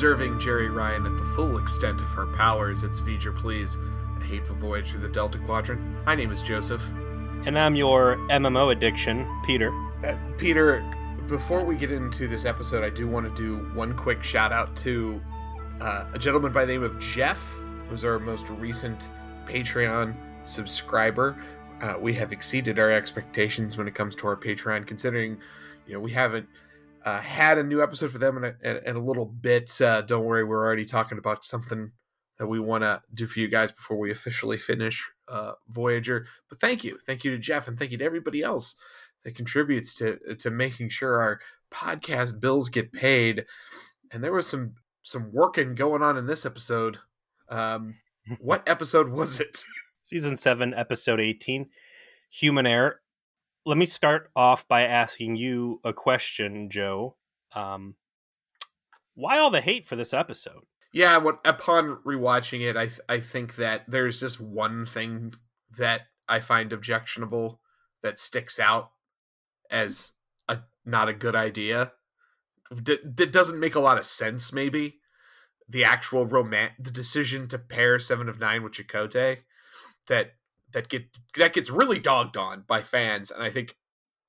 Observing 0.00 0.38
Jeri 0.38 0.74
Ryan 0.74 1.04
at 1.04 1.14
the 1.18 1.24
full 1.36 1.58
extent 1.58 2.00
of 2.00 2.06
her 2.06 2.24
powers, 2.28 2.84
it's 2.84 3.02
V'ger 3.02 3.36
Please, 3.36 3.76
a 4.18 4.24
hateful 4.24 4.56
voyage 4.56 4.92
through 4.92 5.00
the 5.00 5.08
Delta 5.08 5.36
Quadrant. 5.36 5.78
My 6.06 6.14
name 6.14 6.32
is 6.32 6.42
Joseph. 6.42 6.82
And 7.44 7.58
I'm 7.58 7.74
your 7.74 8.16
MMO 8.30 8.72
addiction, 8.72 9.28
Peter. 9.44 9.70
Uh, 10.02 10.16
Peter, 10.38 10.82
before 11.28 11.62
we 11.62 11.76
get 11.76 11.92
into 11.92 12.28
this 12.28 12.46
episode, 12.46 12.82
I 12.82 12.88
do 12.88 13.06
want 13.06 13.26
to 13.26 13.42
do 13.42 13.58
one 13.74 13.94
quick 13.94 14.24
shout 14.24 14.52
out 14.52 14.74
to 14.76 15.20
uh, 15.82 16.06
a 16.14 16.18
gentleman 16.18 16.50
by 16.50 16.64
the 16.64 16.72
name 16.72 16.82
of 16.82 16.98
Jeff, 16.98 17.60
who's 17.90 18.02
our 18.02 18.18
most 18.18 18.48
recent 18.48 19.10
Patreon 19.44 20.14
subscriber. 20.44 21.36
Uh, 21.82 21.96
we 22.00 22.14
have 22.14 22.32
exceeded 22.32 22.78
our 22.78 22.90
expectations 22.90 23.76
when 23.76 23.86
it 23.86 23.94
comes 23.94 24.16
to 24.16 24.26
our 24.28 24.36
Patreon, 24.36 24.86
considering 24.86 25.36
you 25.86 25.92
know 25.92 26.00
we 26.00 26.12
haven't 26.12 26.48
uh, 27.04 27.20
had 27.20 27.58
a 27.58 27.62
new 27.62 27.82
episode 27.82 28.10
for 28.10 28.18
them 28.18 28.42
in 28.42 28.54
a, 28.62 28.88
in 28.88 28.96
a 28.96 29.04
little 29.04 29.26
bit. 29.26 29.80
Uh, 29.80 30.02
don't 30.02 30.24
worry, 30.24 30.44
we're 30.44 30.64
already 30.64 30.84
talking 30.84 31.18
about 31.18 31.44
something 31.44 31.92
that 32.38 32.46
we 32.46 32.58
want 32.58 32.82
to 32.82 33.02
do 33.12 33.26
for 33.26 33.38
you 33.38 33.48
guys 33.48 33.70
before 33.70 33.98
we 33.98 34.10
officially 34.10 34.56
finish 34.56 35.08
uh, 35.28 35.52
Voyager. 35.68 36.26
But 36.48 36.60
thank 36.60 36.84
you, 36.84 36.98
thank 37.06 37.24
you 37.24 37.30
to 37.30 37.38
Jeff, 37.38 37.68
and 37.68 37.78
thank 37.78 37.90
you 37.90 37.98
to 37.98 38.04
everybody 38.04 38.42
else 38.42 38.76
that 39.24 39.34
contributes 39.34 39.94
to 39.94 40.18
to 40.36 40.50
making 40.50 40.88
sure 40.88 41.20
our 41.20 41.40
podcast 41.70 42.40
bills 42.40 42.68
get 42.68 42.92
paid. 42.92 43.44
And 44.10 44.24
there 44.24 44.32
was 44.32 44.46
some 44.46 44.74
some 45.02 45.30
working 45.32 45.74
going 45.74 46.02
on 46.02 46.16
in 46.16 46.26
this 46.26 46.44
episode. 46.44 46.98
Um, 47.48 47.96
what 48.40 48.62
episode 48.66 49.10
was 49.10 49.40
it? 49.40 49.64
Season 50.02 50.36
seven, 50.36 50.74
episode 50.74 51.20
eighteen, 51.20 51.68
Human 52.30 52.66
Error 52.66 53.00
let 53.66 53.78
me 53.78 53.86
start 53.86 54.30
off 54.34 54.66
by 54.68 54.82
asking 54.82 55.36
you 55.36 55.80
a 55.84 55.92
question, 55.92 56.70
Joe. 56.70 57.16
Um, 57.54 57.96
why 59.14 59.38
all 59.38 59.50
the 59.50 59.60
hate 59.60 59.86
for 59.86 59.96
this 59.96 60.14
episode? 60.14 60.64
Yeah, 60.92 61.18
what 61.18 61.40
upon 61.44 61.98
rewatching 62.06 62.62
it, 62.62 62.76
I 62.76 62.86
th- 62.86 63.00
I 63.08 63.20
think 63.20 63.56
that 63.56 63.84
there's 63.86 64.20
just 64.20 64.40
one 64.40 64.84
thing 64.86 65.34
that 65.78 66.02
I 66.28 66.40
find 66.40 66.72
objectionable 66.72 67.60
that 68.02 68.18
sticks 68.18 68.58
out 68.58 68.90
as 69.70 70.12
a 70.48 70.60
not 70.84 71.08
a 71.08 71.14
good 71.14 71.36
idea. 71.36 71.92
D- 72.74 72.98
that 73.04 73.32
doesn't 73.32 73.60
make 73.60 73.74
a 73.74 73.80
lot 73.80 73.98
of 73.98 74.06
sense. 74.06 74.52
Maybe 74.52 74.98
the 75.68 75.84
actual 75.84 76.26
romance, 76.26 76.72
the 76.78 76.90
decision 76.90 77.46
to 77.48 77.58
pair 77.58 77.98
Seven 77.98 78.28
of 78.28 78.40
Nine 78.40 78.64
with 78.64 78.72
Chakotay, 78.72 79.38
that 80.08 80.32
that 80.72 80.88
get 80.88 81.18
that 81.36 81.52
gets 81.52 81.70
really 81.70 81.98
dogged 81.98 82.36
on 82.36 82.64
by 82.66 82.82
fans, 82.82 83.30
and 83.30 83.42
I 83.42 83.50
think 83.50 83.76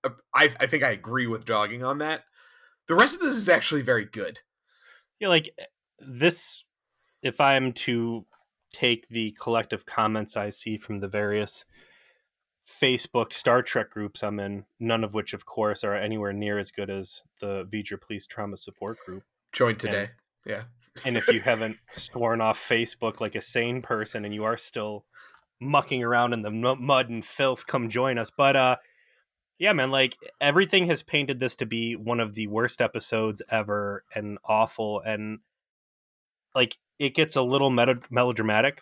uh, 0.04 0.10
I 0.34 0.50
I 0.60 0.68
think 0.68 0.84
I 0.84 0.92
agree 0.92 1.28
with 1.28 1.46
dogging 1.46 1.84
on 1.84 2.00
that. 2.00 2.24
The 2.88 2.96
rest 2.96 3.16
of 3.16 3.22
this 3.22 3.36
is 3.36 3.50
actually 3.50 3.82
very 3.82 4.06
good. 4.06 4.40
Yeah, 5.20 5.30
like 5.30 5.50
eh, 5.58 5.66
this. 6.00 6.64
If 7.22 7.40
I'm 7.40 7.72
to 7.74 8.26
take 8.74 9.08
the 9.10 9.36
collective 9.40 9.86
comments 9.86 10.36
I 10.36 10.50
see 10.50 10.78
from 10.78 11.00
the 11.00 11.08
various 11.08 11.66
Facebook 12.68 13.34
Star 13.34 13.62
Trek 13.62 13.92
groups 13.92 14.24
I'm 14.24 14.40
in, 14.40 14.66
none 14.80 15.04
of 15.04 15.14
which, 15.14 15.34
of 15.34 15.46
course, 15.46 15.84
are 15.84 15.96
anywhere 15.96 16.34
near 16.34 16.58
as 16.58 16.72
good 16.72 16.90
as 16.90 17.24
the 17.40 17.66
V'ger 17.72 18.00
Police 18.00 18.26
Trauma 18.26 18.58
Support 18.58 19.00
Group. 19.06 19.24
Join 19.52 19.76
today. 19.76 20.02
And, 20.04 20.10
yeah. 20.46 20.64
and 21.06 21.18
if 21.18 21.28
you 21.28 21.42
haven't 21.42 21.78
sworn 21.96 22.42
off 22.42 22.60
Facebook 22.60 23.20
like 23.20 23.36
a 23.36 23.42
sane 23.42 23.82
person 23.82 24.26
and 24.26 24.34
you 24.34 24.44
are 24.44 24.58
still 24.58 25.06
mucking 25.62 26.04
around 26.04 26.34
in 26.34 26.42
the 26.42 26.50
mud 26.52 27.10
and 27.10 27.24
filth, 27.24 27.68
come 27.68 27.88
join 27.88 28.18
us. 28.18 28.32
But 28.36 28.56
uh, 28.56 28.76
yeah, 29.60 29.74
man, 29.74 29.92
like 29.92 30.18
everything 30.42 30.88
has 30.88 31.04
painted 31.04 31.40
this 31.40 31.56
to 31.58 31.66
be 31.66 31.96
one 31.96 32.20
of 32.20 32.34
the 32.34 32.48
worst 32.48 32.82
episodes 32.82 33.42
ever 33.50 34.04
and 34.16 34.40
awful, 34.44 35.02
and 35.06 35.40
like 36.56 36.78
it 37.00 37.16
gets 37.16 37.36
a 37.36 37.42
little 37.42 37.70
meta- 37.70 38.02
melodramatic, 38.10 38.82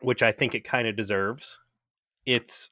which 0.00 0.22
I 0.22 0.32
think 0.32 0.54
it 0.54 0.64
kind 0.64 0.86
of 0.86 0.96
deserves. 0.96 1.58
Its 2.26 2.68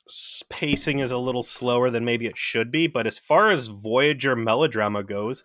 pacing 0.50 0.98
is 0.98 1.10
a 1.10 1.18
little 1.18 1.42
slower 1.42 1.88
than 1.88 2.04
maybe 2.04 2.26
it 2.26 2.36
should 2.36 2.70
be, 2.70 2.86
but 2.86 3.06
as 3.06 3.18
far 3.18 3.48
as 3.50 3.68
Voyager 3.68 4.36
melodrama 4.36 5.02
goes, 5.02 5.42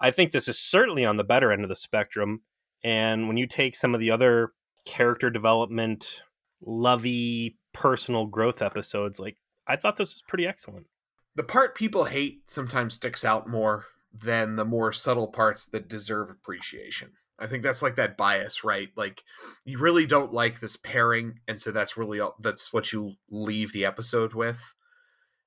I 0.00 0.10
think 0.10 0.32
this 0.32 0.48
is 0.48 0.58
certainly 0.58 1.04
on 1.04 1.18
the 1.18 1.24
better 1.24 1.52
end 1.52 1.62
of 1.62 1.68
the 1.68 1.76
spectrum. 1.76 2.40
And 2.82 3.28
when 3.28 3.36
you 3.36 3.46
take 3.46 3.76
some 3.76 3.94
of 3.94 4.00
the 4.00 4.10
other 4.10 4.52
character 4.86 5.30
development 5.30 6.22
lovey 6.64 7.58
personal 7.72 8.26
growth 8.26 8.62
episodes 8.62 9.18
like 9.18 9.36
i 9.66 9.76
thought 9.76 9.96
this 9.96 10.14
was 10.14 10.22
pretty 10.26 10.46
excellent. 10.46 10.86
The 11.34 11.42
part 11.42 11.74
people 11.74 12.04
hate 12.04 12.48
sometimes 12.48 12.94
sticks 12.94 13.24
out 13.24 13.48
more 13.48 13.86
than 14.12 14.56
the 14.56 14.64
more 14.64 14.92
subtle 14.92 15.28
parts 15.28 15.64
that 15.66 15.88
deserve 15.88 16.28
appreciation. 16.28 17.12
I 17.38 17.46
think 17.46 17.62
that's 17.62 17.82
like 17.82 17.96
that 17.96 18.18
bias 18.18 18.62
right? 18.62 18.90
Like 18.96 19.24
you 19.64 19.78
really 19.78 20.04
don't 20.04 20.32
like 20.32 20.60
this 20.60 20.76
pairing 20.76 21.40
and 21.48 21.60
so 21.60 21.72
that's 21.72 21.96
really 21.96 22.20
all, 22.20 22.36
that's 22.38 22.72
what 22.72 22.92
you 22.92 23.14
leave 23.30 23.72
the 23.72 23.86
episode 23.86 24.34
with. 24.34 24.74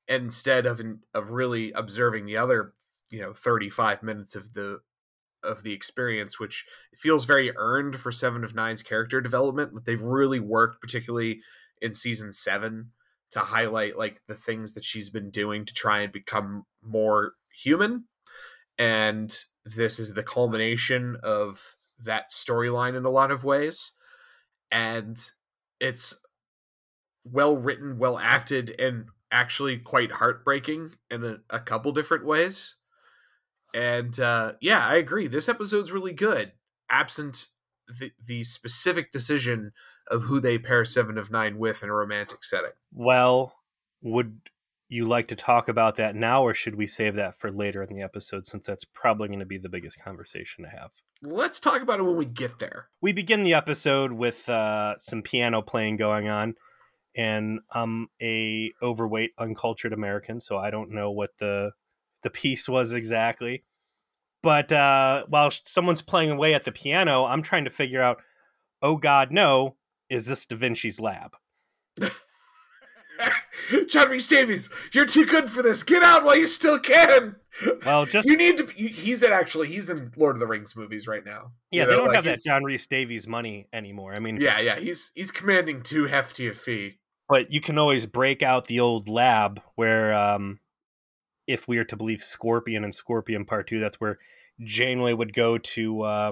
Instead 0.08 0.66
of 0.66 0.82
of 1.14 1.32
really 1.32 1.72
observing 1.74 2.26
the 2.26 2.38
other 2.38 2.74
you 3.10 3.22
know 3.22 3.34
35 3.34 4.02
minutes 4.02 4.36
of 4.36 4.54
the 4.54 4.80
of 5.46 5.64
the 5.64 5.74
experience, 5.74 6.40
which 6.40 6.66
feels 6.96 7.26
very 7.26 7.56
earned 7.56 7.98
for 7.98 8.12
Seven 8.12 8.44
of 8.44 8.56
Nine's 8.56 8.84
character 8.84 9.22
development. 9.22 9.72
But 9.74 9.86
they've 9.86 10.02
really 10.02 10.40
worked, 10.40 10.82
particularly 10.82 11.42
in 11.82 11.94
season 11.94 12.34
seven, 12.34 12.92
to 13.32 13.40
highlight 13.40 13.98
like 13.98 14.22
the 14.28 14.36
things 14.36 14.74
that 14.74 14.86
she's 14.86 15.10
been 15.10 15.30
doing 15.30 15.66
to 15.66 15.74
try 15.74 16.02
and 16.02 16.12
become 16.12 16.66
more 16.82 17.34
human. 17.54 18.06
And 18.78 19.36
this 19.66 20.00
is 20.00 20.14
the 20.14 20.24
culmination 20.24 21.18
of 21.24 21.76
that 22.04 22.30
storyline 22.30 22.96
in 22.96 23.06
a 23.06 23.10
lot 23.10 23.32
of 23.32 23.44
ways. 23.44 23.94
And 24.72 25.18
it's 25.80 26.16
well 27.24 27.58
written, 27.58 27.98
well 27.98 28.18
acted, 28.18 28.76
and 28.80 29.06
actually 29.32 29.78
quite 29.78 30.14
heartbreaking 30.14 30.92
in 31.10 31.26
a, 31.26 31.38
a 31.50 31.60
couple 31.60 31.92
different 31.92 32.26
ways. 32.26 32.76
And 33.76 34.18
uh, 34.22 34.54
yeah, 34.62 34.88
I 34.88 34.96
agree. 34.96 35.28
This 35.28 35.50
episode's 35.50 35.92
really 35.92 36.14
good, 36.14 36.54
absent 36.90 37.48
the, 37.88 38.12
the 38.26 38.46
specific 38.46 39.12
decision 39.12 39.74
of 40.10 40.24
who 40.24 40.40
they 40.40 40.58
pair 40.58 40.86
Seven 40.86 41.18
of 41.18 41.30
Nine 41.30 41.58
with 41.58 41.84
in 41.84 41.90
a 41.90 41.94
romantic 41.94 42.44
setting. 42.44 42.72
Well, 42.94 43.54
would 44.02 44.40
you 44.88 45.04
like 45.04 45.28
to 45.28 45.36
talk 45.36 45.68
about 45.68 45.98
that 45.98 46.16
now, 46.16 46.42
or 46.44 46.54
should 46.54 46.76
we 46.76 46.88
save 46.88 47.16
that 47.16 47.38
for 47.38 47.52
later 47.52 47.84
in 47.84 47.94
the 47.94 48.02
episode 48.02 48.46
since 48.46 48.66
that's 48.66 48.86
probably 48.86 49.28
going 49.28 49.40
to 49.40 49.46
be 49.46 49.58
the 49.58 49.70
biggest 49.70 50.02
conversation 50.02 50.64
to 50.64 50.70
have? 50.70 50.92
Let's 51.22 51.60
talk 51.60 51.82
about 51.82 52.00
it 52.00 52.04
when 52.04 52.18
we 52.18 52.26
get 52.26 52.60
there. 52.60 52.88
We 53.02 53.12
begin 53.12 53.44
the 53.44 53.56
episode 53.56 54.14
with 54.14 54.48
uh, 54.48 54.96
some 55.00 55.22
piano 55.22 55.62
playing 55.62 55.98
going 55.98 56.30
on, 56.30 56.56
and 57.16 57.60
I'm 57.72 58.08
a 58.22 58.72
overweight, 58.82 59.32
uncultured 59.38 59.92
American, 59.92 60.40
so 60.40 60.58
I 60.58 60.70
don't 60.70 60.92
know 60.92 61.12
what 61.12 61.32
the 61.40 61.72
the 62.26 62.30
piece 62.32 62.68
was 62.68 62.92
exactly. 62.92 63.64
But 64.42 64.74
uh, 64.74 65.26
while 65.30 65.52
someone's 65.52 66.02
playing 66.02 66.32
away 66.32 66.56
at 66.56 66.64
the 66.64 66.72
piano, 66.72 67.26
I'm 67.26 67.44
trying 67.44 67.66
to 67.66 67.70
figure 67.70 68.02
out, 68.02 68.22
oh 68.82 68.98
God, 68.98 69.32
no, 69.32 69.76
is 70.10 70.26
this 70.26 70.48
Da 70.48 70.58
Vinci's 70.58 71.00
lab? 71.00 71.36
John 73.88 74.10
Rhys-Davies, 74.10 74.70
you're 74.92 75.06
too 75.06 75.28
good 75.28 75.52
for 75.52 75.62
this. 75.62 75.84
Get 75.84 76.02
out 76.02 76.24
while 76.24 76.36
you 76.36 76.48
still 76.48 76.80
can. 76.80 77.36
Well, 77.86 78.06
just 78.08 78.28
you 78.28 78.38
need 78.38 78.58
to. 78.58 78.66
He's 78.74 79.22
in 79.22 79.32
actually. 79.32 79.68
He's 79.68 79.92
in 79.92 80.12
Lord 80.18 80.36
of 80.36 80.40
the 80.40 80.48
Rings 80.48 80.76
movies 80.76 81.08
right 81.08 81.24
now. 81.24 81.52
Yeah, 81.70 81.84
you 81.84 81.86
know, 81.86 81.92
they 81.92 81.98
don't 81.98 82.08
like 82.08 82.16
have 82.16 82.26
that 82.26 82.40
John 82.44 82.64
Rhys-Davies 82.64 83.28
money 83.28 83.68
anymore. 83.72 84.16
I 84.16 84.20
mean, 84.20 84.42
yeah, 84.42 84.60
yeah, 84.60 84.78
he's 84.78 85.12
he's 85.14 85.32
commanding 85.32 85.82
too 85.82 86.06
hefty 86.06 86.48
a 86.48 86.54
fee. 86.54 86.98
But 87.30 87.52
you 87.52 87.62
can 87.62 87.78
always 87.78 88.08
break 88.08 88.42
out 88.42 88.66
the 88.66 88.80
old 88.80 89.08
lab 89.10 89.62
where 89.76 90.14
um, 90.14 90.60
if 91.48 91.68
we 91.68 91.78
are 91.78 91.86
to 91.86 91.96
believe 91.96 92.22
Scorpion 92.22 92.84
and 92.84 92.94
Scorpion 92.94 93.46
Part 93.46 93.68
Two, 93.68 93.80
that's 93.80 94.00
where 94.00 94.20
Janeway 94.62 95.14
would 95.14 95.34
go 95.34 95.58
to 95.58 96.02
uh, 96.02 96.32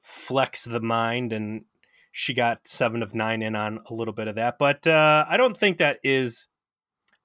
flex 0.00 0.64
the 0.64 0.80
mind, 0.80 1.32
and 1.32 1.64
she 2.12 2.34
got 2.34 2.66
Seven 2.66 3.02
of 3.02 3.14
Nine 3.14 3.42
in 3.42 3.54
on 3.54 3.80
a 3.88 3.94
little 3.94 4.14
bit 4.14 4.28
of 4.28 4.36
that. 4.36 4.58
But 4.58 4.86
uh, 4.86 5.24
I 5.28 5.36
don't 5.36 5.56
think 5.56 5.78
that 5.78 5.98
is 6.02 6.48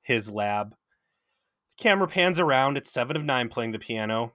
his 0.01 0.29
lab. 0.29 0.75
Camera 1.77 2.07
pans 2.07 2.39
around. 2.39 2.77
It's 2.77 2.91
Seven 2.91 3.15
of 3.15 3.23
Nine 3.23 3.49
playing 3.49 3.71
the 3.71 3.79
piano. 3.79 4.33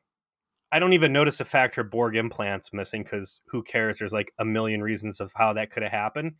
I 0.72 0.78
don't 0.78 0.92
even 0.92 1.12
notice 1.12 1.38
the 1.38 1.44
fact 1.44 1.74
her 1.74 1.82
Borg 1.84 2.14
implant's 2.14 2.72
missing 2.72 3.02
because 3.02 3.40
who 3.46 3.62
cares? 3.62 3.98
There's 3.98 4.12
like 4.12 4.32
a 4.38 4.44
million 4.44 4.82
reasons 4.82 5.20
of 5.20 5.32
how 5.34 5.52
that 5.54 5.70
could 5.70 5.82
have 5.82 5.92
happened. 5.92 6.34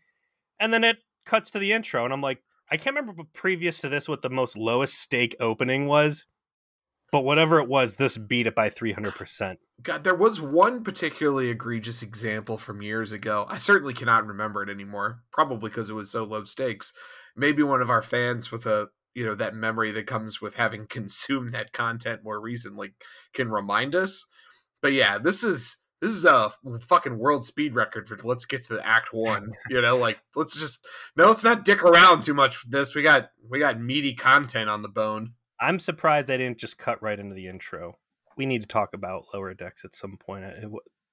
And 0.60 0.72
then 0.72 0.84
it 0.84 0.98
cuts 1.24 1.50
to 1.52 1.58
the 1.58 1.72
intro, 1.72 2.04
and 2.04 2.12
I'm 2.12 2.20
like, 2.20 2.42
I 2.70 2.76
can't 2.76 2.96
remember 2.96 3.24
previous 3.32 3.80
to 3.80 3.88
this 3.88 4.08
what 4.08 4.22
the 4.22 4.30
most 4.30 4.56
lowest 4.56 4.94
stake 4.94 5.34
opening 5.40 5.86
was, 5.86 6.26
but 7.10 7.24
whatever 7.24 7.58
it 7.58 7.68
was, 7.68 7.96
this 7.96 8.16
beat 8.16 8.46
it 8.46 8.54
by 8.54 8.70
300%. 8.70 9.56
God, 9.82 10.04
there 10.04 10.14
was 10.14 10.40
one 10.40 10.84
particularly 10.84 11.50
egregious 11.50 12.02
example 12.02 12.58
from 12.58 12.82
years 12.82 13.10
ago. 13.10 13.46
I 13.48 13.58
certainly 13.58 13.94
cannot 13.94 14.26
remember 14.26 14.62
it 14.62 14.68
anymore, 14.68 15.22
probably 15.32 15.70
because 15.70 15.90
it 15.90 15.94
was 15.94 16.12
so 16.12 16.22
low 16.22 16.44
stakes. 16.44 16.92
Maybe 17.36 17.62
one 17.62 17.82
of 17.82 17.90
our 17.90 18.02
fans 18.02 18.52
with 18.52 18.66
a, 18.66 18.88
you 19.14 19.24
know, 19.24 19.34
that 19.34 19.54
memory 19.54 19.90
that 19.90 20.06
comes 20.06 20.40
with 20.40 20.54
having 20.54 20.86
consumed 20.88 21.50
that 21.50 21.72
content 21.72 22.22
more 22.22 22.40
recently 22.40 22.94
can 23.34 23.50
remind 23.50 23.94
us. 23.96 24.26
but 24.80 24.92
yeah, 24.92 25.18
this 25.18 25.42
is 25.42 25.78
this 26.00 26.10
is 26.10 26.24
a 26.24 26.50
fucking 26.80 27.18
world 27.18 27.44
speed 27.44 27.74
record 27.74 28.08
for 28.08 28.16
let's 28.24 28.44
get 28.44 28.62
to 28.64 28.74
the 28.74 28.86
act 28.86 29.12
one 29.12 29.52
you 29.68 29.80
know 29.80 29.96
like 29.96 30.20
let's 30.36 30.54
just 30.54 30.86
no 31.16 31.26
let's 31.26 31.44
not 31.44 31.64
dick 31.64 31.84
around 31.84 32.22
too 32.22 32.34
much 32.34 32.64
with 32.64 32.72
this 32.72 32.94
we 32.94 33.02
got 33.02 33.30
we 33.48 33.58
got 33.58 33.80
meaty 33.80 34.14
content 34.14 34.70
on 34.70 34.82
the 34.82 34.88
bone 34.88 35.34
I'm 35.60 35.78
surprised 35.78 36.30
I 36.30 36.38
didn't 36.38 36.58
just 36.58 36.78
cut 36.78 37.02
right 37.02 37.18
into 37.18 37.34
the 37.34 37.46
intro. 37.46 37.98
We 38.36 38.46
need 38.46 38.62
to 38.62 38.66
talk 38.66 38.94
about 38.94 39.26
lower 39.34 39.52
decks 39.52 39.84
at 39.84 39.94
some 39.94 40.16
point. 40.16 40.44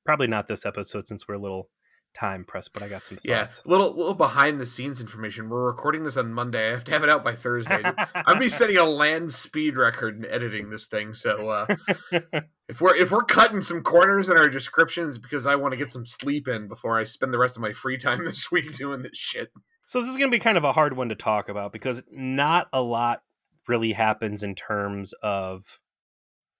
Probably 0.06 0.28
not 0.28 0.48
this 0.48 0.66
episode 0.66 1.08
since 1.08 1.28
we're 1.28 1.36
a 1.36 1.40
little 1.40 1.70
time 2.18 2.44
pressed, 2.44 2.74
but 2.74 2.84
I 2.84 2.88
got 2.88 3.04
some 3.04 3.20
yeah 3.24 3.46
thoughts. 3.46 3.62
little 3.66 3.96
little 3.96 4.14
behind 4.14 4.60
the 4.60 4.66
scenes 4.66 5.02
information. 5.02 5.50
We're 5.50 5.66
recording 5.66 6.04
this 6.04 6.18
on 6.18 6.34
monday. 6.34 6.70
I 6.70 6.72
have 6.72 6.84
to 6.86 6.92
have 6.92 7.04
it 7.04 7.10
out 7.10 7.24
by 7.24 7.34
thursday. 7.34 7.82
I'm 7.84 8.24
gonna 8.26 8.40
be 8.40 8.50
setting 8.50 8.78
a 8.78 8.86
land 8.86 9.32
speed 9.32 9.78
record 9.78 10.18
in 10.18 10.26
editing 10.32 10.70
this 10.70 10.88
thing 10.88 11.14
so 11.14 11.50
uh 11.50 11.68
if 12.70 12.82
we're 12.82 12.96
if 12.96 13.12
we're 13.12 13.24
cutting 13.24 13.62
some 13.62 13.82
corners 13.82 14.30
in 14.30 14.38
our 14.38 14.50
descriptions 14.50 15.18
because 15.18 15.46
i 15.46 15.56
want 15.56 15.72
to 15.72 15.78
get 15.78 15.92
some 15.92 16.06
sleep 16.06 16.48
in 16.48 16.68
before 16.68 17.00
i 17.00 17.04
spend 17.04 17.34
the 17.34 17.38
rest 17.38 17.56
of 17.56 17.62
my 17.62 17.74
free 17.74 17.98
time 17.98 18.26
this 18.26 18.52
week 18.52 18.76
doing 18.76 19.02
this 19.02 19.18
shit. 19.18 19.50
So 19.86 20.02
this 20.02 20.10
is 20.10 20.18
going 20.18 20.30
to 20.30 20.36
be 20.36 20.40
kind 20.40 20.58
of 20.58 20.66
a 20.66 20.74
hard 20.74 20.98
one 20.98 21.10
to 21.10 21.16
talk 21.16 21.48
about 21.48 21.72
because 21.72 22.04
not 22.12 22.68
a 22.74 22.82
lot 22.82 23.22
really 23.70 23.94
happens 23.94 24.44
in 24.44 24.54
terms 24.54 25.14
of 25.24 25.80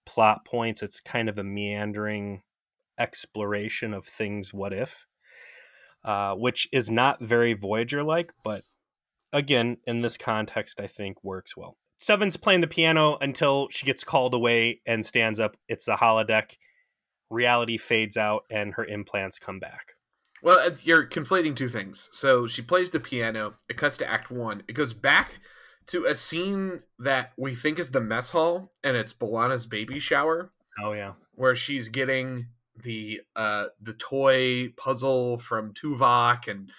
plot 0.06 0.46
points. 0.46 0.82
It's 0.82 1.02
kind 1.02 1.28
of 1.28 1.38
a 1.38 1.44
meandering 1.44 2.42
exploration 2.98 3.94
of 3.94 4.06
things 4.06 4.54
what 4.54 4.72
if, 4.72 5.06
uh, 6.08 6.34
which 6.34 6.68
is 6.72 6.90
not 6.90 7.22
very 7.22 7.54
Voyager 7.54 8.02
like, 8.04 8.32
but 8.44 8.64
again, 9.32 9.78
in 9.86 10.02
this 10.02 10.18
context, 10.18 10.80
I 10.80 10.88
think 10.88 11.24
works 11.24 11.56
well. 11.56 11.78
Seven's 12.00 12.38
playing 12.38 12.62
the 12.62 12.68
piano 12.68 13.18
until 13.22 13.68
she 13.70 13.86
gets 13.86 14.04
called 14.04 14.34
away 14.34 14.82
and 14.86 15.06
stands 15.06 15.40
up. 15.40 15.58
It's 15.68 15.86
the 15.86 15.96
holodeck. 15.98 16.56
Reality 17.30 17.78
fades 17.78 18.16
out 18.18 18.44
and 18.50 18.74
her 18.76 18.86
implants 18.86 19.38
come 19.40 19.60
back. 19.60 19.94
Well, 20.42 20.66
it's, 20.66 20.86
you're 20.86 21.08
conflating 21.08 21.56
two 21.56 21.68
things. 21.70 22.08
So 22.12 22.48
she 22.48 22.62
plays 22.62 22.92
the 22.92 23.00
piano. 23.00 23.56
It 23.68 23.76
cuts 23.78 23.98
to 23.98 24.10
Act 24.10 24.30
One. 24.32 24.64
It 24.68 24.74
goes 24.74 24.94
back 24.94 25.34
to 25.88 26.06
a 26.06 26.14
scene 26.16 26.84
that 27.00 27.32
we 27.38 27.56
think 27.56 27.80
is 27.80 27.92
the 27.92 28.00
mess 28.02 28.30
hall, 28.32 28.74
and 28.84 28.96
it's 28.96 29.14
B'Elanna's 29.14 29.66
baby 29.66 30.00
shower, 30.00 30.52
Oh, 30.84 30.92
yeah. 30.94 31.14
where 31.34 31.56
she's 31.56 31.88
getting 31.88 32.48
the 32.84 33.22
uh 33.36 33.66
the 33.82 33.94
toy 33.94 34.70
puzzle 34.78 35.38
from 35.38 35.74
Tuvok 35.74 36.48
and 36.48 36.70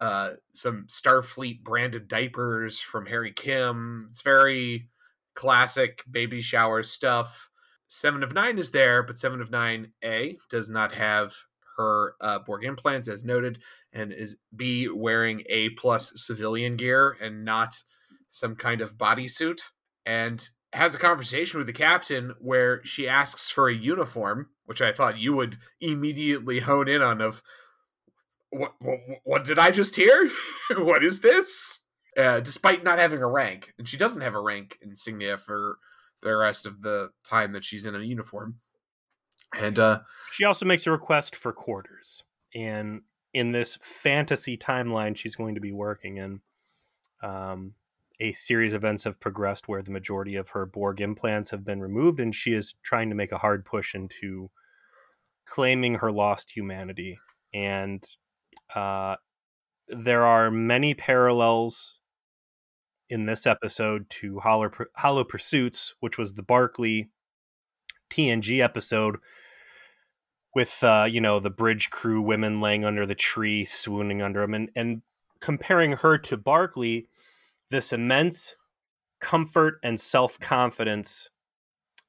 uh 0.00 0.32
some 0.52 0.86
Starfleet 0.88 1.62
branded 1.62 2.08
diapers 2.08 2.80
from 2.80 3.06
Harry 3.06 3.32
Kim. 3.32 4.06
It's 4.08 4.22
very 4.22 4.88
classic 5.34 6.02
baby 6.10 6.40
shower 6.40 6.82
stuff. 6.82 7.48
Seven 7.86 8.22
of 8.22 8.34
Nine 8.34 8.58
is 8.58 8.72
there, 8.72 9.02
but 9.02 9.18
Seven 9.18 9.40
of 9.40 9.50
Nine 9.50 9.92
A 10.04 10.36
does 10.50 10.68
not 10.68 10.94
have 10.94 11.32
her 11.78 12.14
uh, 12.20 12.40
Borg 12.40 12.64
implants, 12.64 13.08
as 13.08 13.24
noted, 13.24 13.60
and 13.92 14.12
is 14.12 14.36
B 14.54 14.88
wearing 14.88 15.44
A 15.48 15.70
plus 15.70 16.12
civilian 16.16 16.76
gear 16.76 17.16
and 17.20 17.44
not 17.44 17.82
some 18.28 18.56
kind 18.56 18.80
of 18.80 18.98
bodysuit, 18.98 19.60
and 20.04 20.48
has 20.72 20.94
a 20.94 20.98
conversation 20.98 21.58
with 21.58 21.66
the 21.66 21.72
captain 21.72 22.34
where 22.40 22.84
she 22.84 23.08
asks 23.08 23.50
for 23.50 23.68
a 23.68 23.74
uniform, 23.74 24.50
which 24.66 24.82
I 24.82 24.92
thought 24.92 25.18
you 25.18 25.34
would 25.34 25.58
immediately 25.80 26.60
hone 26.60 26.88
in 26.88 27.02
on. 27.02 27.20
Of 27.20 27.42
what? 28.50 28.74
What, 28.78 28.98
what 29.24 29.44
did 29.44 29.58
I 29.58 29.70
just 29.70 29.96
hear? 29.96 30.30
what 30.76 31.04
is 31.04 31.20
this? 31.20 31.80
Uh, 32.16 32.40
despite 32.40 32.82
not 32.82 32.98
having 32.98 33.22
a 33.22 33.28
rank, 33.28 33.72
and 33.78 33.88
she 33.88 33.96
doesn't 33.96 34.22
have 34.22 34.34
a 34.34 34.40
rank 34.40 34.78
insignia 34.82 35.38
for 35.38 35.78
the 36.20 36.36
rest 36.36 36.66
of 36.66 36.82
the 36.82 37.10
time 37.24 37.52
that 37.52 37.64
she's 37.64 37.84
in 37.84 37.94
a 37.94 38.00
uniform. 38.00 38.56
And 39.56 39.78
uh, 39.78 40.00
She 40.32 40.44
also 40.44 40.66
makes 40.66 40.86
a 40.86 40.90
request 40.90 41.36
for 41.36 41.52
quarters. 41.52 42.22
And 42.54 43.02
in 43.32 43.52
this 43.52 43.78
fantasy 43.82 44.56
timeline 44.56 45.16
she's 45.16 45.36
going 45.36 45.54
to 45.54 45.60
be 45.60 45.72
working 45.72 46.16
in, 46.16 46.40
um, 47.22 47.74
a 48.20 48.32
series 48.32 48.72
of 48.72 48.78
events 48.78 49.04
have 49.04 49.20
progressed 49.20 49.68
where 49.68 49.82
the 49.82 49.90
majority 49.90 50.36
of 50.36 50.50
her 50.50 50.66
Borg 50.66 51.00
implants 51.00 51.50
have 51.50 51.64
been 51.64 51.80
removed, 51.80 52.20
and 52.20 52.34
she 52.34 52.52
is 52.52 52.74
trying 52.82 53.08
to 53.10 53.14
make 53.14 53.32
a 53.32 53.38
hard 53.38 53.64
push 53.64 53.94
into 53.94 54.50
claiming 55.46 55.96
her 55.96 56.10
lost 56.10 56.50
humanity. 56.50 57.18
And 57.54 58.04
uh, 58.74 59.16
there 59.88 60.26
are 60.26 60.50
many 60.50 60.94
parallels 60.94 61.98
in 63.08 63.26
this 63.26 63.46
episode 63.46 64.10
to 64.10 64.40
Hollow, 64.40 64.70
Hollow 64.96 65.24
Pursuits, 65.24 65.94
which 66.00 66.18
was 66.18 66.34
the 66.34 66.42
Barclay 66.42 67.08
TNG 68.10 68.60
episode 68.60 69.16
with 70.54 70.82
uh, 70.82 71.06
you 71.08 71.20
know 71.20 71.40
the 71.40 71.50
bridge 71.50 71.90
crew 71.90 72.20
women 72.20 72.60
laying 72.60 72.84
under 72.84 73.06
the 73.06 73.14
tree 73.14 73.64
swooning 73.64 74.22
under 74.22 74.42
him 74.42 74.54
and 74.54 74.70
and 74.74 75.02
comparing 75.40 75.92
her 75.92 76.18
to 76.18 76.36
Barclay 76.36 77.06
this 77.70 77.92
immense 77.92 78.56
comfort 79.20 79.78
and 79.82 80.00
self-confidence 80.00 81.30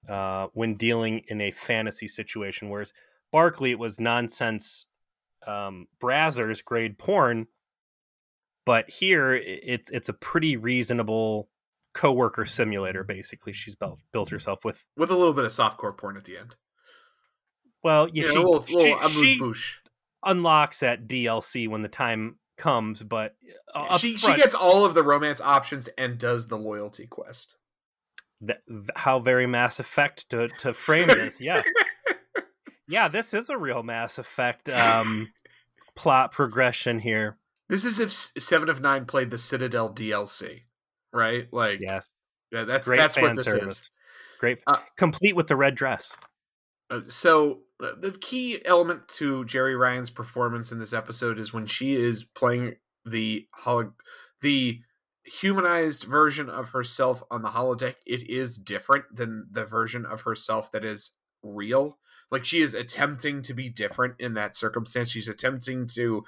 uh, 0.08 0.48
when 0.54 0.76
dealing 0.76 1.22
in 1.28 1.42
a 1.42 1.52
fantasy 1.52 2.08
situation 2.08 2.70
whereas 2.70 2.94
Barclay 3.32 3.72
it 3.72 3.80
was 3.80 4.00
nonsense 4.00 4.86
um, 5.46 5.88
brazzers 6.02 6.64
grade 6.64 6.98
porn 6.98 7.48
but 8.66 8.90
here 8.90 9.34
it, 9.34 9.90
it's 9.92 10.10
a 10.10 10.14
pretty 10.14 10.56
reasonable 10.56 11.50
coworker 11.94 12.46
simulator 12.46 13.04
basically 13.04 13.52
she's 13.52 13.76
built 13.76 14.02
built 14.12 14.30
herself 14.30 14.64
with 14.64 14.86
with 14.96 15.10
a 15.10 15.16
little 15.16 15.34
bit 15.34 15.46
of 15.46 15.52
softcore 15.52 15.98
porn 15.98 16.18
at 16.18 16.24
the 16.24 16.38
end. 16.38 16.56
well 17.84 18.08
yeah, 18.14 18.26
Yeah, 18.26 18.32
she, 18.32 18.38
a 18.38 18.42
little, 18.42 18.64
she, 18.64 18.76
little 18.76 19.54
she 19.54 19.80
unlocks 20.24 20.82
that 20.82 21.08
DLC 21.08 21.68
when 21.68 21.82
the 21.82 21.88
time 21.88 22.38
comes, 22.60 23.02
but 23.02 23.36
uh, 23.74 23.98
She 23.98 24.18
she 24.18 24.36
gets 24.36 24.54
all 24.54 24.86
of 24.86 24.94
the 24.94 25.02
romance 25.04 25.42
options 25.42 25.88
and 25.98 26.18
does 26.20 26.48
the 26.48 26.58
loyalty 26.58 27.08
quest. 27.08 27.58
th- 28.46 28.60
th- 28.68 28.84
how 28.96 29.18
very 29.20 29.48
Mass 29.48 29.80
Effect 29.80 30.30
to 30.30 30.48
to 30.60 30.74
frame 30.74 31.08
this. 31.08 31.42
Yes, 31.42 31.64
yeah, 32.88 33.08
this 33.08 33.34
is 33.34 33.50
a 33.50 33.58
real 33.58 33.82
Mass 33.84 34.18
Effect 34.20 34.70
um, 34.70 35.32
plot 35.96 36.32
progression 36.32 37.00
here. 37.00 37.38
This 37.70 37.86
is 37.86 38.00
if 38.00 38.12
Seven 38.12 38.70
of 38.70 38.82
Nine 38.82 39.06
played 39.06 39.30
the 39.30 39.38
Citadel 39.38 39.94
DLC, 39.94 40.62
right? 41.14 41.48
Like, 41.52 41.80
Yes, 41.82 42.12
yeah, 42.52 42.64
that's 42.64 42.88
great 42.88 42.98
that's 42.98 43.16
what 43.20 43.36
this 43.36 43.46
service. 43.46 43.80
is. 43.82 43.92
Great, 44.40 44.60
Uh, 44.66 44.78
complete 44.98 45.36
with 45.36 45.48
the 45.48 45.56
red 45.56 45.76
dress. 45.76 46.16
Uh, 46.90 47.02
so 47.08 47.62
uh, 47.84 47.92
the 48.00 48.12
key 48.12 48.64
element 48.66 49.08
to 49.08 49.46
Jeri 49.46 49.78
Ryan's 49.78 50.10
performance 50.10 50.72
in 50.72 50.80
this 50.80 50.94
episode 50.94 51.40
is 51.40 51.54
when 51.54 51.66
she 51.66 51.96
is 51.96 52.24
playing 52.24 52.76
the 53.06 53.48
holo- 53.64 53.94
the 54.42 54.82
humanized 55.24 56.04
version 56.04 56.50
of 56.50 56.70
herself 56.70 57.22
on 57.30 57.42
the 57.42 57.50
holodeck. 57.50 57.96
It 58.06 58.30
is 58.30 58.58
different 58.58 59.06
than 59.16 59.48
the 59.52 59.66
version 59.66 60.06
of 60.06 60.22
herself 60.22 60.72
that 60.72 60.84
is 60.84 61.12
real. 61.44 62.00
Like 62.32 62.46
she 62.46 62.62
is 62.62 62.74
attempting 62.74 63.42
to 63.44 63.54
be 63.54 63.70
different 63.70 64.16
in 64.20 64.34
that 64.36 64.56
circumstance. 64.56 65.12
She's 65.12 65.28
attempting 65.28 65.88
to 65.96 66.24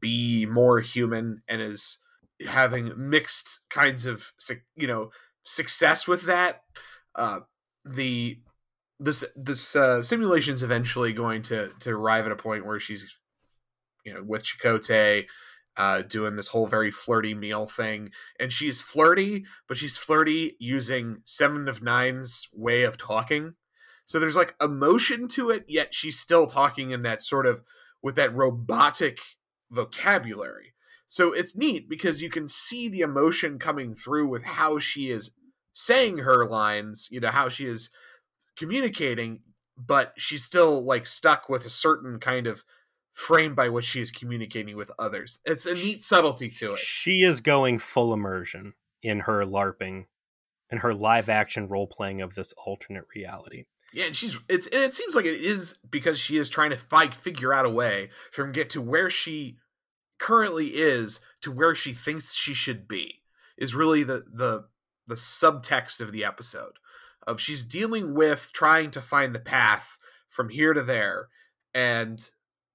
be 0.00 0.46
more 0.46 0.80
human 0.80 1.42
and 1.48 1.60
is 1.60 1.98
having 2.46 2.92
mixed 2.96 3.60
kinds 3.70 4.06
of 4.06 4.32
you 4.76 4.86
know 4.86 5.10
success 5.42 6.08
with 6.08 6.22
that. 6.22 6.62
Uh, 7.14 7.40
the 7.84 8.38
this 9.04 9.24
this 9.36 9.76
uh, 9.76 10.02
simulation's 10.02 10.62
eventually 10.62 11.12
going 11.12 11.42
to 11.42 11.72
to 11.80 11.90
arrive 11.90 12.26
at 12.26 12.32
a 12.32 12.36
point 12.36 12.66
where 12.66 12.80
she's 12.80 13.16
you 14.04 14.14
know 14.14 14.22
with 14.22 14.44
Chakotay 14.44 15.26
uh 15.76 16.02
doing 16.02 16.36
this 16.36 16.48
whole 16.48 16.66
very 16.66 16.90
flirty 16.90 17.34
meal 17.34 17.66
thing. 17.66 18.10
And 18.40 18.52
she's 18.52 18.82
flirty 18.82 19.44
but 19.68 19.76
she's 19.76 19.98
flirty 19.98 20.56
using 20.58 21.18
seven 21.24 21.68
of 21.68 21.82
nine's 21.82 22.48
way 22.52 22.82
of 22.82 22.96
talking. 22.96 23.54
So 24.04 24.18
there's 24.18 24.36
like 24.36 24.54
emotion 24.60 25.28
to 25.28 25.50
it 25.50 25.64
yet 25.68 25.94
she's 25.94 26.18
still 26.18 26.46
talking 26.46 26.90
in 26.90 27.02
that 27.02 27.20
sort 27.20 27.46
of 27.46 27.62
with 28.02 28.16
that 28.16 28.34
robotic 28.34 29.18
vocabulary. 29.70 30.74
So 31.06 31.32
it's 31.32 31.56
neat 31.56 31.88
because 31.88 32.22
you 32.22 32.30
can 32.30 32.48
see 32.48 32.88
the 32.88 33.00
emotion 33.00 33.58
coming 33.58 33.94
through 33.94 34.28
with 34.28 34.44
how 34.44 34.78
she 34.78 35.10
is 35.10 35.32
saying 35.72 36.18
her 36.18 36.46
lines 36.46 37.08
you 37.10 37.18
know 37.18 37.30
how 37.30 37.48
she 37.48 37.66
is 37.66 37.90
communicating, 38.56 39.40
but 39.76 40.12
she's 40.16 40.44
still 40.44 40.82
like 40.82 41.06
stuck 41.06 41.48
with 41.48 41.64
a 41.64 41.70
certain 41.70 42.18
kind 42.18 42.46
of 42.46 42.64
frame 43.12 43.54
by 43.54 43.68
which 43.68 43.84
she 43.84 44.00
is 44.00 44.10
communicating 44.10 44.76
with 44.76 44.90
others. 44.98 45.40
It's 45.44 45.66
a 45.66 45.74
neat 45.74 46.02
subtlety 46.02 46.50
to 46.50 46.72
it. 46.72 46.78
She 46.78 47.22
is 47.22 47.40
going 47.40 47.78
full 47.78 48.12
immersion 48.12 48.74
in 49.02 49.20
her 49.20 49.44
LARPing, 49.44 50.06
and 50.70 50.80
her 50.80 50.94
live 50.94 51.28
action 51.28 51.68
role 51.68 51.86
playing 51.86 52.20
of 52.20 52.34
this 52.34 52.52
alternate 52.66 53.04
reality. 53.14 53.66
Yeah, 53.92 54.06
and 54.06 54.16
she's 54.16 54.38
it's 54.48 54.66
and 54.66 54.82
it 54.82 54.92
seems 54.92 55.14
like 55.14 55.24
it 55.24 55.40
is 55.40 55.78
because 55.88 56.18
she 56.18 56.36
is 56.36 56.50
trying 56.50 56.70
to 56.70 56.76
fight 56.76 57.14
figure 57.14 57.54
out 57.54 57.66
a 57.66 57.70
way 57.70 58.10
from 58.32 58.50
get 58.50 58.68
to 58.70 58.82
where 58.82 59.08
she 59.08 59.58
currently 60.18 60.68
is 60.68 61.20
to 61.42 61.52
where 61.52 61.74
she 61.74 61.92
thinks 61.92 62.34
she 62.34 62.54
should 62.54 62.88
be. 62.88 63.20
Is 63.56 63.74
really 63.74 64.02
the 64.02 64.24
the 64.32 64.64
the 65.06 65.14
subtext 65.14 66.00
of 66.00 66.10
the 66.10 66.24
episode 66.24 66.72
of 67.26 67.40
she's 67.40 67.64
dealing 67.64 68.14
with 68.14 68.50
trying 68.52 68.90
to 68.92 69.00
find 69.00 69.34
the 69.34 69.40
path 69.40 69.98
from 70.28 70.48
here 70.48 70.72
to 70.72 70.82
there. 70.82 71.28
And 71.72 72.20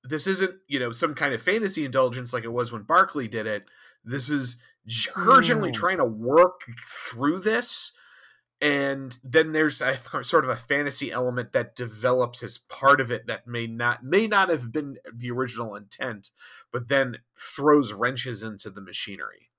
this 0.04 0.28
isn't 0.28 0.56
you 0.68 0.80
know 0.80 0.92
some 0.92 1.14
kind 1.14 1.34
of 1.34 1.42
fantasy 1.42 1.86
indulgence 1.86 2.34
like 2.34 2.44
it 2.44 2.54
was 2.54 2.72
when 2.72 2.84
barclay 2.84 3.28
did 3.28 3.46
it. 3.48 3.66
This 4.04 4.30
is 4.30 4.58
her 5.16 5.42
generally 5.42 5.72
Mm. 5.72 5.76
trying 5.76 5.98
to 5.98 6.06
work 6.06 6.62
through 7.10 7.40
this. 7.40 7.92
And 8.62 9.18
then 9.24 9.52
there's 9.54 9.82
a 9.82 9.98
sort 10.24 10.44
of 10.44 10.50
a 10.50 10.56
fantasy 10.56 11.12
element 11.12 11.54
that 11.54 11.76
develops 11.76 12.44
as 12.44 12.58
part 12.58 13.00
of 13.00 13.12
it 13.12 13.28
that 13.28 13.48
may 13.48 13.68
not 13.68 14.04
may 14.04 14.28
not 14.28 14.50
have 14.50 14.72
been 14.72 14.98
the 15.14 15.32
original 15.32 15.76
intent 15.76 16.32
but 16.72 16.88
then 16.88 17.18
throws 17.38 17.94
wrenches 17.94 18.44
into 18.44 18.70
the 18.70 18.82
machinery. 18.82 19.50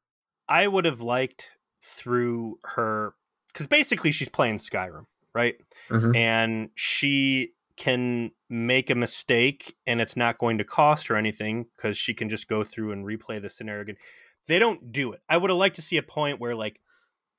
I 0.49 0.67
would 0.69 0.85
have 0.85 1.01
liked 1.01 1.53
through 1.83 2.59
her 2.75 3.15
because 3.52 3.66
basically 3.66 4.12
she's 4.12 4.28
playing 4.28 4.57
Skyrim, 4.57 5.07
right? 5.35 5.57
Mhm. 5.88 6.16
And 6.16 6.71
she 6.75 7.52
can 7.76 8.30
make 8.50 8.90
a 8.90 8.95
mistake 8.95 9.75
and 9.87 10.00
it's 10.00 10.16
not 10.16 10.38
going 10.38 10.59
to 10.59 10.64
cost 10.64 11.07
her 11.07 11.16
anything 11.16 11.66
because 11.76 11.97
she 11.97 12.12
can 12.12 12.28
just 12.28 12.47
go 12.47 12.62
through 12.62 12.92
and 12.92 13.07
replay 13.07 13.40
the 13.40 13.49
scenario 13.49 13.83
again. 13.83 13.97
They 14.47 14.59
don't 14.59 14.92
do 14.92 15.12
it. 15.12 15.21
I 15.28 15.37
would 15.37 15.50
have 15.50 15.59
liked 15.59 15.76
to 15.76 15.83
see 15.83 15.97
a 15.97 16.02
point 16.02 16.40
where 16.40 16.54
like 16.54 16.80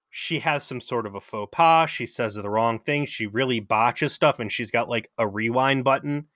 she 0.09 0.39
has 0.39 0.63
some 0.63 0.81
sort 0.81 1.05
of 1.05 1.15
a 1.15 1.21
faux 1.21 1.49
pas, 1.55 1.89
she 1.89 2.05
says 2.05 2.35
the 2.35 2.49
wrong 2.49 2.79
thing, 2.79 3.05
she 3.05 3.27
really 3.27 3.59
botches 3.59 4.13
stuff, 4.13 4.39
and 4.39 4.51
she's 4.51 4.71
got 4.71 4.89
like 4.89 5.09
a 5.17 5.27
rewind 5.27 5.83
button 5.83 6.27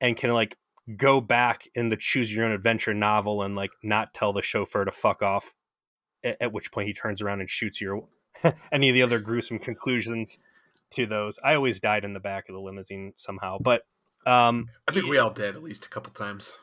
and 0.00 0.16
can 0.16 0.32
like 0.32 0.56
go 0.96 1.20
back 1.20 1.66
in 1.74 1.88
the 1.88 1.96
choose 1.96 2.32
your 2.34 2.44
own 2.44 2.52
adventure 2.52 2.94
novel 2.94 3.42
and 3.42 3.56
like 3.56 3.70
not 3.82 4.14
tell 4.14 4.32
the 4.32 4.42
chauffeur 4.42 4.84
to 4.84 4.92
fuck 4.92 5.22
off 5.22 5.54
at, 6.22 6.52
which 6.52 6.72
point 6.72 6.86
he 6.86 6.94
turns 6.94 7.20
around 7.20 7.40
and 7.40 7.50
shoots 7.50 7.80
you 7.80 8.06
any 8.72 8.88
of 8.88 8.94
the 8.94 9.02
other 9.02 9.18
gruesome 9.18 9.58
conclusions 9.58 10.38
to 10.90 11.06
those? 11.06 11.38
I 11.42 11.54
always 11.54 11.80
died 11.80 12.04
in 12.04 12.12
the 12.12 12.20
back 12.20 12.48
of 12.48 12.54
the 12.54 12.60
limousine 12.60 13.12
somehow 13.16 13.58
but 13.60 13.82
um 14.26 14.70
i 14.88 14.92
think 14.92 15.06
we 15.06 15.18
all 15.18 15.30
did 15.30 15.54
at 15.54 15.62
least 15.62 15.84
a 15.84 15.88
couple 15.88 16.12
times. 16.12 16.56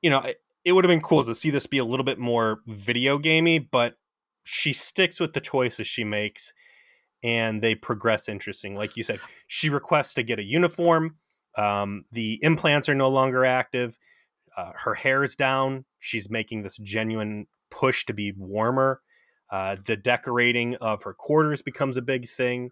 You 0.00 0.10
know 0.10 0.20
it, 0.20 0.40
it 0.64 0.72
would 0.72 0.84
have 0.84 0.90
been 0.90 1.00
cool 1.00 1.24
to 1.24 1.34
see 1.34 1.50
this 1.50 1.66
be 1.66 1.78
a 1.78 1.84
little 1.84 2.04
bit 2.04 2.18
more 2.18 2.60
video 2.66 3.18
gamey 3.18 3.58
but 3.58 3.94
she 4.44 4.72
sticks 4.72 5.20
with 5.20 5.32
the 5.34 5.40
choices 5.40 5.86
she 5.86 6.04
makes 6.04 6.52
and 7.24 7.62
they 7.62 7.76
progress 7.76 8.28
interesting. 8.28 8.74
Like 8.74 8.96
you 8.96 9.02
said 9.02 9.20
she 9.46 9.68
requests 9.68 10.14
to 10.14 10.22
get 10.22 10.38
a 10.38 10.44
uniform 10.44 11.16
um, 11.56 12.06
the 12.12 12.38
implants 12.42 12.88
are 12.88 12.94
no 12.94 13.10
longer 13.10 13.44
active 13.44 13.98
uh, 14.56 14.72
her 14.76 15.22
is 15.22 15.36
down. 15.36 15.84
She's 15.98 16.30
making 16.30 16.62
this 16.62 16.76
genuine 16.76 17.46
push 17.70 18.04
to 18.06 18.12
be 18.12 18.32
warmer 18.36 19.00
uh, 19.52 19.76
the 19.84 19.96
decorating 19.96 20.74
of 20.76 21.02
her 21.04 21.12
quarters 21.12 21.60
becomes 21.62 21.98
a 21.98 22.02
big 22.02 22.26
thing 22.26 22.70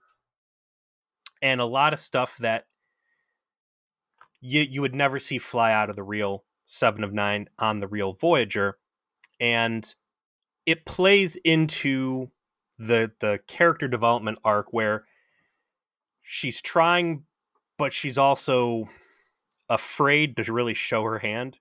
and 1.43 1.61
a 1.61 1.67
lot 1.67 1.93
of 1.93 2.01
stuff 2.01 2.37
that 2.39 2.65
you 4.41 4.63
you 4.63 4.81
would 4.81 4.95
never 4.95 5.19
see 5.19 5.39
fly 5.39 5.73
out 5.73 5.91
of 5.91 5.97
the 5.97 6.03
real 6.03 6.45
Seven 6.67 7.05
of 7.05 7.13
Nine 7.13 7.49
on 7.59 7.81
the 7.81 7.87
real 7.87 8.13
Voyager, 8.13 8.79
and 9.39 9.95
it 10.65 10.87
plays 10.87 11.37
into 11.45 12.31
the 12.79 13.13
the 13.21 13.41
character 13.47 13.87
development 13.87 14.39
arc 14.45 14.73
where 14.73 15.05
she's 16.23 16.63
trying, 16.63 17.25
but 17.77 17.93
she's 17.93 18.17
also 18.17 18.89
afraid 19.69 20.37
to 20.37 20.53
really 20.53 20.75
show 20.75 21.03
her 21.03 21.19
hand. 21.19 21.59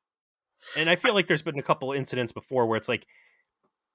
And 0.77 0.89
I 0.89 0.95
feel 0.95 1.13
like 1.13 1.27
there's 1.27 1.41
been 1.41 1.59
a 1.59 1.63
couple 1.63 1.91
incidents 1.91 2.31
before 2.31 2.65
where 2.67 2.77
it's 2.77 2.89
like 2.89 3.07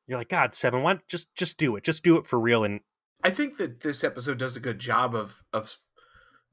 you're 0.07 0.19
like, 0.19 0.29
God, 0.29 0.55
Seven, 0.55 0.83
why 0.83 0.99
just 1.09 1.35
just 1.35 1.57
do 1.59 1.77
it, 1.77 1.85
just 1.85 2.03
do 2.03 2.17
it 2.17 2.27
for 2.27 2.39
real, 2.39 2.65
and 2.65 2.81
I 3.23 3.31
think 3.31 3.57
that 3.57 3.81
this 3.81 4.05
episode 4.05 4.39
does 4.39 4.57
a 4.57 4.61
good 4.61 4.79
job 4.79 5.15
of 5.15 5.43
of 5.53 5.77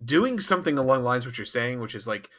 doing 0.03 0.39
something 0.39 0.77
along 0.77 0.99
the 0.99 1.05
lines 1.05 1.25
of 1.25 1.31
what 1.31 1.37
you're 1.37 1.45
saying, 1.45 1.79
which 1.79 1.95
is 1.95 2.07
like 2.07 2.29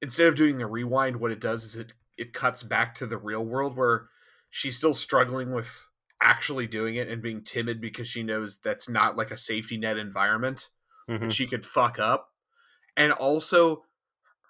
instead 0.00 0.26
of 0.28 0.34
doing 0.36 0.58
the 0.58 0.66
rewind, 0.66 1.16
what 1.16 1.32
it 1.32 1.40
does 1.40 1.64
is 1.64 1.76
it 1.76 1.92
it 2.16 2.32
cuts 2.32 2.62
back 2.62 2.94
to 2.94 3.06
the 3.06 3.18
real 3.18 3.44
world 3.44 3.76
where 3.76 4.08
she's 4.50 4.76
still 4.76 4.94
struggling 4.94 5.52
with 5.52 5.88
actually 6.22 6.66
doing 6.66 6.96
it 6.96 7.08
and 7.08 7.22
being 7.22 7.42
timid 7.42 7.80
because 7.80 8.06
she 8.06 8.22
knows 8.22 8.58
that's 8.58 8.88
not 8.88 9.16
like 9.16 9.30
a 9.30 9.36
safety 9.38 9.76
net 9.78 9.96
environment 9.96 10.68
Mhm. 11.08 11.20
that 11.22 11.32
she 11.32 11.46
could 11.46 11.64
fuck 11.64 11.98
up. 11.98 12.34
And 12.96 13.10
also 13.12 13.84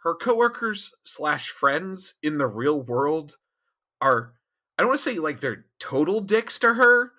her 0.02 0.14
coworkers 0.14 0.94
slash 1.04 1.48
friends 1.50 2.14
in 2.22 2.38
the 2.38 2.48
real 2.48 2.80
world 2.82 3.36
are 4.00 4.34
I 4.80 4.82
don't 4.82 4.88
want 4.92 5.00
to 5.00 5.10
say 5.10 5.18
like 5.18 5.40
they're 5.40 5.66
total 5.78 6.22
dicks 6.22 6.58
to 6.60 6.72
her, 6.72 7.12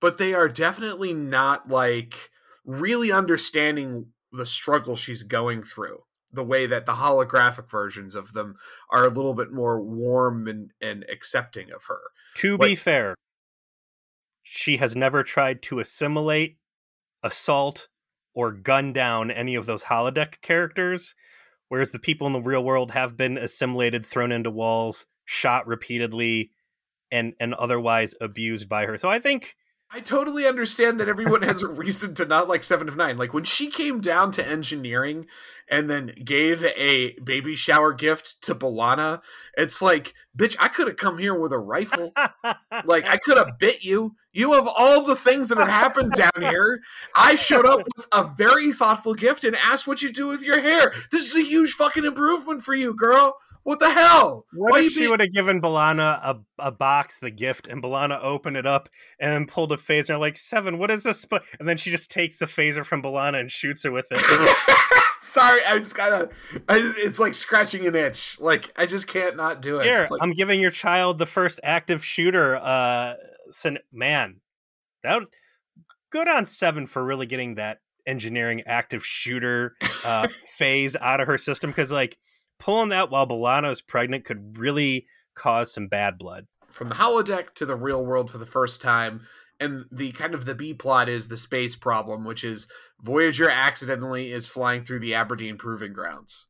but 0.00 0.18
they 0.18 0.34
are 0.34 0.48
definitely 0.48 1.12
not 1.12 1.68
like 1.68 2.30
really 2.64 3.10
understanding 3.10 4.12
the 4.30 4.46
struggle 4.46 4.94
she's 4.94 5.24
going 5.24 5.64
through. 5.64 6.04
The 6.30 6.44
way 6.44 6.68
that 6.68 6.86
the 6.86 6.92
holographic 6.92 7.68
versions 7.68 8.14
of 8.14 8.34
them 8.34 8.54
are 8.92 9.04
a 9.04 9.10
little 9.10 9.34
bit 9.34 9.50
more 9.50 9.82
warm 9.82 10.46
and, 10.46 10.70
and 10.80 11.04
accepting 11.10 11.72
of 11.72 11.86
her. 11.88 11.98
To 12.36 12.56
be 12.56 12.76
fair, 12.76 13.16
she 14.44 14.76
has 14.76 14.94
never 14.94 15.24
tried 15.24 15.60
to 15.62 15.80
assimilate, 15.80 16.58
assault, 17.24 17.88
or 18.32 18.52
gun 18.52 18.92
down 18.92 19.32
any 19.32 19.56
of 19.56 19.66
those 19.66 19.82
holodeck 19.82 20.40
characters, 20.40 21.16
whereas 21.66 21.90
the 21.90 21.98
people 21.98 22.28
in 22.28 22.32
the 22.32 22.40
real 22.40 22.62
world 22.62 22.92
have 22.92 23.16
been 23.16 23.36
assimilated, 23.36 24.06
thrown 24.06 24.30
into 24.30 24.52
walls, 24.52 25.06
shot 25.24 25.66
repeatedly, 25.66 26.52
and 27.10 27.34
and 27.40 27.54
otherwise 27.54 28.14
abused 28.20 28.68
by 28.68 28.86
her. 28.86 28.98
So 28.98 29.08
I 29.08 29.18
think 29.18 29.56
I 29.90 30.00
totally 30.00 30.46
understand 30.46 31.00
that 31.00 31.08
everyone 31.08 31.42
has 31.42 31.62
a 31.62 31.68
reason 31.68 32.14
to 32.14 32.26
not 32.26 32.48
like 32.48 32.62
Seven 32.62 32.88
of 32.88 32.96
Nine. 32.96 33.16
Like 33.16 33.32
when 33.32 33.44
she 33.44 33.70
came 33.70 34.00
down 34.00 34.30
to 34.32 34.46
engineering 34.46 35.26
and 35.70 35.90
then 35.90 36.12
gave 36.24 36.64
a 36.64 37.12
baby 37.24 37.54
shower 37.56 37.92
gift 37.92 38.40
to 38.42 38.54
B'Elanna, 38.54 39.20
it's 39.56 39.82
like, 39.82 40.14
bitch, 40.36 40.56
I 40.58 40.68
could 40.68 40.86
have 40.86 40.96
come 40.96 41.18
here 41.18 41.38
with 41.38 41.52
a 41.52 41.58
rifle. 41.58 42.12
Like 42.84 43.06
I 43.06 43.16
could 43.18 43.36
have 43.36 43.50
bit 43.58 43.84
you. 43.84 44.14
You 44.32 44.52
have 44.52 44.68
all 44.68 45.02
the 45.04 45.16
things 45.16 45.48
that 45.48 45.58
have 45.58 45.68
happened 45.68 46.12
down 46.12 46.30
here. 46.40 46.80
I 47.16 47.34
showed 47.34 47.66
up 47.66 47.78
with 47.78 48.06
a 48.12 48.30
very 48.36 48.72
thoughtful 48.72 49.14
gift 49.14 49.42
and 49.44 49.56
asked 49.56 49.86
what 49.86 50.00
you 50.02 50.10
do 50.12 50.28
with 50.28 50.44
your 50.44 50.60
hair. 50.60 50.92
This 51.10 51.28
is 51.28 51.34
a 51.36 51.42
huge 51.46 51.72
fucking 51.72 52.04
improvement 52.04 52.62
for 52.62 52.74
you, 52.74 52.94
girl. 52.94 53.36
What 53.64 53.80
the 53.80 53.90
hell? 53.90 54.46
What 54.54 54.70
Why 54.72 54.80
if 54.82 54.92
she 54.92 55.00
being- 55.00 55.10
would 55.10 55.20
have 55.20 55.32
given 55.32 55.60
B'Elanna 55.60 56.20
a, 56.22 56.40
a 56.58 56.72
box, 56.72 57.18
the 57.18 57.30
gift, 57.30 57.66
and 57.66 57.82
B'Elanna 57.82 58.22
opened 58.22 58.56
it 58.56 58.64
up 58.66 58.88
and 59.20 59.30
then 59.32 59.46
pulled 59.46 59.72
a 59.72 59.76
phaser? 59.76 60.18
like, 60.18 60.38
Seven, 60.38 60.78
what 60.78 60.90
is 60.90 61.02
this? 61.02 61.20
sp-" 61.20 61.44
And 61.58 61.68
then 61.68 61.76
she 61.76 61.90
just 61.90 62.10
takes 62.10 62.38
the 62.38 62.46
phaser 62.46 62.84
from 62.84 63.02
B'Elanna 63.02 63.40
and 63.40 63.50
shoots 63.50 63.82
her 63.82 63.90
with 63.90 64.06
it. 64.10 64.18
Sorry, 65.20 65.60
I 65.66 65.76
just 65.78 65.96
gotta. 65.96 66.30
I, 66.68 66.92
it's 66.98 67.18
like 67.18 67.34
scratching 67.34 67.86
an 67.86 67.94
itch. 67.94 68.38
Like 68.40 68.72
I 68.76 68.86
just 68.86 69.06
can't 69.06 69.36
not 69.36 69.62
do 69.62 69.78
it. 69.78 69.84
Here, 69.84 70.06
like, 70.10 70.22
I'm 70.22 70.32
giving 70.32 70.60
your 70.60 70.70
child 70.70 71.18
the 71.18 71.26
first 71.26 71.60
active 71.62 72.04
shooter. 72.04 72.56
Uh, 72.56 73.14
man, 73.92 74.40
that 75.02 75.18
would, 75.18 75.28
good 76.10 76.28
on 76.28 76.46
Seven 76.46 76.86
for 76.86 77.04
really 77.04 77.26
getting 77.26 77.56
that 77.56 77.78
engineering 78.06 78.62
active 78.66 79.04
shooter 79.04 79.76
uh, 80.04 80.28
phase 80.56 80.96
out 81.00 81.20
of 81.20 81.26
her 81.26 81.38
system 81.38 81.70
because, 81.70 81.92
like, 81.92 82.16
pulling 82.58 82.90
that 82.90 83.10
while 83.10 83.26
B'Elanna 83.26 83.70
is 83.70 83.82
pregnant 83.82 84.24
could 84.24 84.58
really 84.58 85.06
cause 85.34 85.72
some 85.72 85.88
bad 85.88 86.18
blood. 86.18 86.46
from 86.70 86.88
the 86.88 86.94
holodeck 86.94 87.54
to 87.54 87.66
the 87.66 87.76
real 87.76 88.04
world 88.04 88.30
for 88.30 88.38
the 88.38 88.46
first 88.46 88.80
time 88.82 89.20
and 89.60 89.84
the 89.90 90.12
kind 90.12 90.34
of 90.34 90.44
the 90.44 90.54
b 90.54 90.72
plot 90.72 91.08
is 91.08 91.28
the 91.28 91.36
space 91.36 91.76
problem 91.76 92.24
which 92.24 92.44
is 92.44 92.66
voyager 93.00 93.50
accidentally 93.50 94.32
is 94.32 94.48
flying 94.48 94.84
through 94.84 95.00
the 95.00 95.14
aberdeen 95.14 95.56
proving 95.56 95.92
grounds. 95.92 96.46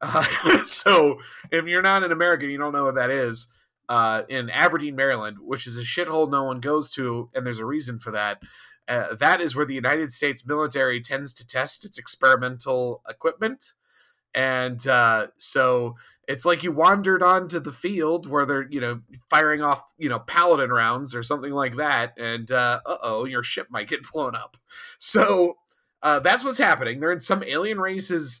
Uh, 0.00 0.62
so 0.64 1.20
if 1.50 1.66
you're 1.66 1.82
not 1.82 2.02
an 2.02 2.12
American, 2.12 2.50
you 2.50 2.58
don't 2.58 2.72
know 2.72 2.84
what 2.84 2.96
that 2.96 3.10
is 3.10 3.46
uh, 3.88 4.22
in 4.28 4.48
aberdeen 4.50 4.96
maryland 4.96 5.36
which 5.40 5.66
is 5.66 5.76
a 5.76 5.82
shithole 5.82 6.30
no 6.30 6.44
one 6.44 6.60
goes 6.60 6.90
to 6.90 7.28
and 7.34 7.44
there's 7.44 7.58
a 7.58 7.66
reason 7.66 7.98
for 7.98 8.10
that 8.10 8.42
uh, 8.88 9.14
that 9.14 9.40
is 9.40 9.54
where 9.54 9.66
the 9.66 9.74
united 9.74 10.10
states 10.10 10.46
military 10.46 11.00
tends 11.00 11.32
to 11.34 11.46
test 11.46 11.84
its 11.84 11.98
experimental 11.98 13.02
equipment 13.08 13.74
and 14.34 14.86
uh, 14.86 15.28
so 15.36 15.96
it's 16.28 16.44
like 16.44 16.62
you 16.62 16.72
wandered 16.72 17.22
onto 17.22 17.60
the 17.60 17.72
field 17.72 18.26
where 18.26 18.46
they're 18.46 18.68
you 18.70 18.80
know 18.80 19.00
firing 19.28 19.60
off 19.60 19.82
you 19.98 20.08
know 20.08 20.20
paladin 20.20 20.70
rounds 20.70 21.14
or 21.14 21.22
something 21.22 21.52
like 21.52 21.76
that 21.76 22.12
and 22.18 22.50
uh 22.50 22.80
oh 22.86 23.24
your 23.24 23.42
ship 23.42 23.66
might 23.70 23.88
get 23.88 24.10
blown 24.10 24.34
up. 24.34 24.56
So 24.98 25.54
uh 26.02 26.20
that's 26.20 26.44
what's 26.44 26.58
happening. 26.58 27.00
They're 27.00 27.12
in 27.12 27.20
some 27.20 27.42
alien 27.42 27.78
races 27.78 28.40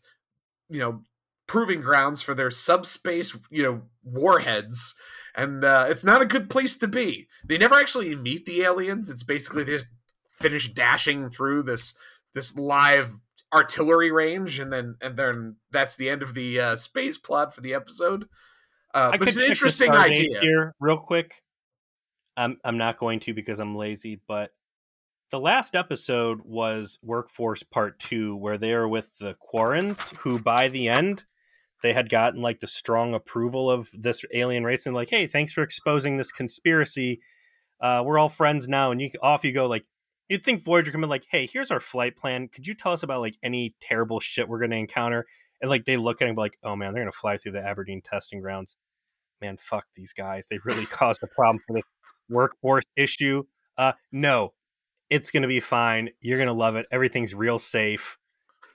you 0.68 0.80
know 0.80 1.02
proving 1.46 1.80
grounds 1.80 2.22
for 2.22 2.34
their 2.34 2.50
subspace 2.50 3.36
you 3.50 3.62
know 3.62 3.82
warheads 4.04 4.94
and 5.34 5.64
uh 5.64 5.86
it's 5.88 6.04
not 6.04 6.22
a 6.22 6.26
good 6.26 6.48
place 6.48 6.76
to 6.78 6.88
be. 6.88 7.28
They 7.44 7.58
never 7.58 7.74
actually 7.74 8.14
meet 8.14 8.46
the 8.46 8.62
aliens. 8.62 9.10
It's 9.10 9.24
basically 9.24 9.64
they 9.64 9.72
just 9.72 9.90
finish 10.30 10.72
dashing 10.72 11.30
through 11.30 11.64
this 11.64 11.94
this 12.34 12.56
live 12.56 13.12
artillery 13.52 14.10
range 14.10 14.58
and 14.58 14.72
then 14.72 14.96
and 15.00 15.16
then 15.16 15.56
that's 15.70 15.96
the 15.96 16.08
end 16.08 16.22
of 16.22 16.34
the 16.34 16.58
uh, 16.58 16.76
space 16.76 17.18
plot 17.18 17.54
for 17.54 17.60
the 17.60 17.74
episode 17.74 18.26
uh, 18.94 19.16
it's 19.20 19.36
an 19.36 19.44
interesting 19.44 19.90
idea 19.90 20.40
here 20.40 20.74
real 20.78 20.98
quick. 20.98 21.42
I'm 22.36 22.58
I'm 22.64 22.78
not 22.78 22.98
going 22.98 23.20
to 23.20 23.34
because 23.34 23.58
I'm 23.58 23.76
lazy, 23.76 24.20
but 24.28 24.50
the 25.30 25.40
last 25.40 25.74
episode 25.74 26.40
was 26.44 26.98
Workforce 27.02 27.62
Part 27.62 27.98
Two, 27.98 28.36
where 28.36 28.58
they 28.58 28.72
are 28.72 28.88
with 28.88 29.16
the 29.18 29.34
Quarrens, 29.52 30.14
who 30.18 30.38
by 30.38 30.68
the 30.68 30.88
end 30.88 31.24
they 31.82 31.92
had 31.92 32.10
gotten 32.10 32.42
like 32.42 32.60
the 32.60 32.66
strong 32.66 33.14
approval 33.14 33.70
of 33.70 33.88
this 33.94 34.24
alien 34.34 34.64
race, 34.64 34.86
and 34.86 34.94
like, 34.94 35.08
hey, 35.08 35.26
thanks 35.26 35.52
for 35.52 35.62
exposing 35.62 36.16
this 36.16 36.32
conspiracy. 36.32 37.20
Uh, 37.80 38.02
we're 38.04 38.18
all 38.18 38.28
friends 38.28 38.68
now, 38.68 38.90
and 38.90 39.00
you 39.00 39.10
off 39.22 39.44
you 39.44 39.52
go. 39.52 39.66
Like, 39.66 39.84
you'd 40.32 40.42
think 40.42 40.62
Voyager 40.62 40.90
come 40.90 41.04
in 41.04 41.10
like, 41.10 41.26
hey, 41.30 41.44
here's 41.44 41.70
our 41.70 41.78
flight 41.78 42.16
plan. 42.16 42.48
Could 42.48 42.66
you 42.66 42.72
tell 42.72 42.92
us 42.92 43.02
about 43.02 43.20
like 43.20 43.36
any 43.42 43.74
terrible 43.82 44.18
shit 44.18 44.48
we're 44.48 44.60
going 44.60 44.70
to 44.70 44.78
encounter? 44.78 45.26
And 45.60 45.68
like 45.68 45.84
they 45.84 45.98
look 45.98 46.22
at 46.22 46.28
him 46.28 46.36
like, 46.36 46.56
oh 46.64 46.74
man, 46.74 46.94
they're 46.94 47.02
going 47.02 47.12
to 47.12 47.18
fly 47.18 47.36
through 47.36 47.52
the 47.52 47.62
Aberdeen 47.62 48.00
testing 48.00 48.40
grounds. 48.40 48.78
Man, 49.42 49.58
fuck 49.58 49.84
these 49.94 50.14
guys. 50.14 50.46
They 50.50 50.58
really 50.64 50.86
caused 50.90 51.22
a 51.22 51.26
problem 51.26 51.60
for 51.66 51.74
this 51.74 51.84
workforce 52.30 52.84
issue. 52.96 53.42
Uh, 53.76 53.92
no, 54.10 54.54
it's 55.10 55.30
going 55.30 55.42
to 55.42 55.48
be 55.48 55.60
fine. 55.60 56.08
You're 56.22 56.38
going 56.38 56.46
to 56.46 56.54
love 56.54 56.76
it. 56.76 56.86
Everything's 56.90 57.34
real 57.34 57.58
safe. 57.58 58.16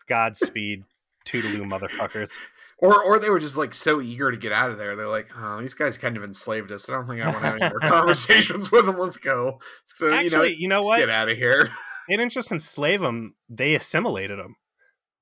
Godspeed, 0.08 0.84
toodaloo, 1.26 1.64
motherfuckers. 1.64 2.38
Or, 2.80 3.04
or 3.04 3.18
they 3.18 3.32
were 3.32 3.40
just 3.40 3.58
like 3.58 3.74
so 3.74 4.02
eager 4.02 4.30
to 4.30 4.38
get 4.38 4.52
out 4.52 4.70
of 4.70 4.78
there. 4.78 4.96
They're 4.96 5.08
like, 5.08 5.30
"Oh, 5.36 5.60
these 5.60 5.74
guys 5.74 5.98
kind 5.98 6.16
of 6.16 6.24
enslaved 6.24 6.72
us. 6.72 6.88
I 6.88 6.94
don't 6.94 7.08
think 7.08 7.22
I 7.22 7.28
want 7.28 7.42
to 7.42 7.48
have 7.48 7.56
any 7.60 7.70
more 7.70 7.80
conversations 7.90 8.72
with 8.72 8.86
them. 8.86 9.00
Let's 9.00 9.18
go. 9.18 9.60
So, 9.84 10.14
Actually, 10.14 10.26
you 10.26 10.30
know, 10.30 10.44
you 10.44 10.68
know 10.68 10.82
what? 10.82 11.00
Get 11.00 11.10
out 11.10 11.30
of 11.30 11.38
here." 11.38 11.72
They 12.08 12.16
didn't 12.16 12.32
just 12.32 12.52
enslave 12.52 13.02
them; 13.02 13.34
they 13.50 13.74
assimilated 13.76 14.38
them. 14.38 14.56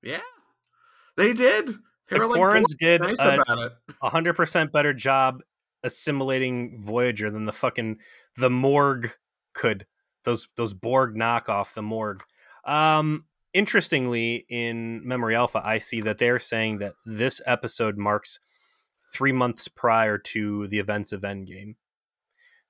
Yeah, 0.02 0.20
they 1.16 1.32
did. 1.32 1.68
They 2.08 2.18
the 2.18 2.28
were 2.28 2.50
like, 2.50 2.64
did 2.78 3.00
nice 3.00 3.20
a, 3.20 3.40
about 3.40 3.58
it. 3.58 3.72
hundred 4.02 4.34
percent 4.34 4.70
better 4.70 4.92
job 4.92 5.40
assimilating 5.82 6.78
Voyager 6.80 7.30
than 7.30 7.46
the 7.46 7.52
fucking 7.52 7.98
the 8.36 8.50
Morg 8.50 9.12
could. 9.54 9.86
Those 10.24 10.48
those 10.56 10.74
Borg 10.74 11.16
knockoff 11.16 11.74
the 11.74 11.82
Morg. 11.82 12.22
Um, 12.64 13.24
interestingly, 13.56 14.44
in 14.50 15.00
Memory 15.08 15.34
Alpha, 15.34 15.62
I 15.64 15.78
see 15.78 16.02
that 16.02 16.18
they're 16.18 16.38
saying 16.38 16.78
that 16.78 16.92
this 17.06 17.40
episode 17.46 17.96
marks 17.96 18.38
three 19.12 19.32
months 19.32 19.66
prior 19.66 20.18
to 20.18 20.68
the 20.68 20.78
events 20.78 21.10
of 21.10 21.22
Endgame. 21.22 21.76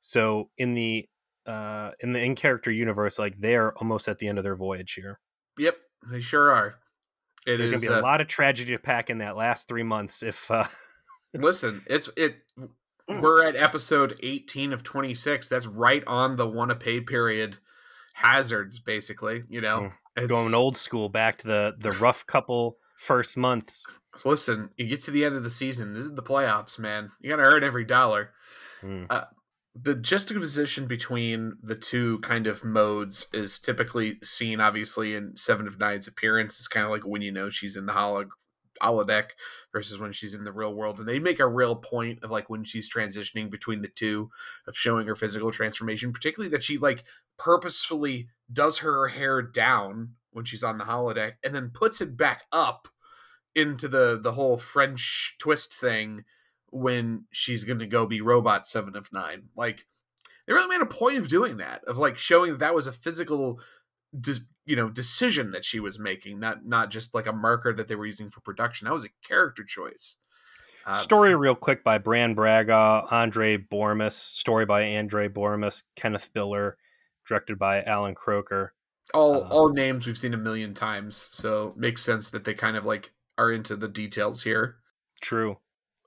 So 0.00 0.50
in 0.56 0.74
the 0.74 1.08
uh, 1.44 1.90
in 2.00 2.12
the 2.12 2.20
in 2.20 2.36
character 2.36 2.70
universe, 2.70 3.18
like 3.18 3.40
they 3.40 3.56
are 3.56 3.74
almost 3.78 4.06
at 4.06 4.18
the 4.18 4.28
end 4.28 4.38
of 4.38 4.44
their 4.44 4.54
voyage 4.54 4.94
here. 4.94 5.18
Yep, 5.58 5.76
they 6.08 6.20
sure 6.20 6.52
are. 6.52 6.76
It 7.46 7.56
There's 7.56 7.72
is, 7.72 7.82
gonna 7.84 7.92
be 7.92 7.98
uh, 7.98 8.00
a 8.00 8.02
lot 8.02 8.20
of 8.20 8.28
tragedy 8.28 8.72
to 8.72 8.78
pack 8.78 9.10
in 9.10 9.18
that 9.18 9.36
last 9.36 9.66
three 9.66 9.82
months. 9.82 10.22
If 10.22 10.50
uh... 10.50 10.64
listen, 11.34 11.82
it's 11.86 12.08
it. 12.16 12.36
We're 13.08 13.44
at 13.44 13.54
episode 13.54 14.18
18 14.20 14.72
of 14.72 14.82
26. 14.82 15.48
That's 15.48 15.66
right 15.66 16.02
on 16.08 16.36
the 16.36 16.48
one 16.48 16.72
a 16.72 16.74
pay 16.74 17.00
period 17.00 17.58
hazards, 18.14 18.80
basically. 18.80 19.42
You 19.48 19.60
know, 19.60 19.80
mm. 19.80 19.92
It's, 20.16 20.28
going 20.28 20.54
old 20.54 20.76
school 20.76 21.08
back 21.08 21.38
to 21.38 21.46
the 21.46 21.74
the 21.78 21.92
rough 21.92 22.26
couple 22.26 22.78
first 22.96 23.36
months. 23.36 23.84
Listen, 24.24 24.70
you 24.76 24.86
get 24.86 25.00
to 25.02 25.10
the 25.10 25.24
end 25.24 25.36
of 25.36 25.44
the 25.44 25.50
season. 25.50 25.94
This 25.94 26.06
is 26.06 26.14
the 26.14 26.22
playoffs, 26.22 26.78
man. 26.78 27.10
You 27.20 27.30
got 27.30 27.36
to 27.36 27.42
earn 27.42 27.62
every 27.62 27.84
dollar. 27.84 28.30
Mm. 28.82 29.06
Uh, 29.10 29.24
the 29.74 29.94
juxtaposition 29.94 30.86
between 30.86 31.58
the 31.62 31.76
two 31.76 32.18
kind 32.20 32.46
of 32.46 32.64
modes 32.64 33.26
is 33.34 33.58
typically 33.58 34.18
seen, 34.22 34.60
obviously, 34.60 35.14
in 35.14 35.36
Seven 35.36 35.66
of 35.66 35.78
Nine's 35.78 36.08
appearance. 36.08 36.56
It's 36.56 36.68
kind 36.68 36.86
of 36.86 36.90
like 36.90 37.06
when 37.06 37.20
you 37.20 37.30
know 37.30 37.50
she's 37.50 37.76
in 37.76 37.84
the 37.86 37.92
holo- 37.92 38.30
holodeck 38.82 39.30
versus 39.72 39.98
when 39.98 40.12
she's 40.12 40.34
in 40.34 40.44
the 40.44 40.52
real 40.52 40.74
world. 40.74 40.98
And 40.98 41.08
they 41.08 41.18
make 41.18 41.40
a 41.40 41.46
real 41.46 41.76
point 41.76 42.22
of 42.22 42.30
like 42.30 42.48
when 42.50 42.64
she's 42.64 42.92
transitioning 42.92 43.50
between 43.50 43.82
the 43.82 43.88
two 43.88 44.30
of 44.66 44.76
showing 44.76 45.06
her 45.06 45.16
physical 45.16 45.50
transformation, 45.50 46.12
particularly 46.12 46.50
that 46.50 46.62
she 46.62 46.78
like 46.78 47.04
purposefully 47.38 48.28
does 48.52 48.78
her 48.78 49.08
hair 49.08 49.42
down 49.42 50.14
when 50.32 50.44
she's 50.44 50.64
on 50.64 50.78
the 50.78 50.84
holodeck 50.84 51.32
and 51.42 51.54
then 51.54 51.70
puts 51.72 52.00
it 52.00 52.16
back 52.16 52.44
up 52.52 52.88
into 53.54 53.88
the 53.88 54.20
the 54.20 54.32
whole 54.32 54.58
French 54.58 55.34
twist 55.38 55.72
thing 55.72 56.24
when 56.70 57.24
she's 57.30 57.64
going 57.64 57.78
to 57.78 57.86
go 57.86 58.06
be 58.06 58.20
robot 58.20 58.66
7 58.66 58.94
of 58.96 59.10
9 59.12 59.44
like 59.56 59.86
they 60.46 60.52
really 60.52 60.68
made 60.68 60.82
a 60.82 60.86
point 60.86 61.16
of 61.16 61.28
doing 61.28 61.56
that 61.56 61.82
of 61.84 61.96
like 61.96 62.18
showing 62.18 62.52
that, 62.52 62.58
that 62.58 62.74
was 62.74 62.86
a 62.86 62.92
physical 62.92 63.58
you 64.66 64.76
know 64.76 64.90
decision 64.90 65.52
that 65.52 65.64
she 65.64 65.80
was 65.80 65.98
making 65.98 66.38
not 66.38 66.66
not 66.66 66.90
just 66.90 67.14
like 67.14 67.26
a 67.26 67.32
marker 67.32 67.72
that 67.72 67.88
they 67.88 67.94
were 67.94 68.06
using 68.06 68.30
for 68.30 68.40
production 68.40 68.84
that 68.84 68.92
was 68.92 69.04
a 69.04 69.26
character 69.26 69.64
choice 69.64 70.16
uh, 70.86 70.98
story 71.00 71.34
real 71.34 71.56
quick 71.56 71.82
by 71.82 71.98
Brannon 71.98 72.36
Braga, 72.36 73.02
André 73.10 73.58
Bormanis. 73.68 74.12
Story 74.12 74.64
by 74.64 74.84
André 74.84 75.28
Bormanis, 75.28 75.82
Kenneth 75.96 76.32
Biller, 76.32 76.74
directed 77.26 77.58
by 77.58 77.82
Allan 77.82 78.14
Kroeker 78.14 78.68
All 79.12 79.42
um, 79.42 79.50
all 79.50 79.68
names 79.70 80.06
we've 80.06 80.16
seen 80.16 80.32
a 80.32 80.36
million 80.38 80.74
times, 80.74 81.28
so 81.32 81.74
makes 81.76 82.04
sense 82.04 82.30
that 82.30 82.44
they 82.44 82.54
kind 82.54 82.76
of 82.76 82.84
like 82.84 83.10
are 83.36 83.50
into 83.50 83.76
the 83.76 83.88
details 83.88 84.44
here. 84.44 84.76
True. 85.20 85.58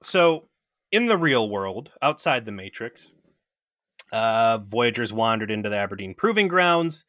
So, 0.01 0.47
in 0.91 1.07
the 1.07 1.17
real 1.17 1.49
world, 1.49 1.91
outside 2.01 2.45
the 2.45 2.51
Matrix, 2.51 3.11
uh, 4.11 4.59
Voyagers 4.59 5.11
wandered 5.11 5.51
into 5.51 5.69
the 5.69 5.75
Aberdeen 5.75 6.13
Proving 6.13 6.47
Grounds. 6.47 7.05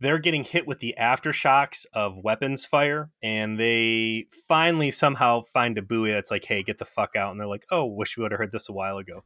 They're 0.00 0.18
getting 0.18 0.44
hit 0.44 0.66
with 0.66 0.78
the 0.78 0.94
aftershocks 0.98 1.86
of 1.92 2.16
weapons 2.16 2.66
fire, 2.66 3.10
and 3.22 3.58
they 3.58 4.26
finally 4.48 4.90
somehow 4.90 5.42
find 5.42 5.76
a 5.78 5.82
buoy 5.82 6.12
that's 6.12 6.30
like, 6.30 6.44
"Hey, 6.44 6.62
get 6.62 6.78
the 6.78 6.84
fuck 6.84 7.16
out!" 7.16 7.30
And 7.30 7.40
they're 7.40 7.46
like, 7.46 7.66
"Oh, 7.70 7.84
wish 7.84 8.16
we 8.16 8.22
would 8.22 8.32
have 8.32 8.38
heard 8.38 8.52
this 8.52 8.68
a 8.68 8.72
while 8.72 8.98
ago." 8.98 9.24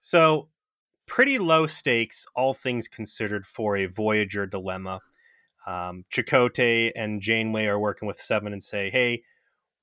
So 0.00 0.48
pretty 1.06 1.38
low 1.38 1.66
stakes, 1.66 2.26
all 2.34 2.54
things 2.54 2.88
considered, 2.88 3.46
for 3.46 3.76
a 3.76 3.86
Voyager 3.86 4.46
dilemma. 4.46 5.00
Um, 5.66 6.04
Chakotay 6.10 6.92
and 6.96 7.20
Janeway 7.20 7.66
are 7.66 7.78
working 7.78 8.08
with 8.08 8.18
Seven 8.18 8.52
and 8.52 8.62
say, 8.62 8.90
hey, 8.90 9.22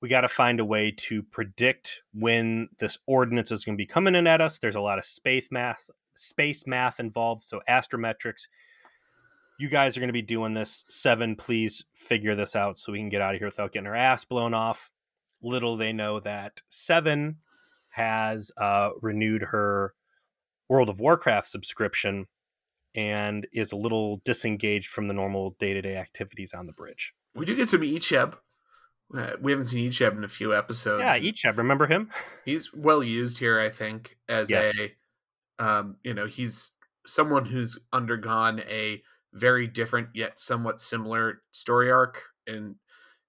we 0.00 0.08
got 0.08 0.22
to 0.22 0.28
find 0.28 0.60
a 0.60 0.64
way 0.64 0.90
to 0.90 1.22
predict 1.22 2.02
when 2.12 2.68
this 2.78 2.98
ordinance 3.06 3.50
is 3.50 3.64
going 3.64 3.76
to 3.76 3.80
be 3.80 3.86
coming 3.86 4.14
in 4.14 4.26
at 4.26 4.40
us. 4.40 4.58
There's 4.58 4.76
a 4.76 4.80
lot 4.80 4.98
of 4.98 5.04
space 5.04 5.48
math, 5.50 5.90
space 6.14 6.66
math 6.66 7.00
involved, 7.00 7.44
so 7.44 7.60
astrometrics. 7.68 8.48
You 9.60 9.68
guys 9.68 9.94
are 9.94 10.00
going 10.00 10.08
to 10.08 10.14
be 10.14 10.22
doing 10.22 10.54
this. 10.54 10.86
Seven, 10.88 11.36
please 11.36 11.84
figure 11.94 12.34
this 12.34 12.56
out 12.56 12.78
so 12.78 12.92
we 12.92 12.98
can 12.98 13.10
get 13.10 13.20
out 13.20 13.34
of 13.34 13.40
here 13.40 13.46
without 13.46 13.72
getting 13.72 13.88
our 13.88 13.94
ass 13.94 14.24
blown 14.24 14.54
off. 14.54 14.90
Little 15.42 15.76
they 15.76 15.92
know 15.92 16.18
that 16.20 16.62
Seven 16.70 17.36
has 17.90 18.50
uh, 18.56 18.88
renewed 19.02 19.42
her 19.42 19.92
World 20.70 20.88
of 20.88 20.98
Warcraft 20.98 21.46
subscription 21.46 22.26
and 22.94 23.46
is 23.52 23.72
a 23.72 23.76
little 23.76 24.22
disengaged 24.24 24.88
from 24.88 25.08
the 25.08 25.14
normal 25.14 25.56
day 25.60 25.74
to 25.74 25.82
day 25.82 25.96
activities 25.96 26.54
on 26.54 26.66
the 26.66 26.72
bridge. 26.72 27.12
We 27.34 27.44
do 27.44 27.54
get 27.54 27.68
some 27.68 27.82
Icheb. 27.82 28.38
Uh, 29.14 29.32
we 29.42 29.52
haven't 29.52 29.66
seen 29.66 29.90
Icheb 29.90 30.16
in 30.16 30.24
a 30.24 30.28
few 30.28 30.54
episodes. 30.54 31.02
Yeah, 31.02 31.18
Icheb. 31.18 31.58
Remember 31.58 31.86
him? 31.86 32.08
He's 32.46 32.72
well 32.72 33.02
used 33.02 33.40
here, 33.40 33.60
I 33.60 33.68
think, 33.68 34.16
as 34.26 34.48
yes. 34.48 34.74
a, 34.78 35.62
um, 35.62 35.96
you 36.02 36.14
know, 36.14 36.24
he's 36.24 36.70
someone 37.06 37.44
who's 37.44 37.78
undergone 37.92 38.60
a 38.60 39.02
very 39.32 39.66
different 39.66 40.08
yet 40.14 40.38
somewhat 40.38 40.80
similar 40.80 41.42
story 41.52 41.90
arc, 41.90 42.24
and 42.46 42.76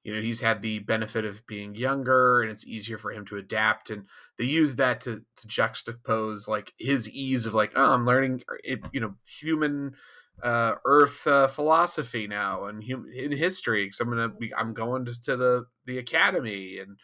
you 0.04 0.14
know 0.14 0.22
he's 0.22 0.42
had 0.42 0.62
the 0.62 0.80
benefit 0.80 1.26
of 1.26 1.46
being 1.46 1.76
younger 1.76 2.42
and 2.42 2.52
it's 2.52 2.66
easier 2.66 2.98
for 2.98 3.12
him 3.12 3.26
to 3.26 3.38
adapt 3.38 3.90
and 3.90 4.06
they 4.38 4.46
use 4.46 4.76
that 4.76 5.02
to, 5.02 5.24
to 5.36 5.48
juxtapose 5.48 6.48
like 6.48 6.74
his 6.80 7.10
ease 7.10 7.46
of 7.46 7.54
like 7.54 7.72
oh 7.76 7.94
i'm 7.94 8.06
learning 8.06 8.42
uh, 8.50 8.56
it 8.64 8.80
you 8.92 9.00
know 9.00 9.16
human 9.28 9.92
uh 10.44 10.76
earth 10.86 11.28
uh, 11.28 11.48
philosophy 11.48 12.28
now 12.28 12.66
and 12.66 12.84
hum- 12.90 13.12
in 13.14 13.32
history 13.32 13.86
because 13.86 14.00
i'm 14.00 14.10
gonna 14.10 14.30
be 14.30 14.54
i'm 14.56 14.74
going 14.74 15.06
to, 15.06 15.20
to 15.22 15.36
the 15.36 15.66
the 15.86 15.98
academy 15.98 16.80
and 16.80 16.98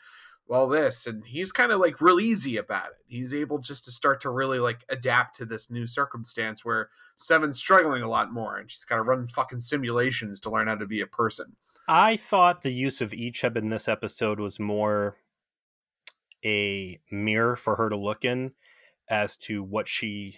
all 0.49 0.67
this 0.67 1.05
and 1.05 1.25
he's 1.25 1.51
kind 1.51 1.71
of 1.71 1.79
like 1.79 1.99
real 1.99 2.19
easy 2.19 2.57
about 2.57 2.87
it. 2.87 2.97
He's 3.07 3.33
able 3.33 3.59
just 3.59 3.85
to 3.85 3.91
start 3.91 4.21
to 4.21 4.29
really 4.29 4.59
like 4.59 4.85
adapt 4.89 5.35
to 5.37 5.45
this 5.45 5.69
new 5.69 5.85
circumstance 5.85 6.63
where 6.63 6.89
seven's 7.15 7.57
struggling 7.57 8.01
a 8.01 8.09
lot 8.09 8.31
more 8.31 8.57
and 8.57 8.69
she's 8.69 8.85
got 8.85 8.95
to 8.95 9.01
run 9.01 9.27
fucking 9.27 9.61
simulations 9.61 10.39
to 10.41 10.49
learn 10.49 10.67
how 10.67 10.75
to 10.75 10.85
be 10.85 11.01
a 11.01 11.07
person. 11.07 11.55
I 11.87 12.17
thought 12.17 12.63
the 12.63 12.73
use 12.73 13.01
of 13.01 13.11
Icheb 13.11 13.55
in 13.57 13.69
this 13.69 13.87
episode 13.87 14.39
was 14.39 14.59
more 14.59 15.17
a 16.45 16.99
mirror 17.11 17.55
for 17.55 17.75
her 17.75 17.89
to 17.89 17.97
look 17.97 18.25
in 18.25 18.51
as 19.09 19.37
to 19.37 19.63
what 19.63 19.87
she 19.87 20.37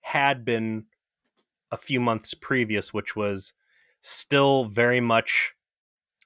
had 0.00 0.44
been 0.44 0.86
a 1.70 1.76
few 1.76 2.00
months 2.00 2.34
previous, 2.34 2.92
which 2.92 3.14
was 3.14 3.52
still 4.00 4.64
very 4.64 5.00
much 5.00 5.52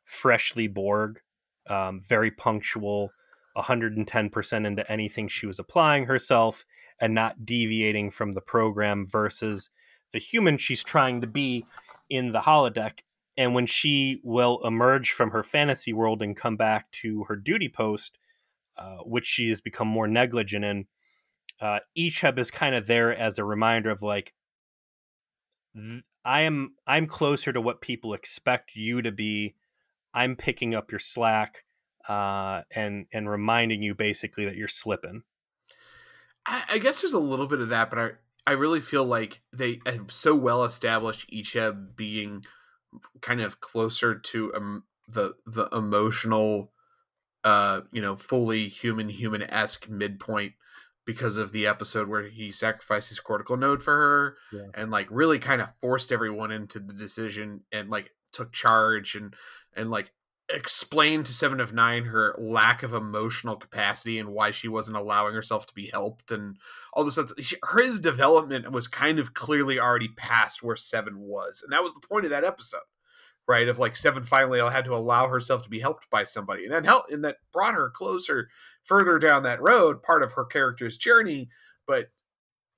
freshly 0.05 0.69
Borg, 0.69 1.21
um, 1.69 2.03
very 2.05 2.31
punctual, 2.31 3.11
110% 3.57 4.67
into 4.67 4.91
anything 4.91 5.29
she 5.29 5.47
was 5.47 5.59
applying 5.59 6.07
herself, 6.07 6.65
and 7.01 7.15
not 7.15 7.45
deviating 7.45 8.11
from 8.11 8.33
the 8.33 8.41
program 8.41 9.07
versus 9.07 9.71
the 10.13 10.19
human 10.19 10.57
she's 10.57 10.85
trying 10.85 11.21
to 11.21 11.27
be 11.27 11.65
in 12.09 12.33
the 12.33 12.41
holodeck 12.41 13.01
and 13.37 13.55
when 13.55 13.67
she 13.67 14.21
will 14.23 14.61
emerge 14.65 15.11
from 15.11 15.31
her 15.31 15.43
fantasy 15.43 15.93
world 15.93 16.23
and 16.23 16.37
come 16.37 16.57
back 16.57 16.91
to 16.93 17.25
her 17.25 17.37
duty 17.37 17.69
post, 17.69 18.19
uh, 18.77 18.99
which 18.99 19.27
she 19.27 19.49
has 19.49 19.61
become 19.61 19.89
more 19.89 20.07
negligent 20.07 20.65
in, 20.65 20.87
uh, 21.61 21.79
Icheb 21.97 22.39
is 22.39 22.51
kind 22.51 22.75
of 22.75 22.87
there 22.87 23.15
as 23.15 23.39
a 23.39 23.45
reminder 23.45 23.91
of 23.91 24.03
like, 24.03 24.35
th- 25.75 26.03
I 26.25 26.43
am 26.43 26.75
I'm 26.87 27.07
closer 27.07 27.53
to 27.53 27.61
what 27.61 27.81
people 27.81 28.15
expect 28.15 28.77
you 28.77 29.03
to 29.03 29.11
be. 29.11 29.55
I'm 30.15 30.37
picking 30.37 30.75
up 30.75 30.91
your 30.91 30.99
slack 31.01 31.65
uh, 32.09 32.63
and 32.71 33.07
and 33.13 33.29
reminding 33.31 33.83
you 33.83 33.95
basically 33.95 34.45
that 34.45 34.57
you're 34.57 34.69
slipping. 34.69 35.23
I, 36.47 36.65
I 36.73 36.79
guess 36.79 37.01
there's 37.01 37.13
a 37.13 37.19
little 37.19 37.47
bit 37.47 37.61
of 37.61 37.69
that, 37.69 37.91
but 37.91 37.99
I 37.99 38.11
I 38.47 38.53
really 38.53 38.81
feel 38.81 39.05
like 39.05 39.41
they 39.53 39.81
have 39.87 40.11
so 40.11 40.35
well 40.35 40.65
established 40.65 41.31
Icheb 41.31 41.95
being 41.97 42.45
kind 43.21 43.41
of 43.41 43.61
closer 43.61 44.15
to 44.19 44.55
um, 44.55 44.85
the 45.09 45.35
the 45.47 45.69
emotional, 45.73 46.73
uh, 47.45 47.83
you 47.93 48.03
know, 48.03 48.17
fully 48.17 48.69
human 48.69 49.09
human 49.09 49.43
esque 49.43 49.89
midpoint 49.89 50.55
because 51.05 51.37
of 51.37 51.53
the 51.53 51.67
episode 51.67 52.09
where 52.09 52.29
he 52.29 52.53
sacrificed 52.53 53.09
his 53.09 53.19
cortical 53.19 53.57
node 53.57 53.83
for 53.83 53.93
her 53.93 54.37
Yeah. 54.53 54.69
and 54.75 54.91
like 54.93 55.09
really 55.11 55.41
kind 55.41 55.61
of 55.61 55.75
forced 55.81 56.13
everyone 56.13 56.53
into 56.53 56.79
the 56.79 56.93
decision 56.95 57.63
and 57.73 57.91
like 57.91 58.11
took 58.33 58.53
charge 58.53 59.17
and 59.17 59.35
and 59.77 59.91
like 59.91 60.13
explain 60.53 61.23
to 61.25 61.33
Seven 61.33 61.61
of 61.61 61.73
Nine 61.73 62.05
her 62.05 62.35
lack 62.39 62.83
of 62.83 62.93
emotional 62.93 63.57
capacity 63.57 64.19
and 64.19 64.31
why 64.31 64.51
she 64.51 64.69
wasn't 64.69 64.97
allowing 64.97 65.35
herself 65.35 65.67
to 65.67 65.75
be 65.75 65.89
helped 65.89 66.31
and 66.31 66.57
all 66.93 67.05
this 67.05 67.15
stuff. 67.15 67.33
His 67.75 68.01
development 68.01 68.71
was 68.71 68.87
kind 68.87 69.19
of 69.19 69.35
clearly 69.35 69.81
already 69.81 70.09
past 70.09 70.63
where 70.63 70.77
Seven 70.77 71.19
was, 71.19 71.63
and 71.63 71.73
that 71.73 71.83
was 71.83 71.95
the 71.95 72.07
point 72.07 72.25
of 72.25 72.31
that 72.31 72.45
episode, 72.45 72.81
right? 73.49 73.69
Of 73.69 73.79
like 73.79 73.97
Seven 73.97 74.25
finally 74.25 74.61
had 74.61 74.85
to 74.85 74.95
allow 74.95 75.29
herself 75.29 75.63
to 75.63 75.71
be 75.71 75.81
helped 75.81 76.11
by 76.11 76.25
somebody, 76.25 76.65
and 76.65 76.73
that 76.73 76.85
helped, 76.85 77.11
and 77.11 77.25
that 77.25 77.37
brought 77.53 77.75
her 77.75 77.91
closer, 77.91 78.49
further 78.85 79.19
down 79.19 79.43
that 79.45 79.63
road, 79.63 80.03
part 80.03 80.23
of 80.23 80.33
her 80.33 80.45
character's 80.45 80.97
journey. 80.97 81.49
But 81.87 82.09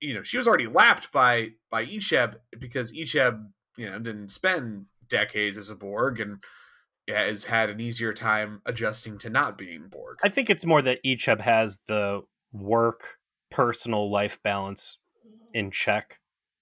you 0.01 0.15
know, 0.15 0.23
she 0.23 0.37
was 0.37 0.47
already 0.47 0.67
lapped 0.67 1.13
by 1.13 1.51
by 1.71 1.87
Icheb 1.87 2.37
because 2.59 2.93
Icheb, 2.93 3.47
you 3.77 3.91
know, 3.91 3.99
didn't 3.99 4.31
spend 4.31 4.87
decades 5.09 5.59
as 5.59 5.71
a 5.71 5.77
Borg 5.77 6.21
and 6.21 6.43
has 7.09 7.45
had 7.45 7.71
an 7.71 7.81
easier 7.81 8.13
time 8.13 8.63
adjusting 8.67 9.19
to 9.19 9.31
not 9.31 9.59
being 9.59 9.89
Borg. 9.89 10.19
I 10.23 10.29
think 10.29 10.51
it's 10.51 10.65
more 10.65 10.83
that 10.83 11.03
Icheb 11.05 11.41
has 11.41 11.79
the 11.87 12.23
work 12.53 13.19
personal 13.51 14.11
life 14.11 14.43
balance 14.43 14.99
in 15.53 15.71
check 15.71 16.19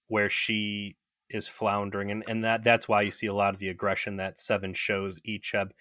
where 0.07 0.29
she 0.29 0.95
is 1.29 1.47
floundering 1.47 2.11
and, 2.11 2.23
and 2.27 2.43
that 2.43 2.63
that's 2.63 2.87
why 2.87 3.01
you 3.01 3.09
see 3.09 3.25
a 3.25 3.33
lot 3.33 3.53
of 3.53 3.59
the 3.59 3.69
aggression 3.69 4.17
that 4.17 4.37
Seven 4.37 4.73
shows 4.73 5.19
Icheb 5.21 5.71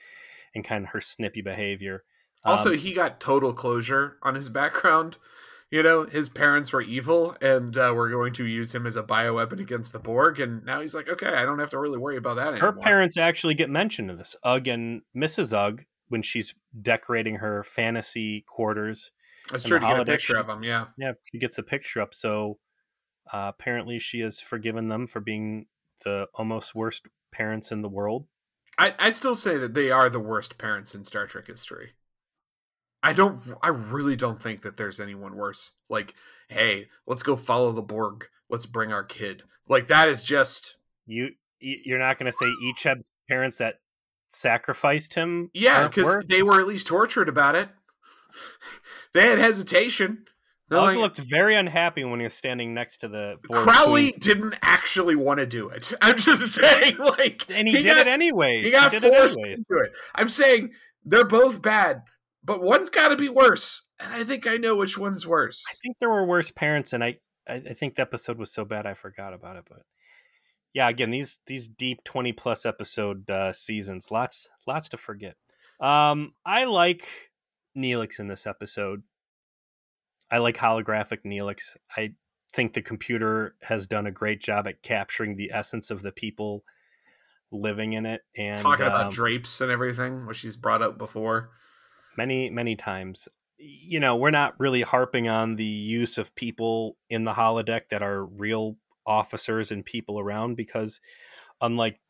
and 0.54 0.64
kind 0.64 0.84
of 0.84 0.90
her 0.90 1.00
snippy 1.00 1.42
behavior. 1.42 2.04
Also, 2.44 2.72
Um, 2.72 2.78
he 2.78 2.92
got 2.92 3.20
total 3.20 3.52
closure 3.52 4.16
on 4.22 4.34
his 4.34 4.48
background. 4.48 5.18
You 5.72 5.82
know, 5.82 6.02
his 6.02 6.28
parents 6.28 6.70
were 6.70 6.82
evil 6.82 7.34
and 7.40 7.74
uh, 7.78 7.94
were 7.96 8.10
going 8.10 8.34
to 8.34 8.44
use 8.44 8.74
him 8.74 8.86
as 8.86 8.94
a 8.94 9.02
bioweapon 9.02 9.58
against 9.58 9.94
the 9.94 9.98
Borg, 9.98 10.38
and 10.38 10.62
now 10.66 10.82
he's 10.82 10.94
like, 10.94 11.08
okay, 11.08 11.28
I 11.28 11.46
don't 11.46 11.58
have 11.60 11.70
to 11.70 11.78
really 11.78 11.96
worry 11.96 12.18
about 12.18 12.36
that 12.36 12.48
anymore. 12.48 12.72
her 12.72 12.78
parents 12.78 13.16
actually 13.16 13.54
get 13.54 13.70
mentioned 13.70 14.10
in 14.10 14.18
this. 14.18 14.36
Ugg 14.44 14.68
and 14.68 15.00
Mrs. 15.16 15.54
Ugg 15.56 15.86
when 16.08 16.20
she's 16.20 16.54
decorating 16.82 17.36
her 17.36 17.64
fantasy 17.64 18.44
quarters. 18.46 19.12
Try 19.48 19.56
the 19.56 19.62
to 19.62 19.78
get 19.80 20.00
a 20.00 20.04
picture 20.04 20.36
of 20.36 20.46
him. 20.46 20.62
Yeah, 20.62 20.88
Yeah, 20.98 21.12
she 21.22 21.38
gets 21.38 21.56
a 21.56 21.62
picture 21.62 22.02
up. 22.02 22.14
So 22.14 22.58
uh, 23.32 23.50
apparently, 23.58 23.98
she 23.98 24.20
has 24.20 24.42
forgiven 24.42 24.88
them 24.88 25.06
for 25.06 25.20
being 25.20 25.68
the 26.04 26.26
almost 26.34 26.74
worst 26.74 27.06
parents 27.32 27.72
in 27.72 27.80
the 27.80 27.88
world. 27.88 28.26
I, 28.76 28.94
I 28.98 29.10
still 29.10 29.36
say 29.36 29.56
that 29.56 29.72
they 29.72 29.90
are 29.90 30.10
the 30.10 30.20
worst 30.20 30.58
parents 30.58 30.94
in 30.94 31.04
Star 31.04 31.26
Trek 31.26 31.46
history. 31.46 31.92
I 33.02 33.12
don't. 33.12 33.40
I 33.62 33.68
really 33.68 34.16
don't 34.16 34.40
think 34.40 34.62
that 34.62 34.76
there's 34.76 35.00
anyone 35.00 35.36
worse. 35.36 35.72
Like, 35.90 36.14
hey, 36.48 36.88
let's 37.06 37.22
go 37.22 37.36
follow 37.36 37.72
the 37.72 37.82
Borg. 37.82 38.26
Let's 38.48 38.66
bring 38.66 38.92
our 38.92 39.04
kid. 39.04 39.42
Like 39.68 39.88
that 39.88 40.08
is 40.08 40.22
just 40.22 40.76
You 41.06 41.30
you're 41.60 41.98
not 41.98 42.18
going 42.18 42.30
to 42.30 42.36
say 42.36 42.46
Icheb's 42.66 43.10
parents 43.28 43.58
that 43.58 43.76
sacrificed 44.28 45.14
him. 45.14 45.50
yeah, 45.54 45.86
because 45.86 46.24
they 46.26 46.42
were 46.42 46.60
at 46.60 46.66
least 46.66 46.86
tortured 46.86 47.28
about 47.28 47.54
it. 47.54 47.68
they 49.14 49.28
had 49.28 49.38
hesitation. 49.38 50.24
Like, 50.70 50.96
looked 50.96 51.18
very 51.18 51.54
unhappy 51.54 52.02
when 52.02 52.18
he 52.18 52.24
was 52.24 52.32
standing 52.34 52.72
next 52.72 52.98
to 52.98 53.08
the 53.08 53.36
Borg 53.46 53.60
Crowley 53.60 54.12
queen. 54.12 54.18
didn't 54.18 54.54
actually 54.62 55.16
want 55.16 55.38
to 55.38 55.46
do 55.46 55.68
it. 55.68 55.92
I'm 56.00 56.16
just 56.16 56.54
saying, 56.54 56.96
like, 56.96 57.44
and 57.50 57.68
he, 57.68 57.74
did 57.74 57.86
got, 57.86 57.98
it 57.98 58.06
anyways. 58.06 58.64
He 58.64 58.70
got 58.70 58.90
did 58.90 59.04
it 59.04 59.14
forced 59.14 59.38
anyways. 59.38 59.58
into 59.58 59.84
it. 59.84 59.92
I'm 60.14 60.28
saying 60.28 60.70
they're 61.04 61.26
both 61.26 61.60
bad, 61.60 62.02
but 62.44 62.62
one's 62.62 62.90
got 62.90 63.08
to 63.08 63.16
be 63.16 63.28
worse, 63.28 63.88
and 64.00 64.12
I 64.12 64.24
think 64.24 64.46
I 64.46 64.56
know 64.56 64.76
which 64.76 64.98
one's 64.98 65.26
worse. 65.26 65.64
I 65.70 65.74
think 65.82 65.96
there 66.00 66.10
were 66.10 66.26
worse 66.26 66.50
parents, 66.50 66.92
and 66.92 67.02
I, 67.02 67.18
I 67.48 67.62
I 67.70 67.72
think 67.74 67.96
the 67.96 68.02
episode 68.02 68.38
was 68.38 68.52
so 68.52 68.64
bad 68.64 68.86
I 68.86 68.94
forgot 68.94 69.34
about 69.34 69.56
it. 69.56 69.64
But 69.68 69.82
yeah, 70.74 70.88
again, 70.88 71.10
these 71.10 71.38
these 71.46 71.68
deep 71.68 72.04
twenty 72.04 72.32
plus 72.32 72.66
episode 72.66 73.30
uh, 73.30 73.52
seasons, 73.52 74.10
lots 74.10 74.48
lots 74.66 74.88
to 74.90 74.96
forget. 74.96 75.36
Um, 75.80 76.34
I 76.44 76.64
like 76.64 77.08
Neelix 77.76 78.18
in 78.18 78.28
this 78.28 78.46
episode. 78.46 79.02
I 80.30 80.38
like 80.38 80.56
holographic 80.56 81.18
Neelix. 81.26 81.76
I 81.96 82.14
think 82.54 82.72
the 82.72 82.82
computer 82.82 83.54
has 83.62 83.86
done 83.86 84.06
a 84.06 84.10
great 84.10 84.42
job 84.42 84.66
at 84.66 84.82
capturing 84.82 85.36
the 85.36 85.50
essence 85.52 85.90
of 85.90 86.02
the 86.02 86.12
people 86.12 86.64
living 87.50 87.92
in 87.92 88.06
it 88.06 88.22
and 88.36 88.58
Talking 88.58 88.86
about 88.86 89.06
um, 89.06 89.10
drapes 89.10 89.60
and 89.60 89.70
everything, 89.70 90.26
which 90.26 90.38
she's 90.38 90.56
brought 90.56 90.82
up 90.82 90.98
before. 90.98 91.50
Many 92.16 92.50
many 92.50 92.76
times. 92.76 93.28
You 93.58 94.00
know 94.00 94.16
we're 94.16 94.30
not 94.30 94.58
really 94.58 94.82
harping 94.82 95.28
on 95.28 95.56
the 95.56 95.64
use 95.64 96.18
of 96.18 96.34
people 96.34 96.96
in 97.08 97.24
the 97.24 97.32
holodeck 97.32 97.88
that 97.90 98.02
are 98.02 98.24
real 98.24 98.76
officers 99.06 99.70
and 99.70 99.84
people 99.84 100.18
around 100.18 100.56
because 100.56 101.00
unlike 101.60 102.00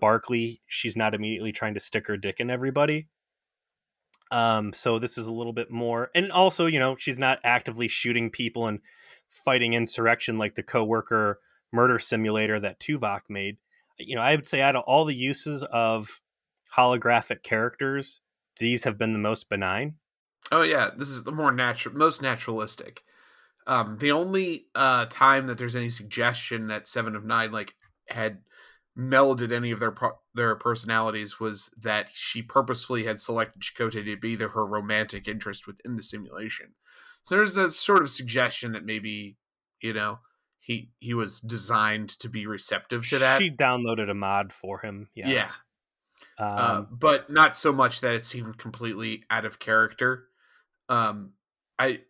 barclay 0.00 0.60
she's 0.66 0.96
not 0.96 1.14
immediately 1.14 1.52
trying 1.52 1.74
to 1.74 1.80
stick 1.80 2.06
her 2.06 2.16
dick 2.16 2.40
in 2.40 2.50
everybody. 2.50 3.08
Um 4.30 4.72
so 4.72 4.98
this 4.98 5.18
is 5.18 5.26
a 5.26 5.32
little 5.32 5.52
bit 5.52 5.70
more 5.70 6.10
and 6.14 6.30
also 6.30 6.66
you 6.66 6.78
know 6.78 6.96
she's 6.96 7.18
not 7.18 7.40
actively 7.44 7.88
shooting 7.88 8.30
people 8.30 8.66
and 8.68 8.80
fighting 9.28 9.74
insurrection 9.74 10.38
like 10.38 10.54
the 10.54 10.62
coworker 10.62 11.40
murder 11.72 11.98
simulator 11.98 12.58
that 12.60 12.80
tuvok 12.80 13.20
made. 13.28 13.58
You 13.98 14.16
know 14.16 14.22
i 14.22 14.34
would 14.36 14.46
say 14.46 14.60
out 14.60 14.76
of 14.76 14.84
all 14.86 15.04
the 15.04 15.14
uses 15.14 15.64
of 15.64 16.20
holographic 16.76 17.42
characters 17.42 18.20
these 18.60 18.84
have 18.84 18.96
been 18.96 19.12
the 19.12 19.18
most 19.18 19.48
benign. 19.48 19.94
Oh 20.52 20.62
yeah, 20.62 20.90
this 20.96 21.08
is 21.08 21.24
the 21.24 21.32
more 21.32 21.50
natural, 21.50 21.96
most 21.96 22.22
naturalistic. 22.22 23.02
Um, 23.66 23.98
the 23.98 24.12
only 24.12 24.66
uh, 24.74 25.06
time 25.06 25.46
that 25.48 25.58
there's 25.58 25.76
any 25.76 25.90
suggestion 25.90 26.66
that 26.66 26.86
Seven 26.86 27.16
of 27.16 27.24
Nine 27.24 27.50
like 27.50 27.74
had 28.08 28.38
melded 28.98 29.52
any 29.52 29.70
of 29.70 29.80
their 29.80 29.92
pro- 29.92 30.18
their 30.34 30.54
personalities 30.56 31.40
was 31.40 31.70
that 31.80 32.08
she 32.12 32.42
purposefully 32.42 33.04
had 33.04 33.18
selected 33.18 33.62
Chakotay 33.62 34.04
to 34.04 34.16
be 34.16 34.36
the, 34.36 34.48
her 34.48 34.66
romantic 34.66 35.28
interest 35.28 35.66
within 35.66 35.96
the 35.96 36.02
simulation. 36.02 36.74
So 37.22 37.36
there's 37.36 37.56
a 37.56 37.70
sort 37.70 38.02
of 38.02 38.10
suggestion 38.10 38.72
that 38.72 38.84
maybe 38.84 39.36
you 39.80 39.92
know 39.92 40.20
he 40.58 40.90
he 40.98 41.14
was 41.14 41.40
designed 41.40 42.08
to 42.20 42.28
be 42.28 42.46
receptive 42.46 43.06
to 43.08 43.18
that. 43.18 43.40
She 43.40 43.50
downloaded 43.50 44.10
a 44.10 44.14
mod 44.14 44.52
for 44.52 44.80
him. 44.80 45.08
Yes. 45.14 45.56
uh, 45.56 45.58
Um, 46.40 46.88
but 46.90 47.30
not 47.30 47.54
so 47.54 47.72
much 47.72 48.00
that 48.00 48.14
it 48.14 48.24
seemed 48.24 48.58
completely 48.58 49.24
out 49.30 49.44
of 49.44 49.58
character. 49.58 50.26
Um, 50.88 51.32
I 51.78 52.00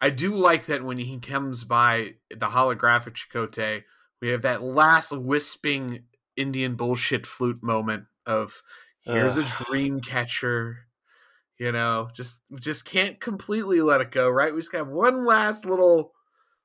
I 0.00 0.10
do 0.10 0.34
like 0.34 0.66
that 0.66 0.84
when 0.84 0.98
he 0.98 1.18
comes 1.18 1.64
by 1.64 2.14
the 2.30 2.48
holographic 2.48 3.14
Chakotay, 3.14 3.84
we 4.20 4.30
have 4.30 4.42
that 4.42 4.62
last 4.62 5.16
wisping 5.16 6.04
Indian 6.36 6.76
bullshit 6.76 7.26
flute 7.26 7.62
moment 7.62 8.04
of 8.26 8.62
here's 9.02 9.38
Ugh. 9.38 9.44
a 9.44 9.64
dream 9.64 10.00
catcher. 10.00 10.86
You 11.58 11.72
know, 11.72 12.08
just 12.12 12.42
just 12.60 12.84
can't 12.84 13.20
completely 13.20 13.80
let 13.80 14.00
it 14.00 14.10
go, 14.10 14.28
right? 14.28 14.52
We 14.52 14.60
just 14.60 14.72
have 14.72 14.88
one 14.88 15.24
last 15.24 15.64
little 15.64 16.12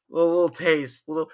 little, 0.09 0.29
little 0.29 0.49
taste, 0.49 1.07
little 1.07 1.29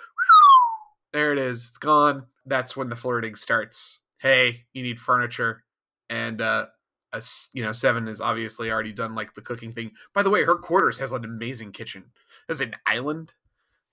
there 1.14 1.32
it 1.32 1.40
is. 1.40 1.70
It's 1.70 1.78
gone. 1.78 2.26
That's 2.46 2.76
when 2.76 2.90
the 2.90 2.96
flirting 2.96 3.36
starts. 3.36 4.02
Hey, 4.20 4.66
you 4.74 4.84
need 4.84 5.00
furniture, 5.00 5.64
and 6.10 6.42
uh, 6.42 6.68
a, 7.14 7.22
you 7.54 7.64
know 7.64 7.72
seven 7.72 8.08
has 8.08 8.20
obviously 8.22 8.72
already 8.72 8.92
done 8.94 9.16
like 9.16 9.36
the 9.36 9.42
cooking 9.42 9.74
thing. 9.74 9.92
By 10.14 10.24
the 10.24 10.30
way, 10.30 10.44
her 10.44 10.56
quarters 10.56 10.98
has 11.00 11.12
an 11.12 11.24
amazing 11.26 11.72
kitchen. 11.72 12.06
Has 12.50 12.62
an 12.62 12.76
island, 12.86 13.36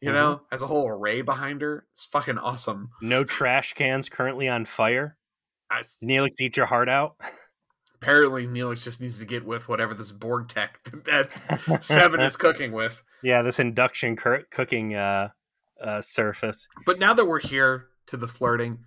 you 0.01 0.11
Mhm. 0.11 0.15
know, 0.15 0.43
has 0.51 0.63
a 0.63 0.67
whole 0.67 0.89
array 0.89 1.23
behind 1.23 1.63
her. 1.63 1.87
It's 1.93 2.05
fucking 2.07 2.39
awesome. 2.39 2.91
no 3.01 3.25
trash 3.25 3.75
cans 3.75 4.09
currently 4.09 4.49
on 4.49 4.65
fire. 4.65 5.17
I, 5.71 5.83
Neelix, 6.03 6.33
eat 6.41 6.57
your 6.57 6.67
heart 6.67 6.89
out. 6.89 7.17
apparently, 7.95 8.47
Neelix 8.47 8.83
just 8.83 9.01
needs 9.01 9.19
to 9.21 9.25
get 9.25 9.45
with 9.47 9.69
whatever 9.69 9.95
this 9.95 10.13
Borg 10.13 10.49
tech 10.49 10.81
that 11.05 11.31
seven 11.83 12.21
is 12.21 12.37
cooking 12.45 12.73
with. 12.73 13.03
yeah, 13.23 13.43
this 13.43 13.59
induction 13.61 14.17
cur- 14.17 14.45
cooking 14.51 14.95
uh, 14.95 15.29
uh, 15.83 16.01
surface. 16.03 16.67
But 16.85 16.99
now 16.99 17.15
that 17.15 17.25
we're 17.27 17.41
here 17.41 17.87
to 18.07 18.17
the 18.17 18.29
flirting, 18.29 18.85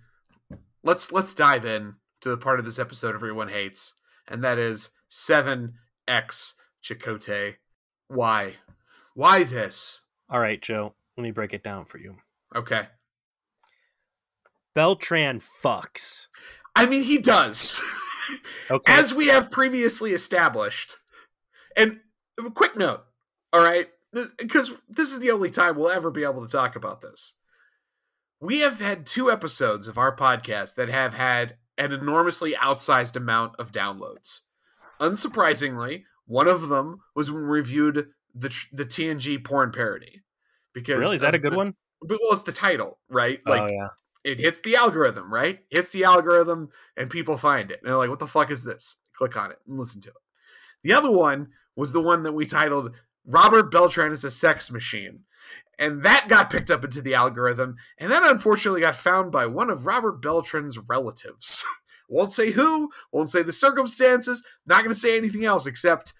let's 0.82 1.10
let's 1.10 1.34
dive 1.34 1.64
in 1.64 1.96
to 2.20 2.28
the 2.28 2.36
part 2.36 2.58
of 2.58 2.64
this 2.64 2.78
episode 2.78 3.14
everyone 3.14 3.48
hates, 3.48 3.94
and 4.28 4.42
that 4.44 4.58
is 4.58 4.90
seven 5.08 5.74
X 6.08 6.54
Chakotay. 6.82 7.56
Why? 8.08 8.54
Why 9.14 9.44
this? 9.44 10.02
All 10.28 10.40
right, 10.40 10.60
Joe. 10.60 10.94
Let 11.16 11.22
me 11.22 11.30
break 11.30 11.54
it 11.54 11.62
down 11.62 11.84
for 11.84 11.98
you. 11.98 12.16
Okay. 12.54 12.88
Beltran 14.74 15.40
fucks. 15.40 16.26
I 16.74 16.86
mean, 16.86 17.02
he 17.02 17.18
does. 17.18 17.80
Okay. 18.68 18.92
As 18.92 19.14
we 19.14 19.28
have 19.28 19.52
previously 19.52 20.10
established. 20.10 20.96
And 21.76 22.00
a 22.44 22.50
quick 22.50 22.76
note, 22.76 23.04
all 23.52 23.62
right? 23.62 23.88
Because 24.38 24.72
this 24.88 25.12
is 25.12 25.20
the 25.20 25.30
only 25.30 25.48
time 25.48 25.76
we'll 25.76 25.90
ever 25.90 26.10
be 26.10 26.24
able 26.24 26.44
to 26.44 26.50
talk 26.50 26.74
about 26.74 27.00
this. 27.00 27.34
We 28.40 28.58
have 28.60 28.80
had 28.80 29.06
two 29.06 29.30
episodes 29.30 29.86
of 29.86 29.96
our 29.96 30.14
podcast 30.16 30.74
that 30.74 30.88
have 30.88 31.14
had 31.14 31.56
an 31.78 31.92
enormously 31.92 32.54
outsized 32.54 33.16
amount 33.16 33.54
of 33.58 33.72
downloads. 33.72 34.40
Unsurprisingly, 35.00 36.04
one 36.26 36.48
of 36.48 36.68
them 36.68 37.00
was 37.14 37.30
when 37.30 37.42
we 37.42 37.48
reviewed 37.48 38.08
the 38.34 38.54
the 38.72 38.84
TNG 38.84 39.42
porn 39.42 39.72
parody. 39.72 40.22
Because 40.72 40.98
really, 40.98 41.16
is 41.16 41.22
that 41.22 41.34
a 41.34 41.38
good 41.38 41.52
the- 41.52 41.58
one? 41.58 41.74
But 42.02 42.18
well, 42.22 42.32
it's 42.32 42.42
the 42.42 42.52
title, 42.52 42.98
right? 43.08 43.40
Oh, 43.46 43.50
like 43.50 43.62
oh 43.62 43.72
yeah. 43.72 43.88
it 44.22 44.38
hits 44.38 44.60
the 44.60 44.76
algorithm, 44.76 45.32
right? 45.32 45.60
Hits 45.70 45.92
the 45.92 46.04
algorithm 46.04 46.68
and 46.96 47.10
people 47.10 47.38
find 47.38 47.70
it. 47.70 47.80
And 47.82 47.88
they're 47.88 47.96
like, 47.96 48.10
what 48.10 48.18
the 48.18 48.26
fuck 48.26 48.50
is 48.50 48.64
this? 48.64 48.96
Click 49.14 49.36
on 49.36 49.50
it 49.50 49.58
and 49.66 49.78
listen 49.78 50.02
to 50.02 50.10
it. 50.10 50.16
The 50.82 50.92
other 50.92 51.10
one 51.10 51.48
was 51.74 51.92
the 51.92 52.02
one 52.02 52.22
that 52.24 52.32
we 52.32 52.44
titled 52.44 52.94
Robert 53.24 53.70
Beltran 53.70 54.12
is 54.12 54.24
a 54.24 54.30
Sex 54.30 54.70
Machine. 54.70 55.20
And 55.78 56.02
that 56.02 56.28
got 56.28 56.50
picked 56.50 56.70
up 56.70 56.84
into 56.84 57.02
the 57.02 57.14
algorithm. 57.14 57.76
And 57.98 58.10
that 58.10 58.22
unfortunately 58.22 58.80
got 58.80 58.96
found 58.96 59.30
by 59.30 59.46
one 59.46 59.70
of 59.70 59.86
Robert 59.86 60.22
Beltran's 60.22 60.78
relatives. 60.78 61.64
won't 62.08 62.32
say 62.32 62.52
who, 62.52 62.90
won't 63.12 63.28
say 63.28 63.42
the 63.42 63.52
circumstances, 63.52 64.44
not 64.66 64.78
going 64.78 64.90
to 64.90 64.94
say 64.94 65.16
anything 65.16 65.44
else 65.44 65.66
except, 65.66 66.14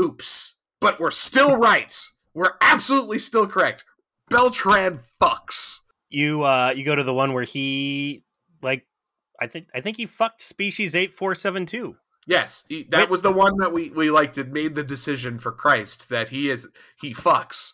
oops. 0.00 0.56
But 0.80 0.98
we're 0.98 1.10
still 1.10 1.56
right. 1.56 1.94
We're 2.34 2.54
absolutely 2.60 3.18
still 3.18 3.46
correct. 3.46 3.84
Beltran 4.30 5.00
fucks. 5.20 5.80
You 6.08 6.42
uh 6.42 6.72
you 6.76 6.84
go 6.84 6.94
to 6.94 7.04
the 7.04 7.14
one 7.14 7.32
where 7.32 7.44
he 7.44 8.22
like 8.62 8.86
I 9.40 9.46
think 9.46 9.68
I 9.74 9.80
think 9.80 9.96
he 9.96 10.06
fucked 10.06 10.40
species 10.40 10.94
eight 10.94 11.14
four 11.14 11.34
seven 11.34 11.66
two. 11.66 11.96
Yes, 12.26 12.64
he, 12.68 12.84
that 12.90 13.00
Wait. 13.00 13.10
was 13.10 13.22
the 13.22 13.32
one 13.32 13.56
that 13.58 13.72
we 13.72 13.90
we 13.90 14.10
liked 14.10 14.38
and 14.38 14.52
made 14.52 14.74
the 14.74 14.84
decision 14.84 15.38
for 15.38 15.52
Christ 15.52 16.08
that 16.08 16.28
he 16.28 16.48
is 16.48 16.68
he 17.00 17.12
fucks, 17.12 17.72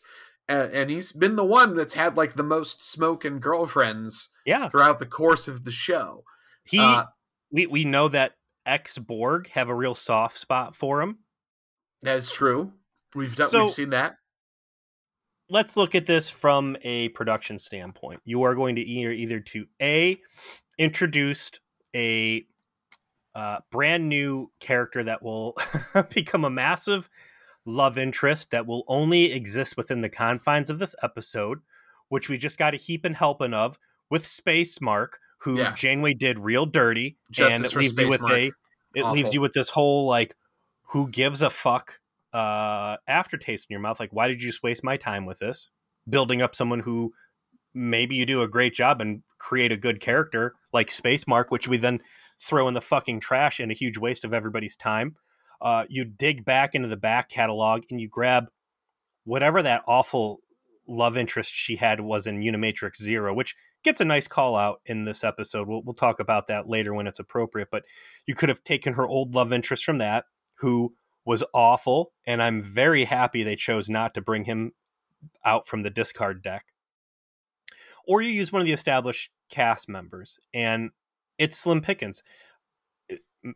and, 0.48 0.72
and 0.72 0.90
he's 0.90 1.12
been 1.12 1.36
the 1.36 1.44
one 1.44 1.76
that's 1.76 1.94
had 1.94 2.16
like 2.16 2.34
the 2.34 2.42
most 2.42 2.80
smoke 2.82 3.24
and 3.24 3.40
girlfriends 3.40 4.30
Yeah. 4.46 4.68
throughout 4.68 4.98
the 4.98 5.06
course 5.06 5.48
of 5.48 5.64
the 5.64 5.70
show. 5.72 6.24
He 6.64 6.78
Uh, 6.80 7.04
we 7.50 7.66
we 7.66 7.84
know 7.84 8.08
that 8.08 8.32
ex 8.66 8.98
Borg 8.98 9.48
have 9.50 9.68
a 9.68 9.74
real 9.74 9.94
soft 9.94 10.36
spot 10.36 10.74
for 10.76 11.00
him. 11.02 11.18
That 12.02 12.16
is 12.16 12.30
true. 12.30 12.72
We've 13.14 13.34
done 13.34 13.50
So- 13.50 13.64
we've 13.66 13.74
seen 13.74 13.90
that. 13.90 14.16
let's 15.50 15.76
look 15.76 15.94
at 15.94 16.04
this 16.06 16.28
from 16.28 16.76
a 16.82 17.08
production 17.10 17.58
standpoint. 17.58 18.20
You 18.24 18.42
are 18.42 18.54
going 18.54 18.76
to 18.76 18.82
either 18.82 19.12
either 19.12 19.40
to 19.40 19.66
a 19.80 20.20
introduced 20.78 21.60
a 21.96 22.46
uh, 23.34 23.58
brand 23.70 24.08
new 24.08 24.50
character 24.60 25.02
that 25.04 25.22
will 25.22 25.56
become 26.14 26.44
a 26.44 26.50
massive 26.50 27.08
love 27.68 27.98
interest 27.98 28.50
that 28.50 28.66
will 28.66 28.84
only 28.88 29.32
exist 29.32 29.76
within 29.76 30.00
the 30.00 30.08
confines 30.08 30.70
of 30.70 30.78
this 30.78 30.94
episode, 31.02 31.58
which 32.08 32.28
we 32.28 32.38
just 32.38 32.58
got 32.58 32.74
a 32.74 32.78
heap 32.78 33.04
and 33.04 33.16
helping 33.16 33.52
of 33.52 33.78
with 34.10 34.26
Space 34.26 34.80
Mark, 34.80 35.18
who 35.40 35.58
Yeah. 35.58 35.74
Janeway 35.74 36.14
did 36.14 36.38
real 36.38 36.66
dirty, 36.66 37.18
Justice 37.30 37.54
and 37.54 37.64
it 37.64 37.76
leaves 37.76 37.98
you 37.98 38.08
with 38.08 38.22
Mark. 38.22 38.32
a 38.32 38.52
it 38.94 39.04
leaves 39.04 39.34
you 39.34 39.40
with 39.40 39.52
this 39.52 39.68
whole 39.68 40.06
like 40.06 40.34
who 40.88 41.08
gives 41.08 41.42
a 41.42 41.50
fuck 41.50 42.00
uh 42.32 42.96
aftertaste 43.06 43.66
in 43.68 43.74
your 43.74 43.80
mouth 43.80 44.00
like 44.00 44.10
why 44.12 44.28
did 44.28 44.40
you 44.40 44.48
just 44.48 44.62
waste 44.62 44.84
my 44.84 44.96
time 44.96 45.24
with 45.24 45.38
this 45.38 45.70
building 46.08 46.42
up 46.42 46.54
someone 46.54 46.80
who 46.80 47.12
maybe 47.74 48.14
you 48.16 48.26
do 48.26 48.42
a 48.42 48.48
great 48.48 48.74
job 48.74 49.00
and 49.00 49.22
create 49.38 49.72
a 49.72 49.76
good 49.76 49.98
character 50.00 50.54
like 50.72 50.90
space 50.90 51.26
mark 51.26 51.50
which 51.50 51.68
we 51.68 51.78
then 51.78 52.00
throw 52.38 52.68
in 52.68 52.74
the 52.74 52.80
fucking 52.82 53.18
trash 53.20 53.60
and 53.60 53.70
a 53.70 53.74
huge 53.74 53.96
waste 53.96 54.24
of 54.24 54.34
everybody's 54.34 54.76
time 54.76 55.14
uh 55.60 55.84
you 55.88 56.04
dig 56.04 56.44
back 56.44 56.74
into 56.74 56.88
the 56.88 56.96
back 56.96 57.28
catalog 57.28 57.82
and 57.90 58.00
you 58.00 58.08
grab 58.08 58.46
whatever 59.24 59.62
that 59.62 59.82
awful 59.86 60.40
love 60.86 61.16
interest 61.16 61.52
she 61.52 61.76
had 61.76 62.00
was 62.00 62.26
in 62.26 62.40
unimatrix 62.40 62.96
zero 62.96 63.34
which 63.34 63.54
gets 63.84 64.00
a 64.00 64.04
nice 64.04 64.26
call 64.26 64.56
out 64.56 64.80
in 64.86 65.04
this 65.04 65.22
episode. 65.22 65.68
We'll, 65.68 65.82
we'll 65.82 65.94
talk 65.94 66.18
about 66.18 66.48
that 66.48 66.68
later 66.68 66.94
when 66.94 67.06
it's 67.06 67.18
appropriate 67.18 67.68
but 67.70 67.84
you 68.26 68.34
could 68.34 68.48
have 68.48 68.64
taken 68.64 68.94
her 68.94 69.06
old 69.06 69.34
love 69.34 69.52
interest 69.52 69.84
from 69.84 69.98
that 69.98 70.24
who 70.58 70.94
was 71.24 71.44
awful 71.52 72.12
and 72.26 72.42
i'm 72.42 72.62
very 72.62 73.04
happy 73.04 73.42
they 73.42 73.56
chose 73.56 73.90
not 73.90 74.14
to 74.14 74.22
bring 74.22 74.44
him 74.44 74.72
out 75.44 75.66
from 75.66 75.82
the 75.82 75.90
discard 75.90 76.42
deck. 76.42 76.66
Or 78.06 78.22
you 78.22 78.30
use 78.30 78.52
one 78.52 78.60
of 78.60 78.66
the 78.66 78.72
established 78.72 79.30
cast 79.50 79.88
members 79.88 80.38
and 80.52 80.90
it's 81.38 81.58
slim 81.58 81.80
pickens 81.80 82.22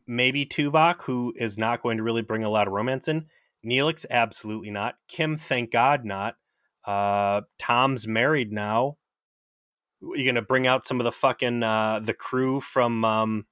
maybe 0.06 0.46
tuvok 0.46 1.02
who 1.02 1.32
is 1.36 1.58
not 1.58 1.82
going 1.82 1.96
to 1.96 2.02
really 2.02 2.22
bring 2.22 2.44
a 2.44 2.50
lot 2.50 2.66
of 2.66 2.72
romance 2.72 3.08
in. 3.08 3.26
Neelix 3.64 4.04
absolutely 4.10 4.70
not. 4.70 4.94
Kim 5.08 5.36
thank 5.36 5.70
god 5.70 6.04
not. 6.04 6.36
Uh 6.84 7.42
tom's 7.58 8.08
married 8.08 8.52
now. 8.52 8.96
You're 10.00 10.32
gonna 10.32 10.42
bring 10.42 10.66
out 10.66 10.84
some 10.84 11.00
of 11.00 11.04
the 11.04 11.12
fucking 11.12 11.62
uh 11.62 12.00
the 12.02 12.14
crew 12.14 12.60
from 12.60 13.04
um 13.04 13.46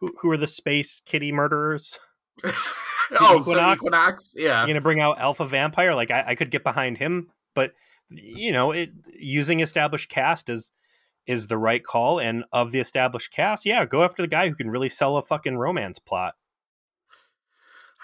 who, 0.00 0.08
who 0.20 0.30
are 0.30 0.36
the 0.36 0.46
space 0.46 1.00
kitty 1.04 1.32
murderers? 1.32 1.98
Oh, 3.20 3.38
Equinox? 3.38 3.46
so 3.46 3.72
Equinox, 3.72 4.34
yeah. 4.36 4.58
you're 4.58 4.66
gonna 4.66 4.80
bring 4.80 5.00
out 5.00 5.20
alpha 5.20 5.46
vampire? 5.46 5.94
Like 5.94 6.10
I, 6.10 6.24
I 6.26 6.34
could 6.34 6.50
get 6.50 6.64
behind 6.64 6.98
him 6.98 7.28
but 7.56 7.72
you 8.08 8.52
know 8.52 8.70
it 8.70 8.90
using 9.18 9.58
established 9.58 10.08
cast 10.08 10.48
is 10.48 10.70
is 11.26 11.46
the 11.46 11.58
right 11.58 11.84
call 11.84 12.18
and 12.18 12.44
of 12.52 12.72
the 12.72 12.80
established 12.80 13.32
cast 13.32 13.64
yeah 13.66 13.84
go 13.84 14.02
after 14.02 14.22
the 14.22 14.28
guy 14.28 14.48
who 14.48 14.54
can 14.54 14.70
really 14.70 14.88
sell 14.88 15.16
a 15.16 15.22
fucking 15.22 15.56
romance 15.56 15.98
plot 15.98 16.34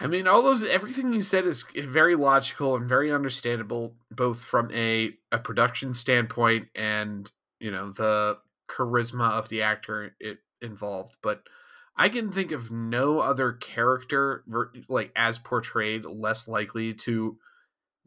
I 0.01 0.07
mean, 0.07 0.27
all 0.27 0.43
those 0.43 0.65
everything 0.65 1.13
you 1.13 1.23
said 1.23 1.47
is 1.47 1.65
very 1.77 2.17
logical 2.17 2.75
and 2.75 2.89
very 2.89 3.13
understandable, 3.13 3.95
both 4.11 4.43
from 4.43 4.69
a 4.73 5.13
a 5.31 5.39
production 5.39 5.95
standpoint 5.95 6.69
and 6.75 7.31
you 7.61 7.71
know 7.71 7.93
the 7.93 8.39
charisma 8.69 9.31
of 9.31 9.49
the 9.49 9.63
actor 9.63 10.17
it 10.19 10.39
involved. 10.61 11.17
But 11.23 11.43
I 11.97 12.09
can 12.09 12.33
think 12.33 12.53
of 12.53 12.71
no 12.73 13.21
other 13.21 13.53
character 13.53 14.45
like 14.89 15.13
as 15.15 15.39
portrayed 15.39 16.05
less 16.05 16.49
likely 16.49 16.95
to 16.95 17.39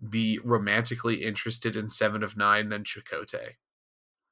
be 0.09 0.39
romantically 0.43 1.23
interested 1.23 1.75
in 1.75 1.89
Seven 1.89 2.23
of 2.23 2.35
Nine 2.35 2.69
than 2.69 2.83
Chakotay. 2.83 3.53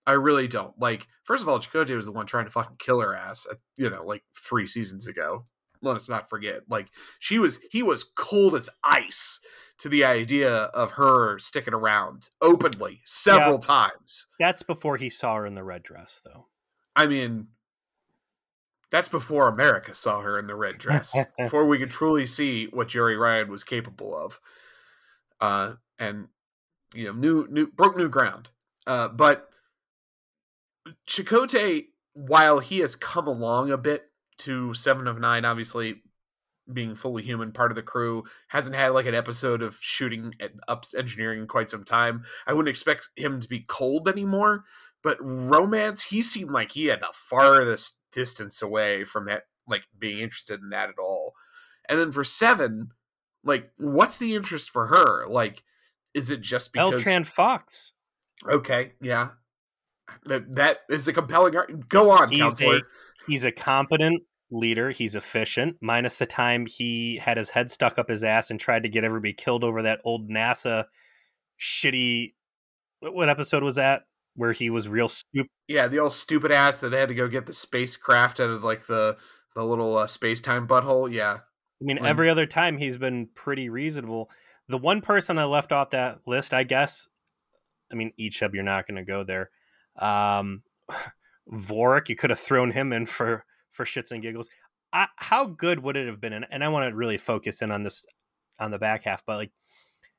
I 0.06 0.14
really 0.14 0.48
don't. 0.48 0.78
Like, 0.80 1.08
first 1.24 1.44
of 1.44 1.50
all, 1.50 1.60
Chakotay 1.60 1.96
was 1.96 2.06
the 2.06 2.12
one 2.12 2.26
trying 2.26 2.46
to 2.46 2.52
fucking 2.52 2.78
kill 2.78 3.00
her 3.00 3.16
ass, 3.16 3.48
uh, 3.50 3.56
you 3.78 3.90
know, 3.90 4.04
like 4.04 4.24
three 4.36 4.68
seasons 4.68 5.08
ago. 5.08 5.46
Let 5.82 5.96
us 5.96 6.08
not 6.08 6.30
forget. 6.30 6.62
Like, 6.70 6.88
she 7.20 7.40
was, 7.40 7.60
he 7.72 7.84
was 7.84 8.04
cold 8.04 8.56
as 8.56 8.70
ice 8.84 9.40
to 9.80 9.90
the 9.90 10.06
idea 10.06 10.52
of 10.52 10.92
her 10.92 11.40
sticking 11.40 11.74
around 11.74 12.30
openly 12.42 13.02
several 13.06 13.60
times. 13.60 14.28
that's 14.40 14.64
before 14.64 14.98
he 14.98 15.10
saw 15.10 15.36
her 15.36 15.46
in 15.46 15.56
the 15.56 15.64
red 15.64 15.84
dress 15.84 16.22
though 16.24 16.46
I 16.96 17.08
mean, 17.08 17.48
that's 18.92 19.10
before 19.10 19.48
America 19.48 19.96
saw 19.96 20.22
her 20.22 20.38
in 20.38 20.48
the 20.48 20.56
red 20.56 20.78
dress, 20.78 21.18
before 21.38 21.66
we 21.66 21.80
could 21.80 21.90
truly 21.90 22.28
see 22.28 22.66
what 22.68 22.90
Jeri 22.90 23.20
Ryan 23.20 23.50
was 23.50 23.64
capable 23.64 24.16
of, 24.16 24.40
uh, 25.42 25.74
and 25.98 26.28
you 26.94 27.06
know, 27.06 27.14
new, 27.14 27.48
new 27.50 27.68
broke 27.68 27.98
new 27.98 28.10
ground. 28.10 28.50
Uh, 28.86 29.08
but 29.08 29.50
Chakotay, 31.08 31.86
while 32.14 32.60
he 32.60 32.80
has 32.80 32.96
come 32.96 33.28
along 33.28 33.72
a 33.72 33.78
bit 33.78 34.12
to 34.40 34.74
Seven 34.74 35.08
of 35.08 35.20
Nine, 35.20 35.46
obviously 35.46 36.02
being 36.72 36.96
fully 36.96 37.24
human, 37.24 37.52
part 37.52 37.72
of 37.72 37.76
the 37.76 37.82
crew, 37.82 38.24
hasn't 38.50 38.76
had 38.76 38.90
like 38.90 39.06
an 39.06 39.16
episode 39.16 39.62
of 39.62 39.78
shooting 39.82 40.34
at 40.40 40.52
up 40.68 40.86
engineering 40.98 41.40
in 41.40 41.48
quite 41.48 41.70
some 41.70 41.84
time. 41.84 42.24
I 42.48 42.54
wouldn't 42.54 42.70
expect 42.70 43.10
him 43.16 43.40
to 43.40 43.50
be 43.50 43.60
cold 43.60 44.08
anymore 44.08 44.64
but 45.04 45.18
romance 45.20 46.06
he 46.06 46.24
seemed 46.24 46.50
like 46.50 46.72
he 46.72 46.86
had 46.88 47.02
the 47.02 47.12
farthest 47.14 48.00
distance 48.12 48.62
away 48.62 49.04
from 49.04 49.28
it 49.28 49.44
like 49.68 49.84
being 50.00 50.20
interested 50.20 50.62
in 50.62 50.70
that 50.70 50.90
at 50.90 50.98
all 50.98 51.36
and 51.88 52.00
then 52.00 52.12
for 52.12 52.24
seven 52.24 52.90
like 53.44 53.70
what's 53.78 54.18
the 54.18 54.34
interest 54.34 54.70
for 54.70 54.88
her 54.88 55.28
like 55.28 55.64
is 56.14 56.30
it 56.30 56.42
just 56.42 56.74
because 56.74 56.92
Beltran 56.92 57.26
Fox. 57.26 57.92
okay 58.50 58.94
yeah 59.02 59.30
that 60.26 60.56
that 60.56 60.80
is 60.90 61.08
a 61.08 61.14
compelling 61.14 61.54
go 61.90 62.12
on 62.12 62.30
He's 62.30 62.42
counselor 62.42 62.78
a 62.78 62.82
he's 63.28 63.44
a 63.44 63.52
competent 63.52 64.24
leader. 64.52 64.92
He's 64.92 65.16
efficient, 65.16 65.78
minus 65.82 66.18
the 66.18 66.26
time 66.26 66.66
he 66.66 67.18
had 67.18 67.38
his 67.38 67.50
head 67.50 67.72
stuck 67.72 67.98
up 67.98 68.10
his 68.10 68.24
ass 68.24 68.52
and 68.52 68.60
tried 68.60 68.84
to 68.84 68.90
get 68.90 69.04
everybody 69.04 69.34
killed 69.34 69.64
over 69.64 69.82
that 69.84 70.00
old 70.04 70.30
NASA 70.30 70.86
shitty. 71.60 72.34
What, 73.00 73.30
episode 73.30 73.64
was 73.64 73.76
that? 73.76 74.04
Where 74.36 74.54
he 74.54 74.70
was 74.70 74.90
real 74.90 75.10
stupid. 75.10 75.50
yeah 75.68 75.88
the 75.88 76.00
old 76.00 76.14
stupid 76.14 76.52
ass 76.52 76.80
that 76.80 76.92
had 76.94 77.10
to 77.10 77.16
go 77.16 77.28
get 77.28 77.46
the 77.46 77.54
spacecraft 77.54 78.40
out 78.40 78.50
of 78.50 78.64
like 78.64 78.88
the 78.88 79.16
the 79.56 79.64
little 79.64 79.96
uh, 79.96 80.08
space-time 80.08 80.68
butthole 80.68 81.12
yeah 81.12 81.38
I 81.82 81.86
mean, 81.86 81.98
When- 81.98 82.10
every 82.10 82.30
other 82.30 82.46
time 82.46 82.78
he's 82.78 82.98
been 82.98 83.28
pretty 83.36 83.70
reasonable. 83.70 84.30
The 84.70 84.78
one 84.78 85.02
person 85.02 85.38
I 85.38 85.44
left 85.44 85.72
off 85.74 85.90
that 85.90 86.20
list, 86.26 86.54
I 86.54 86.64
guess. 86.64 87.08
I 87.92 87.96
mean, 87.96 88.14
Icheb 88.20 88.54
you're 88.54 88.64
not 88.64 88.88
going 88.88 88.96
to 88.96 89.04
go 89.04 89.24
there. 89.24 89.50
Um, 89.98 90.64
Vorik. 91.52 92.10
You 92.10 92.16
could 92.16 92.30
have 92.30 92.40
thrown 92.40 92.72
him 92.72 92.94
in 92.94 93.06
for 93.06 93.46
for 93.72 93.86
shits 93.86 94.12
and 94.12 94.22
giggles. 94.22 94.50
I, 94.92 95.08
how 95.18 95.46
good 95.46 95.80
would 95.80 95.98
it 95.98 96.08
have 96.08 96.22
been? 96.22 96.34
And, 96.34 96.46
and 96.52 96.64
I 96.64 96.70
want 96.70 96.90
to 96.90 96.96
really 96.96 97.18
focus 97.18 97.62
in 97.62 97.72
on 97.72 97.84
this 97.84 98.06
on 98.60 98.72
the 98.72 98.78
back 98.78 99.04
half, 99.04 99.26
but 99.26 99.38
like, 99.38 99.52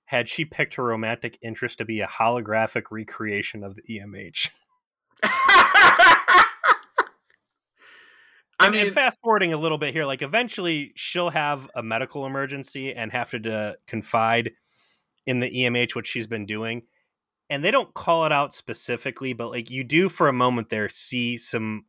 had 0.06 0.28
she 0.28 0.44
picked 0.44 0.74
her 0.74 0.84
romantic 0.84 1.38
interest 1.42 1.78
to 1.78 1.84
be 1.84 2.00
a 2.00 2.06
holographic 2.06 2.84
recreation 2.90 3.64
of 3.64 3.76
the 3.76 3.82
EMH? 3.88 4.50
I 8.60 8.70
mean, 8.70 8.86
and 8.86 8.94
fast 8.94 9.18
forwarding 9.22 9.52
a 9.52 9.56
little 9.56 9.78
bit 9.78 9.92
here, 9.92 10.04
like 10.04 10.22
eventually 10.22 10.92
she'll 10.94 11.30
have 11.30 11.68
a 11.74 11.82
medical 11.82 12.26
emergency 12.26 12.94
and 12.94 13.10
have 13.12 13.30
to 13.30 13.38
de- 13.38 13.76
confide 13.86 14.52
in 15.26 15.40
the 15.40 15.50
EMH, 15.50 15.94
which 15.94 16.06
she's 16.06 16.26
been 16.26 16.46
doing. 16.46 16.82
And 17.50 17.64
they 17.64 17.70
don't 17.70 17.92
call 17.94 18.24
it 18.24 18.32
out 18.32 18.54
specifically, 18.54 19.32
but 19.32 19.50
like 19.50 19.70
you 19.70 19.84
do 19.84 20.08
for 20.08 20.28
a 20.28 20.32
moment 20.32 20.70
there 20.70 20.88
see 20.88 21.36
some 21.36 21.84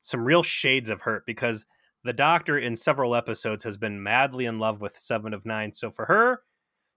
some 0.00 0.24
real 0.24 0.42
shades 0.42 0.88
of 0.88 1.02
hurt 1.02 1.24
because 1.26 1.66
the 2.04 2.12
doctor 2.12 2.58
in 2.58 2.76
several 2.76 3.14
episodes 3.14 3.64
has 3.64 3.76
been 3.76 4.02
madly 4.02 4.46
in 4.46 4.58
love 4.58 4.80
with 4.80 4.96
Seven 4.96 5.34
of 5.34 5.44
Nine. 5.44 5.72
So 5.72 5.90
for 5.90 6.06
her 6.06 6.40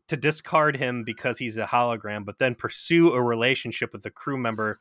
to 0.07 0.17
discard 0.17 0.77
him 0.77 1.03
because 1.03 1.37
he's 1.37 1.57
a 1.57 1.65
hologram, 1.65 2.25
but 2.25 2.39
then 2.39 2.55
pursue 2.55 3.13
a 3.13 3.21
relationship 3.21 3.93
with 3.93 4.05
a 4.05 4.09
crew 4.09 4.37
member 4.37 4.79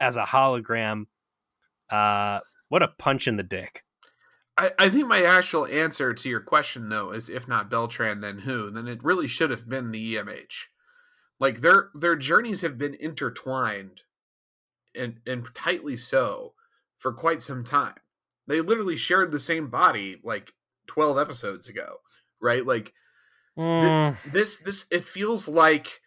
as 0.00 0.16
a 0.16 0.24
hologram, 0.24 1.04
uh, 1.90 2.40
what 2.68 2.82
a 2.82 2.88
punch 2.88 3.28
in 3.28 3.36
the 3.36 3.42
dick. 3.42 3.84
I, 4.56 4.72
I 4.78 4.90
think 4.90 5.06
my 5.06 5.22
actual 5.22 5.66
answer 5.66 6.12
to 6.14 6.28
your 6.28 6.40
question 6.40 6.88
though 6.88 7.10
is 7.12 7.28
if 7.28 7.46
not 7.46 7.70
Beltran, 7.70 8.20
then 8.20 8.40
who? 8.40 8.70
Then 8.70 8.88
it 8.88 9.04
really 9.04 9.28
should 9.28 9.50
have 9.50 9.68
been 9.68 9.90
the 9.90 10.16
EMH. 10.16 10.66
Like 11.40 11.60
their 11.60 11.90
their 11.94 12.16
journeys 12.16 12.60
have 12.60 12.78
been 12.78 12.94
intertwined 12.94 14.02
and 14.94 15.16
and 15.26 15.52
tightly 15.54 15.96
so 15.96 16.52
for 16.98 17.12
quite 17.12 17.42
some 17.42 17.64
time. 17.64 17.94
They 18.46 18.60
literally 18.60 18.96
shared 18.96 19.32
the 19.32 19.40
same 19.40 19.68
body 19.68 20.20
like 20.22 20.52
12 20.86 21.18
episodes 21.18 21.68
ago, 21.68 21.96
right? 22.40 22.64
Like 22.64 22.92
mm. 23.58 24.16
th- 24.22 24.32
this 24.32 24.58
this 24.58 24.86
it 24.90 25.04
feels 25.04 25.48
like 25.48 26.00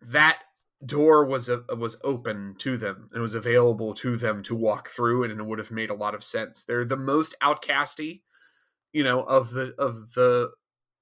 that 0.00 0.38
door 0.84 1.24
was 1.24 1.48
a, 1.48 1.64
was 1.76 1.96
open 2.02 2.54
to 2.58 2.76
them 2.76 3.08
and 3.12 3.22
was 3.22 3.34
available 3.34 3.94
to 3.94 4.16
them 4.16 4.42
to 4.42 4.54
walk 4.54 4.88
through 4.88 5.22
and 5.22 5.40
it 5.40 5.46
would 5.46 5.58
have 5.58 5.70
made 5.70 5.90
a 5.90 5.94
lot 5.94 6.12
of 6.12 6.24
sense 6.24 6.64
they're 6.64 6.84
the 6.84 6.96
most 6.96 7.36
outcasty 7.40 8.22
you 8.92 9.04
know 9.04 9.22
of 9.22 9.52
the 9.52 9.72
of 9.78 9.94
the 10.14 10.50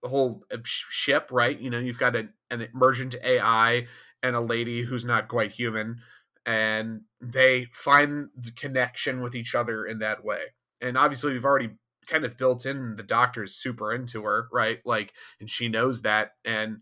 whole 0.03 0.45
uh, 0.53 0.59
ship 0.65 1.29
right 1.33 1.59
you 1.61 1.71
know 1.71 1.79
you've 1.79 1.99
got 1.99 2.15
an, 2.15 2.31
an 2.51 2.67
emergent 2.75 3.17
ai 3.25 3.87
and 4.23 4.37
a 4.37 4.41
lady 4.41 4.83
who's 4.83 5.05
not 5.05 5.29
quite 5.29 5.53
human 5.53 6.01
and 6.47 7.03
they 7.21 7.67
find 7.73 8.29
the 8.37 8.51
connection 8.53 9.21
with 9.21 9.35
each 9.35 9.55
other 9.55 9.85
in 9.85 9.99
that 9.99 10.25
way. 10.25 10.41
And 10.81 10.97
obviously 10.97 11.33
we've 11.33 11.45
already 11.45 11.71
kind 12.07 12.25
of 12.25 12.37
built 12.37 12.67
in 12.67 12.97
the 12.97 13.03
doctor's 13.03 13.55
super 13.55 13.93
into 13.93 14.23
her 14.25 14.49
right? 14.53 14.81
Like 14.85 15.13
and 15.39 15.49
she 15.49 15.69
knows 15.69 16.03
that 16.03 16.33
and 16.45 16.79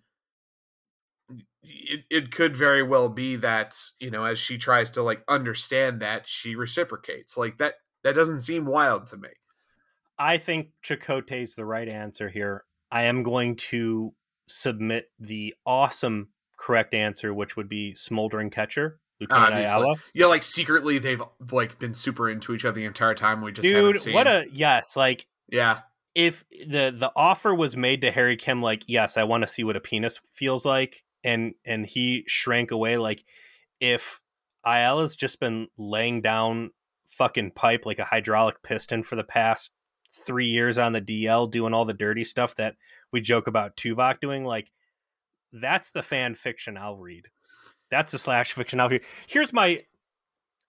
it, 1.62 2.04
it 2.10 2.30
could 2.30 2.56
very 2.56 2.82
well 2.82 3.08
be 3.08 3.36
that 3.36 3.76
you 4.00 4.10
know 4.10 4.24
as 4.24 4.38
she 4.38 4.56
tries 4.56 4.90
to 4.92 5.02
like 5.02 5.22
understand 5.28 6.00
that 6.00 6.26
she 6.26 6.54
reciprocates. 6.54 7.36
Like 7.36 7.58
that 7.58 7.74
that 8.04 8.14
doesn't 8.14 8.40
seem 8.40 8.64
wild 8.64 9.06
to 9.08 9.16
me. 9.16 9.28
I 10.18 10.36
think 10.36 10.70
is 10.90 11.54
the 11.54 11.64
right 11.64 11.88
answer 11.88 12.28
here. 12.28 12.64
I 12.90 13.02
am 13.02 13.22
going 13.22 13.56
to 13.70 14.14
submit 14.48 15.10
the 15.18 15.54
awesome 15.64 16.28
correct 16.58 16.92
answer 16.92 17.32
which 17.32 17.56
would 17.56 17.68
be 17.68 17.94
smoldering 17.94 18.50
catcher 18.50 18.98
Lieutenant 19.20 19.54
Ayala. 19.54 19.94
Yeah, 20.14 20.26
like 20.26 20.42
secretly 20.42 20.98
they've 20.98 21.22
like 21.50 21.78
been 21.78 21.94
super 21.94 22.28
into 22.28 22.54
each 22.54 22.64
other 22.64 22.76
the 22.76 22.84
entire 22.84 23.14
time. 23.14 23.42
We 23.42 23.52
just 23.52 23.66
dude, 23.66 24.14
what 24.14 24.26
a 24.26 24.46
yes, 24.52 24.96
like 24.96 25.26
yeah. 25.48 25.80
If 26.14 26.44
the 26.50 26.94
the 26.96 27.12
offer 27.16 27.54
was 27.54 27.76
made 27.76 28.00
to 28.02 28.10
Harry 28.10 28.36
Kim, 28.36 28.62
like 28.62 28.84
yes, 28.86 29.16
I 29.16 29.24
want 29.24 29.42
to 29.42 29.48
see 29.48 29.64
what 29.64 29.76
a 29.76 29.80
penis 29.80 30.20
feels 30.32 30.64
like, 30.64 31.04
and 31.24 31.54
and 31.64 31.86
he 31.86 32.24
shrank 32.26 32.70
away 32.70 32.96
like 32.96 33.24
if 33.80 34.20
Ayala's 34.64 35.16
just 35.16 35.40
been 35.40 35.68
laying 35.76 36.20
down 36.20 36.70
fucking 37.08 37.52
pipe 37.52 37.86
like 37.86 37.98
a 37.98 38.04
hydraulic 38.04 38.62
piston 38.62 39.02
for 39.02 39.16
the 39.16 39.24
past 39.24 39.72
three 40.12 40.46
years 40.46 40.78
on 40.78 40.92
the 40.92 41.00
DL 41.00 41.50
doing 41.50 41.74
all 41.74 41.84
the 41.84 41.94
dirty 41.94 42.24
stuff 42.24 42.54
that 42.56 42.76
we 43.12 43.20
joke 43.20 43.46
about 43.46 43.76
Tuvok 43.76 44.20
doing, 44.20 44.44
like 44.44 44.70
that's 45.52 45.90
the 45.90 46.02
fan 46.02 46.34
fiction 46.34 46.76
I'll 46.76 46.96
read. 46.96 47.26
That's 47.90 48.12
the 48.12 48.18
slash 48.18 48.52
fiction 48.52 48.80
I'll 48.80 48.88
read. 48.88 49.04
Here's 49.26 49.52
my 49.52 49.84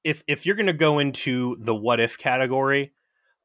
if 0.04 0.24
if 0.28 0.46
you're 0.46 0.56
gonna 0.56 0.74
go 0.74 1.00
into 1.00 1.58
the 1.60 1.76
what 1.76 2.00
if 2.00 2.18
category, 2.18 2.94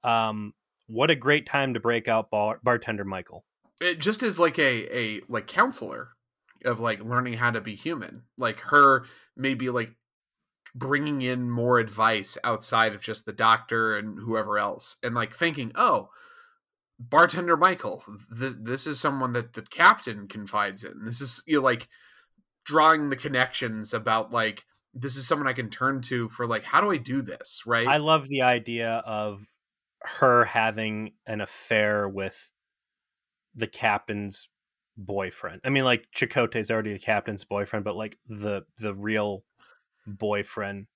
um, 0.02 0.52
what 0.87 1.11
a 1.11 1.16
great 1.16 1.46
time 1.46 1.74
to 1.74 1.80
break 1.80 2.09
out 2.09 2.30
bar- 2.30 2.61
bartender 2.62 3.04
Michael. 3.04 3.44
It 3.80 3.98
just 3.98 4.22
as 4.22 4.38
like 4.38 4.59
a 4.59 4.96
a 4.96 5.20
like 5.28 5.46
counselor 5.46 6.11
of 6.64 6.80
like 6.80 7.02
learning 7.04 7.35
how 7.35 7.50
to 7.50 7.61
be 7.61 7.74
human 7.74 8.22
like 8.38 8.61
her 8.61 9.04
maybe 9.37 9.68
like 9.68 9.90
bringing 10.74 11.22
in 11.22 11.50
more 11.50 11.79
advice 11.79 12.37
outside 12.44 12.94
of 12.94 13.00
just 13.00 13.27
the 13.27 13.33
doctor 13.33 13.96
and 13.96 14.18
whoever 14.20 14.59
else 14.59 14.96
and 15.03 15.14
like 15.14 15.33
thinking 15.33 15.70
oh 15.74 16.09
bartender 16.98 17.57
michael 17.57 18.03
th- 18.38 18.57
this 18.61 18.87
is 18.87 19.00
someone 19.00 19.33
that 19.33 19.55
the 19.55 19.62
captain 19.62 20.29
confides 20.29 20.85
in. 20.85 21.05
This 21.05 21.20
is 21.20 21.42
you 21.46 21.57
know, 21.57 21.62
like 21.62 21.88
drawing 22.64 23.11
the 23.11 23.16
connections 23.16 23.92
about 23.92 24.33
like 24.33 24.64
this 24.92 25.16
is 25.16 25.27
someone 25.27 25.48
i 25.48 25.53
can 25.53 25.70
turn 25.70 26.00
to 26.00 26.29
for 26.29 26.46
like 26.46 26.64
how 26.64 26.81
do 26.81 26.90
i 26.90 26.96
do 26.96 27.20
this? 27.22 27.62
Right? 27.66 27.87
I 27.87 27.98
love 27.98 28.29
the 28.29 28.42
idea 28.42 29.03
of 29.07 29.46
her 30.05 30.44
having 30.44 31.12
an 31.27 31.40
affair 31.40 32.09
with 32.09 32.53
the 33.55 33.66
captain's 33.66 34.48
boyfriend. 34.96 35.61
I 35.64 35.70
mean, 35.70 35.85
like 35.85 36.07
Chakotay's 36.14 36.70
already 36.70 36.92
the 36.92 36.98
captain's 36.98 37.44
boyfriend, 37.44 37.85
but 37.85 37.96
like 37.96 38.18
the 38.29 38.62
the 38.79 38.94
real 38.94 39.44
boyfriend. 40.07 40.87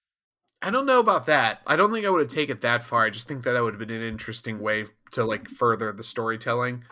I 0.60 0.70
don't 0.70 0.86
know 0.86 1.00
about 1.00 1.26
that. 1.26 1.60
I 1.66 1.76
don't 1.76 1.92
think 1.92 2.04
I 2.04 2.10
would 2.10 2.20
have 2.20 2.28
taken 2.28 2.56
it 2.56 2.62
that 2.62 2.82
far. 2.82 3.04
I 3.04 3.10
just 3.10 3.28
think 3.28 3.44
that 3.44 3.52
that 3.52 3.62
would 3.62 3.74
have 3.74 3.86
been 3.86 3.96
an 3.96 4.06
interesting 4.06 4.58
way 4.60 4.86
to 5.12 5.24
like 5.24 5.48
further 5.48 5.92
the 5.92 6.02
storytelling. 6.02 6.84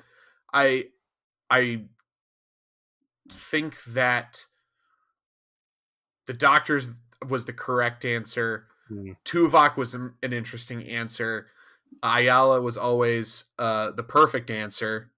I 0.52 0.86
I 1.50 1.86
think 3.28 3.82
that 3.84 4.46
the 6.26 6.34
doctor's 6.34 6.88
was 7.28 7.44
the 7.44 7.52
correct 7.52 8.04
answer. 8.04 8.66
Mm. 8.90 9.16
Tuvok 9.24 9.76
was 9.76 9.94
an, 9.94 10.14
an 10.22 10.32
interesting 10.32 10.84
answer. 10.84 11.48
Ayala 12.02 12.60
was 12.60 12.76
always 12.76 13.46
uh, 13.58 13.90
the 13.90 14.04
perfect 14.04 14.50
answer 14.50 15.10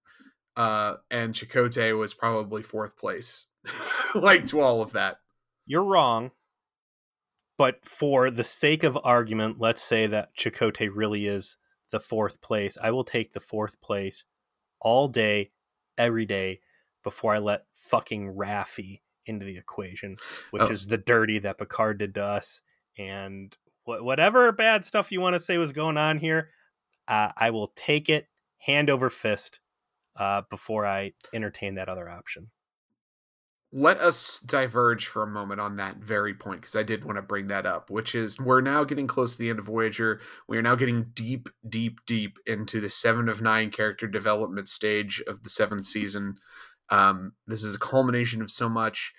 uh, 0.58 0.96
and 1.08 1.32
Chakotay 1.32 1.96
was 1.96 2.12
probably 2.12 2.62
fourth 2.62 2.96
place, 2.98 3.46
like 4.14 4.44
to 4.46 4.60
all 4.60 4.82
of 4.82 4.92
that. 4.92 5.20
You're 5.64 5.84
wrong, 5.84 6.32
but 7.58 7.84
for 7.84 8.30
the 8.30 8.44
sake 8.44 8.84
of 8.84 8.96
argument, 9.02 9.56
let's 9.58 9.82
say 9.82 10.06
that 10.06 10.34
Chakotay 10.36 10.88
really 10.94 11.26
is 11.26 11.56
the 11.90 12.00
fourth 12.00 12.40
place. 12.40 12.78
I 12.80 12.92
will 12.92 13.04
take 13.04 13.32
the 13.32 13.40
fourth 13.40 13.80
place 13.80 14.24
all 14.80 15.08
day, 15.08 15.50
every 15.98 16.24
day, 16.24 16.60
before 17.02 17.34
I 17.34 17.38
let 17.38 17.66
fucking 17.74 18.34
Raffi 18.34 19.00
into 19.26 19.44
the 19.44 19.58
equation, 19.58 20.16
which 20.52 20.62
oh. 20.62 20.68
is 20.68 20.86
the 20.86 20.98
dirty 20.98 21.40
that 21.40 21.58
Picard 21.58 21.98
did 21.98 22.14
to 22.14 22.22
us. 22.22 22.60
And 22.96 23.56
wh- 23.84 24.02
whatever 24.02 24.50
bad 24.52 24.84
stuff 24.84 25.10
you 25.10 25.20
want 25.20 25.34
to 25.34 25.40
say 25.40 25.58
was 25.58 25.72
going 25.72 25.96
on 25.96 26.18
here, 26.18 26.50
uh, 27.08 27.32
I 27.36 27.50
will 27.50 27.72
take 27.74 28.08
it 28.08 28.28
hand 28.58 28.88
over 28.88 29.10
fist 29.10 29.60
uh, 30.16 30.42
before 30.48 30.86
I 30.86 31.12
entertain 31.34 31.74
that 31.74 31.88
other 31.88 32.08
option. 32.08 32.50
Let 33.70 33.98
us 33.98 34.38
diverge 34.38 35.06
for 35.06 35.22
a 35.22 35.26
moment 35.26 35.60
on 35.60 35.76
that 35.76 35.96
very 35.96 36.32
point 36.32 36.62
because 36.62 36.74
I 36.74 36.82
did 36.82 37.04
want 37.04 37.16
to 37.16 37.22
bring 37.22 37.48
that 37.48 37.66
up, 37.66 37.90
which 37.90 38.14
is 38.14 38.40
we're 38.40 38.62
now 38.62 38.82
getting 38.84 39.06
close 39.06 39.32
to 39.32 39.38
the 39.38 39.50
end 39.50 39.58
of 39.58 39.66
Voyager. 39.66 40.20
We 40.48 40.56
are 40.56 40.62
now 40.62 40.74
getting 40.74 41.10
deep, 41.12 41.50
deep, 41.68 41.98
deep 42.06 42.38
into 42.46 42.80
the 42.80 42.88
seven 42.88 43.28
of 43.28 43.42
nine 43.42 43.70
character 43.70 44.06
development 44.06 44.68
stage 44.68 45.22
of 45.26 45.42
the 45.42 45.50
seventh 45.50 45.84
season. 45.84 46.36
Um, 46.88 47.32
this 47.46 47.62
is 47.62 47.74
a 47.74 47.78
culmination 47.78 48.40
of 48.40 48.50
so 48.50 48.70
much 48.70 49.12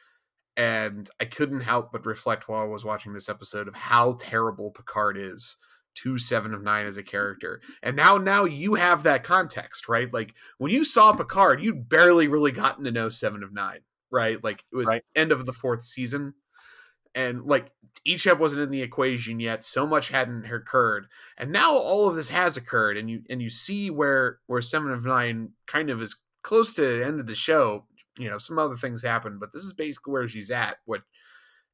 and 0.57 1.09
I 1.19 1.25
couldn't 1.25 1.61
help 1.61 1.91
but 1.91 2.05
reflect 2.05 2.49
while 2.49 2.61
I 2.61 2.65
was 2.65 2.83
watching 2.83 3.13
this 3.13 3.29
episode 3.29 3.67
of 3.67 3.75
how 3.75 4.17
terrible 4.19 4.71
Picard 4.71 5.15
is 5.15 5.55
to 5.95 6.17
seven 6.17 6.53
of 6.53 6.61
nine 6.61 6.85
as 6.85 6.97
a 6.97 7.03
character 7.03 7.61
and 7.81 7.95
now 7.95 8.17
now 8.17 8.45
you 8.45 8.75
have 8.75 9.03
that 9.03 9.23
context 9.23 9.89
right 9.89 10.13
like 10.13 10.33
when 10.57 10.71
you 10.71 10.83
saw 10.83 11.11
picard 11.13 11.61
you'd 11.61 11.89
barely 11.89 12.27
really 12.27 12.51
gotten 12.51 12.83
to 12.83 12.91
know 12.91 13.09
seven 13.09 13.43
of 13.43 13.51
nine 13.51 13.79
right 14.11 14.43
like 14.43 14.63
it 14.71 14.75
was 14.75 14.87
right. 14.87 15.03
end 15.15 15.31
of 15.31 15.45
the 15.45 15.53
fourth 15.53 15.81
season 15.83 16.33
and 17.15 17.43
like 17.43 17.71
Icheb 18.07 18.39
wasn't 18.39 18.63
in 18.63 18.71
the 18.71 18.81
equation 18.81 19.39
yet 19.39 19.63
so 19.63 19.85
much 19.85 20.09
hadn't 20.09 20.45
occurred 20.45 21.07
and 21.37 21.51
now 21.51 21.75
all 21.75 22.07
of 22.07 22.15
this 22.15 22.29
has 22.29 22.57
occurred 22.57 22.97
and 22.97 23.09
you 23.09 23.23
and 23.29 23.41
you 23.41 23.49
see 23.49 23.89
where 23.89 24.39
where 24.47 24.61
seven 24.61 24.91
of 24.91 25.05
nine 25.05 25.49
kind 25.65 25.89
of 25.89 26.01
is 26.01 26.19
close 26.43 26.73
to 26.73 26.81
the 26.81 27.05
end 27.05 27.19
of 27.19 27.27
the 27.27 27.35
show 27.35 27.85
you 28.17 28.29
know 28.29 28.37
some 28.37 28.59
other 28.59 28.75
things 28.75 29.03
happen 29.03 29.37
but 29.39 29.51
this 29.53 29.63
is 29.63 29.73
basically 29.73 30.11
where 30.11 30.27
she's 30.27 30.51
at 30.51 30.77
what 30.85 31.01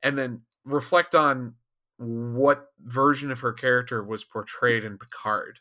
and 0.03 0.17
then 0.17 0.41
reflect 0.65 1.15
on 1.15 1.55
what 1.97 2.67
version 2.79 3.31
of 3.31 3.39
her 3.39 3.53
character 3.53 4.03
was 4.03 4.23
portrayed 4.23 4.83
in 4.83 4.97
Picard. 4.97 5.59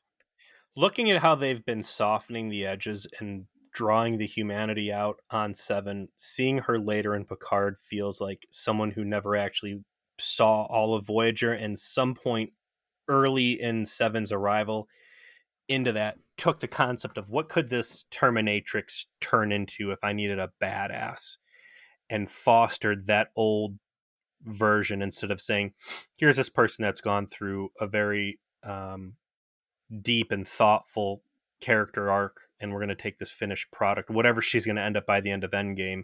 Looking 0.77 1.11
at 1.11 1.23
how 1.23 1.35
they've 1.35 1.65
been 1.65 1.83
softening 1.83 2.49
the 2.49 2.67
edges 2.67 3.07
and 3.21 3.47
drawing 3.75 4.17
the 4.17 4.27
humanity 4.27 4.91
out 4.91 5.17
on 5.31 5.53
Seven, 5.53 6.09
seeing 6.17 6.59
her 6.59 6.79
later 6.79 7.15
in 7.15 7.25
Picard 7.25 7.77
feels 7.79 8.21
like 8.21 8.47
someone 8.51 8.93
who 8.93 9.05
never 9.05 9.37
actually 9.37 9.83
saw 10.19 10.63
all 10.63 10.95
of 10.95 11.05
Voyager 11.05 11.53
and 11.53 11.79
some 11.79 12.15
point 12.15 12.53
early 13.09 13.61
in 13.61 13.85
Seven's 13.85 14.33
arrival 14.33 14.89
into 15.69 15.93
that 15.93 16.17
took 16.37 16.61
the 16.61 16.69
concept 16.69 17.19
of 17.19 17.29
what 17.29 17.49
could 17.49 17.69
this 17.69 18.05
Terminatrix 18.11 19.07
turn 19.21 19.53
into 19.53 19.91
if 19.91 19.99
I 20.03 20.13
needed 20.13 20.39
a 20.39 20.53
badass 20.63 21.37
and 22.09 22.31
fostered 22.31 23.07
that 23.07 23.29
old 23.35 23.79
version 24.43 25.03
instead 25.03 25.31
of 25.31 25.41
saying, 25.41 25.73
here's 26.17 26.37
this 26.37 26.51
person 26.51 26.83
that's 26.83 27.01
gone 27.01 27.27
through 27.27 27.71
a 27.81 27.87
very 27.87 28.39
um, 28.63 29.15
deep 30.03 30.31
and 30.31 30.47
thoughtful 30.47 31.23
character 31.65 32.11
arc, 32.11 32.49
and 32.61 32.73
we're 32.73 32.79
going 32.79 32.89
to 32.91 32.95
take 32.95 33.19
this 33.19 33.31
finished 33.31 33.71
product, 33.71 34.11
whatever 34.11 34.43
she's 34.43 34.67
going 34.67 34.77
to 34.77 34.83
end 34.83 34.99
up 34.99 35.07
by 35.07 35.21
the 35.23 35.31
end 35.31 35.45
of 35.45 35.53
Endgame, 35.53 36.03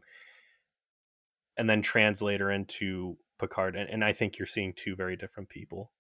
and 1.59 1.69
then 1.69 1.83
translate 1.83 2.41
her 2.41 2.51
into 2.51 3.19
Picard. 3.39 3.77
And, 3.77 3.91
and 3.91 4.03
I 4.03 4.15
think 4.15 4.39
you're 4.39 4.47
seeing 4.47 4.73
two 4.73 4.97
very 4.97 5.17
different 5.17 5.51
people. 5.51 5.91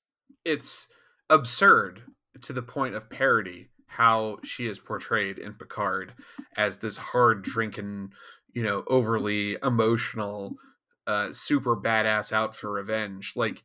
It's 0.46 0.88
absurd 1.28 2.04
to 2.40 2.54
the 2.54 2.62
point 2.62 2.94
of 2.94 3.10
parody 3.10 3.68
how 3.86 4.38
she 4.44 4.66
is 4.66 4.78
portrayed 4.78 5.36
in 5.36 5.52
Picard 5.52 6.14
as 6.56 6.78
this 6.78 6.96
hard 6.96 7.42
drinking, 7.42 8.12
you 8.54 8.62
know, 8.62 8.82
overly 8.86 9.58
emotional, 9.62 10.54
uh, 11.06 11.32
super 11.32 11.76
badass 11.76 12.32
out 12.32 12.54
for 12.54 12.72
revenge. 12.72 13.34
Like 13.36 13.64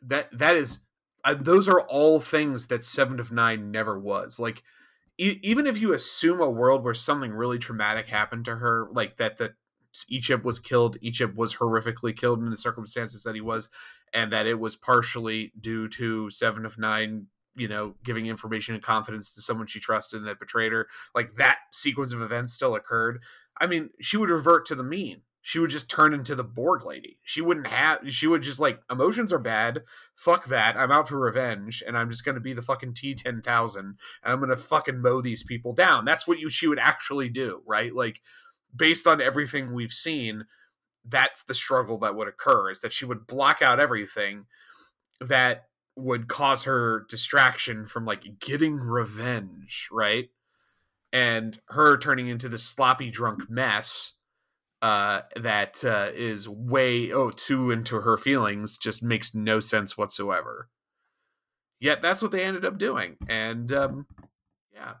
that. 0.00 0.30
That 0.32 0.56
is. 0.56 0.80
Uh, 1.24 1.34
those 1.34 1.68
are 1.68 1.80
all 1.80 2.20
things 2.20 2.68
that 2.68 2.84
Seven 2.84 3.18
of 3.18 3.32
Nine 3.32 3.72
never 3.72 3.98
was. 3.98 4.38
Like 4.38 4.62
even 5.18 5.66
if 5.66 5.80
you 5.80 5.92
assume 5.92 6.40
a 6.40 6.50
world 6.50 6.84
where 6.84 6.94
something 6.94 7.32
really 7.32 7.58
traumatic 7.58 8.08
happened 8.08 8.44
to 8.46 8.56
her, 8.56 8.88
like 8.92 9.16
that 9.16 9.38
that 9.38 9.54
Icheb 10.10 10.42
was 10.42 10.58
killed, 10.58 11.00
Icheb 11.00 11.34
was 11.34 11.56
horrifically 11.56 12.16
killed 12.16 12.40
in 12.40 12.50
the 12.50 12.56
circumstances 12.56 13.22
that 13.22 13.34
he 13.34 13.40
was, 13.40 13.70
and 14.12 14.32
that 14.32 14.46
it 14.46 14.58
was 14.60 14.76
partially 14.76 15.52
due 15.58 15.88
to 15.88 16.30
Seven 16.30 16.66
of 16.66 16.78
Nine 16.78 17.28
you 17.56 17.68
know, 17.68 17.94
giving 18.04 18.26
information 18.26 18.74
and 18.74 18.84
confidence 18.84 19.34
to 19.34 19.40
someone 19.40 19.66
she 19.66 19.80
trusted 19.80 20.18
and 20.18 20.28
that 20.28 20.38
betrayed 20.38 20.72
her, 20.72 20.86
like 21.14 21.34
that 21.36 21.58
sequence 21.72 22.12
of 22.12 22.20
events 22.20 22.52
still 22.52 22.74
occurred. 22.74 23.20
I 23.58 23.66
mean, 23.66 23.90
she 24.00 24.18
would 24.18 24.30
revert 24.30 24.66
to 24.66 24.74
the 24.74 24.84
mean. 24.84 25.22
She 25.46 25.60
would 25.60 25.70
just 25.70 25.88
turn 25.88 26.12
into 26.12 26.34
the 26.34 26.42
Borg 26.42 26.84
lady. 26.84 27.20
She 27.22 27.40
wouldn't 27.40 27.68
have, 27.68 28.00
she 28.12 28.26
would 28.26 28.42
just 28.42 28.58
like, 28.58 28.80
emotions 28.90 29.32
are 29.32 29.38
bad. 29.38 29.84
Fuck 30.16 30.46
that. 30.46 30.76
I'm 30.76 30.90
out 30.90 31.06
for 31.06 31.20
revenge 31.20 31.84
and 31.86 31.96
I'm 31.96 32.10
just 32.10 32.24
going 32.24 32.34
to 32.34 32.40
be 32.40 32.52
the 32.52 32.62
fucking 32.62 32.94
T 32.94 33.14
10,000 33.14 33.80
and 33.80 33.96
I'm 34.24 34.40
going 34.40 34.50
to 34.50 34.56
fucking 34.56 35.00
mow 35.00 35.20
these 35.20 35.44
people 35.44 35.72
down. 35.72 36.04
That's 36.04 36.26
what 36.26 36.40
you, 36.40 36.48
she 36.48 36.66
would 36.66 36.80
actually 36.80 37.28
do, 37.28 37.62
right? 37.64 37.92
Like, 37.92 38.22
based 38.74 39.06
on 39.06 39.20
everything 39.20 39.72
we've 39.72 39.92
seen, 39.92 40.46
that's 41.08 41.44
the 41.44 41.54
struggle 41.54 41.98
that 41.98 42.16
would 42.16 42.26
occur 42.26 42.68
is 42.68 42.80
that 42.80 42.92
she 42.92 43.04
would 43.04 43.28
block 43.28 43.62
out 43.62 43.78
everything 43.78 44.46
that 45.20 45.66
would 45.94 46.26
cause 46.26 46.64
her 46.64 47.06
distraction 47.08 47.86
from 47.86 48.04
like 48.04 48.40
getting 48.40 48.78
revenge, 48.78 49.88
right? 49.92 50.28
And 51.12 51.60
her 51.68 51.96
turning 51.96 52.26
into 52.26 52.48
this 52.48 52.64
sloppy 52.64 53.10
drunk 53.10 53.48
mess 53.48 54.14
uh, 54.82 55.22
that 55.34 55.84
uh, 55.84 56.10
is 56.14 56.48
way 56.48 57.12
oh 57.12 57.30
too 57.30 57.70
into 57.70 58.00
her 58.00 58.16
feelings 58.16 58.78
just 58.78 59.02
makes 59.02 59.34
no 59.34 59.60
sense 59.60 59.96
whatsoever. 59.96 60.68
Yet 61.80 62.02
that's 62.02 62.22
what 62.22 62.32
they 62.32 62.44
ended 62.44 62.64
up 62.64 62.78
doing, 62.78 63.16
and 63.28 63.70
um, 63.72 64.06
yeah, 64.72 64.94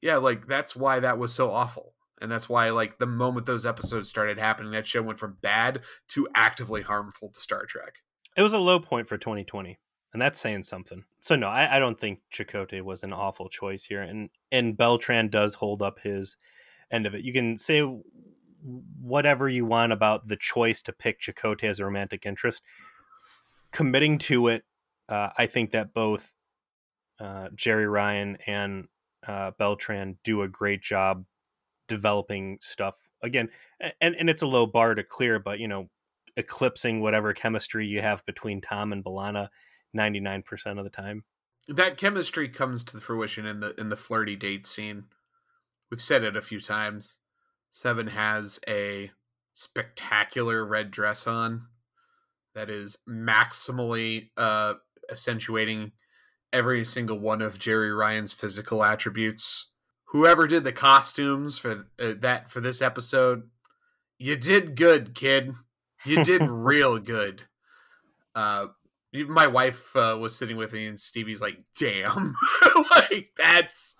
yeah, 0.00 0.16
like 0.16 0.46
that's 0.46 0.74
why 0.74 1.00
that 1.00 1.18
was 1.18 1.34
so 1.34 1.50
awful, 1.50 1.94
and 2.20 2.30
that's 2.30 2.48
why 2.48 2.70
like 2.70 2.98
the 2.98 3.06
moment 3.06 3.46
those 3.46 3.66
episodes 3.66 4.08
started 4.08 4.38
happening, 4.38 4.72
that 4.72 4.86
show 4.86 5.02
went 5.02 5.18
from 5.18 5.38
bad 5.42 5.80
to 6.08 6.26
actively 6.34 6.82
harmful 6.82 7.28
to 7.30 7.40
Star 7.40 7.66
Trek. 7.66 7.98
It 8.36 8.42
was 8.42 8.52
a 8.52 8.58
low 8.58 8.80
point 8.80 9.08
for 9.08 9.16
2020 9.18 9.78
and 10.14 10.22
that's 10.22 10.38
saying 10.40 10.62
something. 10.62 11.04
So 11.20 11.36
no, 11.36 11.48
I, 11.48 11.76
I, 11.76 11.78
don't 11.78 12.00
think 12.00 12.20
Chakotay 12.32 12.80
was 12.82 13.02
an 13.02 13.12
awful 13.12 13.50
choice 13.50 13.82
here, 13.84 14.00
and 14.00 14.30
and 14.50 14.76
Beltran 14.76 15.28
does 15.28 15.54
hold 15.54 15.82
up 15.82 15.98
his 16.00 16.36
end 16.90 17.04
of 17.04 17.14
it. 17.14 17.24
You 17.24 17.32
can 17.32 17.58
say 17.58 17.82
whatever 18.64 19.48
you 19.48 19.64
want 19.64 19.92
about 19.92 20.28
the 20.28 20.36
choice 20.36 20.82
to 20.82 20.92
pick 20.92 21.20
Chakotay 21.20 21.64
as 21.64 21.80
a 21.80 21.84
romantic 21.84 22.24
interest. 22.24 22.62
Committing 23.72 24.18
to 24.18 24.48
it, 24.48 24.64
uh, 25.08 25.30
I 25.36 25.46
think 25.46 25.72
that 25.72 25.92
both 25.92 26.34
uh, 27.20 27.48
Jeri 27.54 27.90
Ryan 27.90 28.38
and 28.46 28.88
uh, 29.26 29.52
Beltran 29.58 30.18
do 30.24 30.42
a 30.42 30.48
great 30.48 30.82
job 30.82 31.24
developing 31.88 32.58
stuff. 32.60 32.96
Again, 33.22 33.48
and 34.00 34.14
and 34.16 34.28
it's 34.28 34.42
a 34.42 34.46
low 34.46 34.66
bar 34.66 34.94
to 34.94 35.02
clear, 35.02 35.38
but 35.38 35.58
you 35.58 35.68
know, 35.68 35.88
eclipsing 36.36 37.00
whatever 37.00 37.32
chemistry 37.32 37.86
you 37.86 38.00
have 38.00 38.24
between 38.26 38.60
Tom 38.60 38.92
and 38.92 39.04
B'Elanna 39.04 39.48
99% 39.96 40.78
of 40.78 40.84
the 40.84 40.90
time. 40.90 41.24
That 41.68 41.96
chemistry 41.96 42.48
comes 42.48 42.84
to 42.84 42.98
fruition 42.98 43.46
in 43.46 43.60
the 43.60 43.78
in 43.80 43.88
the 43.88 43.96
flirty 43.96 44.36
date 44.36 44.66
scene. 44.66 45.04
We've 45.90 46.02
said 46.02 46.24
it 46.24 46.36
a 46.36 46.42
few 46.42 46.60
times. 46.60 47.18
Seven 47.74 48.06
has 48.06 48.60
a 48.68 49.10
spectacular 49.52 50.64
red 50.64 50.92
dress 50.92 51.26
on 51.26 51.66
that 52.54 52.70
is 52.70 52.98
maximally 53.08 54.30
uh 54.36 54.74
accentuating 55.10 55.90
every 56.52 56.84
single 56.84 57.18
one 57.18 57.42
of 57.42 57.58
Jeri 57.58 57.92
Ryan's 57.92 58.32
physical 58.32 58.84
attributes. 58.84 59.72
Whoever 60.10 60.46
did 60.46 60.62
the 60.62 60.70
costumes 60.70 61.58
for 61.58 61.88
uh, 61.98 62.14
that 62.20 62.48
for 62.48 62.60
this 62.60 62.80
episode, 62.80 63.50
you 64.20 64.36
did 64.36 64.76
good, 64.76 65.12
kid. 65.16 65.54
You 66.04 66.22
did 66.22 66.42
real 66.48 67.00
good. 67.00 67.42
Uh, 68.36 68.68
my 69.12 69.48
wife 69.48 69.96
uh, 69.96 70.16
was 70.20 70.36
sitting 70.36 70.56
with 70.56 70.74
me 70.74 70.86
and 70.86 71.00
Stevie's 71.00 71.42
like, 71.42 71.58
"Damn, 71.76 72.36
like 72.92 73.30
that's 73.36 73.96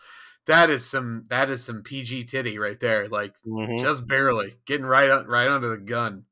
that 0.47 0.71
is 0.71 0.85
some 0.85 1.25
that 1.31 1.51
is 1.51 1.65
some 1.65 1.83
PG 1.83 2.25
titty 2.25 2.59
right 2.59 2.79
there, 2.79 3.09
like 3.09 3.35
mm-hmm. 3.47 3.77
just 3.83 4.07
barely 4.07 4.57
getting 4.67 4.87
right 4.87 5.11
on, 5.11 5.27
right 5.27 5.49
under 5.49 5.69
the 5.69 5.79
gun." 5.79 6.25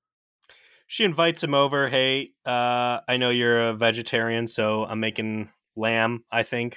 She 0.87 1.05
invites 1.05 1.43
him 1.43 1.55
over. 1.55 1.89
Hey, 1.89 2.33
uh, 2.45 3.01
I 3.09 3.17
know 3.17 3.31
you're 3.31 3.69
a 3.69 3.75
vegetarian, 3.75 4.47
so 4.47 4.85
I'm 4.85 5.01
making 5.01 5.51
lamb. 5.77 6.25
I 6.31 6.43
think. 6.43 6.77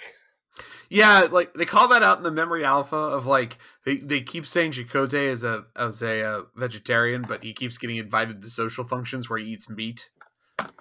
Yeah, 0.89 1.27
like 1.29 1.53
they 1.53 1.65
call 1.65 1.89
that 1.89 2.03
out 2.03 2.17
in 2.17 2.23
the 2.23 2.31
memory 2.31 2.63
alpha 2.63 2.95
of 2.95 3.25
like 3.25 3.57
they, 3.85 3.97
they 3.97 4.21
keep 4.21 4.45
saying 4.45 4.71
Chakotay 4.71 5.27
is 5.27 5.43
a 5.43 5.65
as 5.75 6.01
a 6.01 6.23
uh, 6.23 6.41
vegetarian, 6.55 7.23
but 7.27 7.43
he 7.43 7.53
keeps 7.53 7.77
getting 7.77 7.97
invited 7.97 8.41
to 8.41 8.49
social 8.49 8.85
functions 8.85 9.29
where 9.29 9.39
he 9.39 9.45
eats 9.45 9.69
meat. 9.69 10.09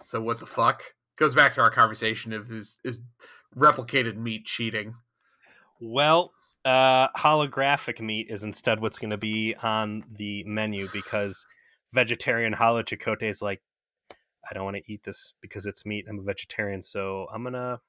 So 0.01 0.21
what 0.21 0.39
the 0.39 0.47
fuck? 0.47 0.83
goes 1.17 1.35
back 1.35 1.55
to 1.55 1.61
our 1.61 1.71
conversation 1.71 2.33
of 2.33 2.51
is 2.51 2.79
is 2.85 3.03
replicated 3.57 4.17
meat 4.17 4.45
cheating. 4.45 4.95
Well, 5.81 6.33
uh, 6.65 7.09
holographic 7.17 8.01
meat 8.01 8.29
is 8.31 8.45
instead 8.45 8.81
what's 8.81 8.99
going 8.99 9.11
to 9.11 9.19
be 9.19 9.55
on 9.63 10.05
the 10.11 10.45
menu 10.45 10.89
because 10.93 11.45
vegetarian 11.93 12.53
holo 12.53 12.83
Chakotay 12.83 13.29
is 13.29 13.43
like, 13.43 13.61
I 14.51 14.55
don't 14.55 14.65
want 14.65 14.77
to 14.77 14.93
eat 14.93 15.03
this 15.05 15.35
because 15.41 15.67
it's 15.67 15.87
meat. 15.87 16.07
I'm 16.09 16.19
a 16.19 16.23
vegetarian, 16.23 16.83
so 16.83 17.27
I'm 17.33 17.45
gonna 17.45 17.81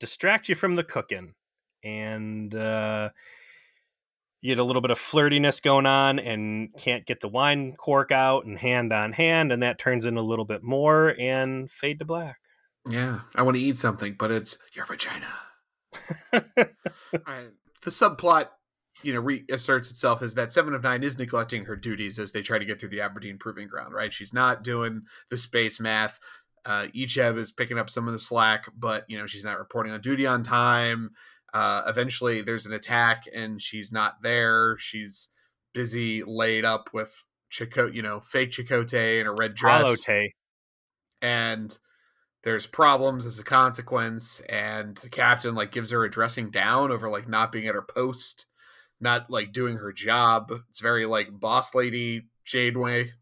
distract 0.00 0.48
you 0.48 0.54
from 0.54 0.74
the 0.74 0.84
cooking, 0.84 1.34
and 1.84 2.52
uh, 2.54 3.10
you 4.40 4.50
get 4.50 4.58
a 4.58 4.64
little 4.64 4.82
bit 4.82 4.90
of 4.90 4.98
flirtiness 4.98 5.62
going 5.62 5.86
on, 5.86 6.18
and 6.18 6.70
can't 6.76 7.06
get 7.06 7.20
the 7.20 7.28
wine 7.28 7.74
cork 7.76 8.10
out, 8.10 8.44
and 8.44 8.58
hand 8.58 8.92
on 8.92 9.12
hand, 9.12 9.52
and 9.52 9.62
that 9.62 9.78
turns 9.78 10.06
in 10.06 10.16
a 10.16 10.22
little 10.22 10.44
bit 10.44 10.62
more, 10.62 11.14
and 11.20 11.70
fade 11.70 12.00
to 12.00 12.04
black. 12.04 12.38
Yeah, 12.88 13.20
I 13.34 13.42
want 13.42 13.56
to 13.56 13.62
eat 13.62 13.76
something, 13.76 14.16
but 14.18 14.32
it's 14.32 14.58
your 14.74 14.86
vagina. 14.86 15.28
The 17.84 17.90
subplot, 17.90 18.48
you 19.02 19.12
know, 19.12 19.20
reasserts 19.20 19.90
itself 19.90 20.22
as 20.22 20.34
that 20.34 20.52
Seven 20.52 20.74
of 20.74 20.82
Nine 20.82 21.02
is 21.02 21.18
neglecting 21.18 21.64
her 21.64 21.76
duties 21.76 22.18
as 22.18 22.32
they 22.32 22.42
try 22.42 22.58
to 22.58 22.64
get 22.64 22.80
through 22.80 22.90
the 22.90 23.00
Aberdeen 23.00 23.38
Proving 23.38 23.68
Ground. 23.68 23.94
Right, 23.94 24.12
she's 24.12 24.32
not 24.32 24.62
doing 24.62 25.02
the 25.30 25.38
space 25.38 25.80
math. 25.80 26.18
Uh, 26.64 26.86
Icheb 26.94 27.38
is 27.38 27.50
picking 27.50 27.78
up 27.78 27.90
some 27.90 28.06
of 28.06 28.12
the 28.12 28.20
slack, 28.20 28.66
but 28.76 29.04
you 29.08 29.18
know 29.18 29.26
she's 29.26 29.44
not 29.44 29.58
reporting 29.58 29.92
on 29.92 30.00
duty 30.00 30.26
on 30.26 30.42
time. 30.42 31.10
Uh, 31.52 31.82
eventually, 31.86 32.40
there's 32.40 32.66
an 32.66 32.72
attack, 32.72 33.24
and 33.34 33.60
she's 33.60 33.92
not 33.92 34.22
there. 34.22 34.76
She's 34.78 35.30
busy, 35.74 36.22
laid 36.22 36.64
up 36.64 36.90
with 36.92 37.26
Chakotay, 37.52 37.94
you 37.94 38.02
know, 38.02 38.20
fake 38.20 38.52
Chakotay 38.52 39.20
in 39.20 39.26
a 39.26 39.32
red 39.32 39.54
dress, 39.54 40.06
Holote. 40.06 40.30
and 41.20 41.78
there's 42.44 42.66
problems 42.66 43.26
as 43.26 43.38
a 43.38 43.44
consequence 43.44 44.40
and 44.48 44.96
the 44.98 45.08
captain 45.08 45.54
like 45.54 45.70
gives 45.72 45.90
her 45.90 46.04
a 46.04 46.10
dressing 46.10 46.50
down 46.50 46.90
over 46.90 47.08
like 47.08 47.28
not 47.28 47.52
being 47.52 47.66
at 47.66 47.74
her 47.74 47.82
post 47.82 48.46
not 49.00 49.30
like 49.30 49.52
doing 49.52 49.76
her 49.76 49.92
job 49.92 50.52
it's 50.68 50.80
very 50.80 51.06
like 51.06 51.38
boss 51.38 51.74
lady 51.74 52.22
Janeway 52.44 53.12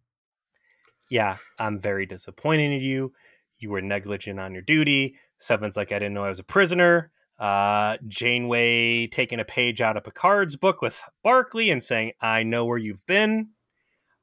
yeah 1.10 1.36
i'm 1.58 1.80
very 1.80 2.06
disappointed 2.06 2.72
in 2.72 2.80
you 2.80 3.12
you 3.60 3.70
were 3.70 3.82
negligent 3.82 4.40
on 4.40 4.52
your 4.52 4.62
duty. 4.62 5.16
Seven's 5.38 5.76
like, 5.76 5.92
I 5.92 5.98
didn't 5.98 6.14
know 6.14 6.24
I 6.24 6.30
was 6.30 6.38
a 6.38 6.44
prisoner. 6.44 7.12
Uh, 7.38 7.96
Janeway 8.08 9.06
taking 9.06 9.40
a 9.40 9.44
page 9.44 9.80
out 9.80 9.96
of 9.96 10.04
Picard's 10.04 10.56
book 10.56 10.82
with 10.82 11.00
Barclay 11.22 11.70
and 11.70 11.82
saying, 11.82 12.12
I 12.20 12.42
know 12.42 12.64
where 12.64 12.78
you've 12.78 13.06
been. 13.06 13.50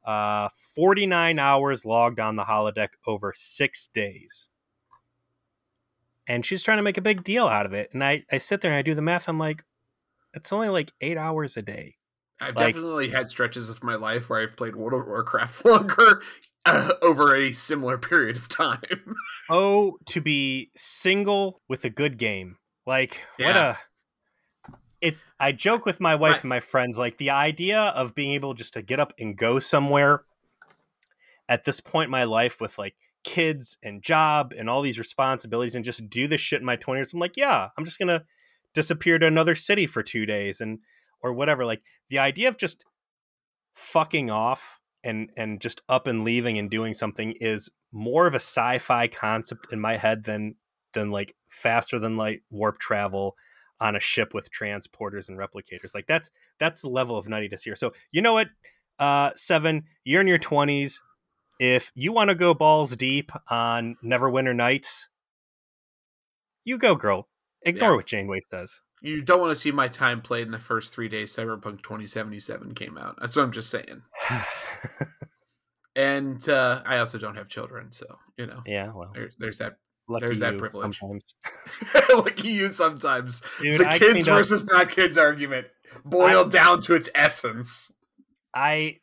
Uh, 0.06 0.50
49 0.76 1.40
hours 1.40 1.86
logged 1.86 2.20
on 2.20 2.36
the 2.36 2.44
holodeck 2.44 2.90
over 3.06 3.34
six 3.36 3.88
days. 3.88 4.50
And 6.28 6.46
she's 6.46 6.62
trying 6.64 6.78
to 6.78 6.84
make 6.84 6.98
a 6.98 7.02
big 7.02 7.24
deal 7.24 7.48
out 7.48 7.66
of 7.66 7.74
it. 7.74 7.90
And 7.94 8.04
I, 8.04 8.24
I 8.32 8.38
sit 8.38 8.62
there 8.62 8.72
and 8.72 8.78
I 8.78 8.82
do 8.82 8.94
the 8.94 9.02
math. 9.02 9.30
I'm 9.30 9.40
like, 9.40 9.64
it's 10.34 10.52
only 10.52 10.70
like 10.70 10.92
eight 11.02 11.18
hours 11.18 11.56
a 11.58 11.62
day. 11.62 11.96
I've 12.40 12.56
Like- 12.56 12.76
definitely 12.76 13.10
had 13.10 13.30
stretches 13.30 13.70
of 13.70 13.84
my 13.84 13.96
life 13.96 14.30
where 14.30 14.42
I've 14.42 14.56
played 14.58 14.76
World 14.76 15.02
of 15.02 15.08
Warcraft 15.08 15.66
longer 15.66 16.22
uh, 16.66 16.92
over 17.02 17.36
a 17.36 17.54
similar 17.54 17.98
period 17.98 18.36
of 18.38 18.48
time. 18.50 18.82
Oh, 19.50 19.96
to 20.08 20.20
be 20.20 20.72
single 20.76 21.62
with 21.70 21.86
a 21.86 21.90
good 21.90 22.18
game. 22.18 22.58
Like 22.86 23.22
what 23.40 23.56
a 23.56 23.78
it 25.00 25.16
I 25.40 25.54
joke 25.54 25.86
with 25.86 26.02
my 26.02 26.16
wife 26.16 26.42
and 26.42 26.50
my 26.50 26.60
friends 26.60 26.98
like 26.98 27.18
the 27.18 27.30
idea 27.30 27.80
of 27.80 28.14
being 28.14 28.32
able 28.32 28.56
just 28.56 28.74
to 28.74 28.82
get 28.82 29.00
up 29.00 29.14
and 29.18 29.38
go 29.38 29.60
somewhere 29.60 30.24
at 31.48 31.64
this 31.64 31.80
point 31.80 32.08
in 32.08 32.12
my 32.12 32.26
life 32.26 32.60
with 32.60 32.78
like 32.78 32.96
kids 33.28 33.78
and 33.84 34.02
job 34.02 34.54
and 34.58 34.70
all 34.70 34.82
these 34.82 34.98
responsibilities 34.98 35.76
and 35.76 35.84
just 35.84 36.10
do 36.10 36.30
this 36.30 36.40
shit 36.40 36.62
in 36.62 36.66
my 36.66 36.78
20s. 36.78 37.14
I'm 37.14 37.20
like, 37.20 37.36
yeah, 37.36 37.68
I'm 37.78 37.84
just 37.84 38.00
to 38.00 38.24
disappear 38.74 39.20
to 39.20 39.28
another 39.28 39.54
city 39.54 39.86
for 39.86 40.02
2 40.02 40.26
days 40.26 40.62
and 40.62 40.80
or 41.22 41.34
whatever. 41.34 41.66
Like 41.66 41.82
the 42.10 42.20
idea 42.20 42.48
of 42.48 42.58
just 42.58 42.86
fucking 43.76 44.32
off 44.32 44.80
and 45.04 45.30
and 45.36 45.60
just 45.60 45.82
up 45.90 46.08
and 46.08 46.24
leaving 46.24 46.58
and 46.58 46.72
doing 46.72 46.94
something 46.94 47.34
is 47.42 47.70
more 47.92 48.28
of 48.28 48.34
a 48.34 48.38
sci-fi 48.38 49.10
concept 49.10 49.68
in 49.74 49.80
my 49.82 49.98
head 49.98 50.24
than 50.24 50.56
than 50.94 51.12
like 51.12 51.36
faster 51.50 52.00
than 52.00 52.16
light 52.16 52.44
warp 52.50 52.80
travel 52.80 53.36
on 53.82 53.98
a 53.98 54.00
ship 54.00 54.34
with 54.34 54.50
transporters 54.52 55.28
and 55.28 55.38
replicators. 55.38 55.94
Like 55.94 56.08
that's 56.08 56.32
that's 56.60 56.82
the 56.82 56.90
level 56.90 57.18
of 57.18 57.26
nuttiness 57.26 57.64
here. 57.64 57.76
So 57.76 57.92
you 58.10 58.22
know 58.22 58.34
what, 58.34 58.48
uh, 59.00 59.32
seven, 59.36 59.84
you're 60.06 60.22
in 60.22 60.28
your 60.28 60.38
twenties. 60.38 61.02
If 61.60 61.92
you 61.96 62.12
want 62.14 62.30
to 62.30 62.36
go 62.36 62.54
balls 62.54 62.96
deep 62.96 63.32
on 63.50 63.98
Neverwinter 64.04 64.56
Nights, 64.56 65.10
you 66.64 66.78
go, 66.78 66.96
girl. 66.96 67.28
Ignore 67.64 67.90
Yeah. 67.92 67.96
what 67.96 68.06
Janeway 68.06 68.40
says. 68.48 68.80
you 69.02 69.22
don't 69.22 69.40
want 69.40 69.52
to 69.52 69.56
see 69.56 69.72
my 69.72 69.88
time 69.88 70.22
played 70.22 70.46
in 70.46 70.52
the 70.52 70.60
first 70.60 70.94
three 70.94 71.08
days 71.08 71.36
Cyberpunk 71.36 71.82
2077 71.84 72.74
came 72.76 72.98
out. 72.98 73.16
That's 73.20 73.36
what 73.36 73.44
I'm 73.44 73.52
just 73.52 73.70
saying. 73.70 74.04
And 75.96 76.48
uh, 76.48 76.84
I 76.86 77.00
also 77.00 77.18
don't 77.18 77.36
have 77.38 77.50
children, 77.50 77.92
so 77.92 78.06
you 78.38 78.46
know, 78.46 78.62
yeah, 78.68 78.92
well, 78.94 79.10
there's, 79.16 79.36
there's 79.40 79.58
that. 79.58 79.78
lucky 80.08 80.26
there's 80.28 80.40
that 80.40 80.60
privilege. 80.60 81.00
Sometimes. 81.00 81.34
like 82.14 82.44
you 82.44 82.70
sometimes. 82.70 83.42
Dude, 83.60 83.80
the 83.80 83.88
I 83.88 83.98
kids 83.98 84.28
up- 84.28 84.38
versus 84.38 84.66
not 84.72 84.92
kids 84.92 85.18
argument 85.18 85.66
boiled 86.06 86.52
down 86.52 86.82
to 86.82 86.94
its 86.94 87.10
essence. 87.16 87.92
I 88.54 89.00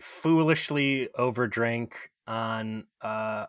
foolishly 0.00 1.08
overdrank 1.18 1.92
on 2.26 2.84
uh, 3.02 3.46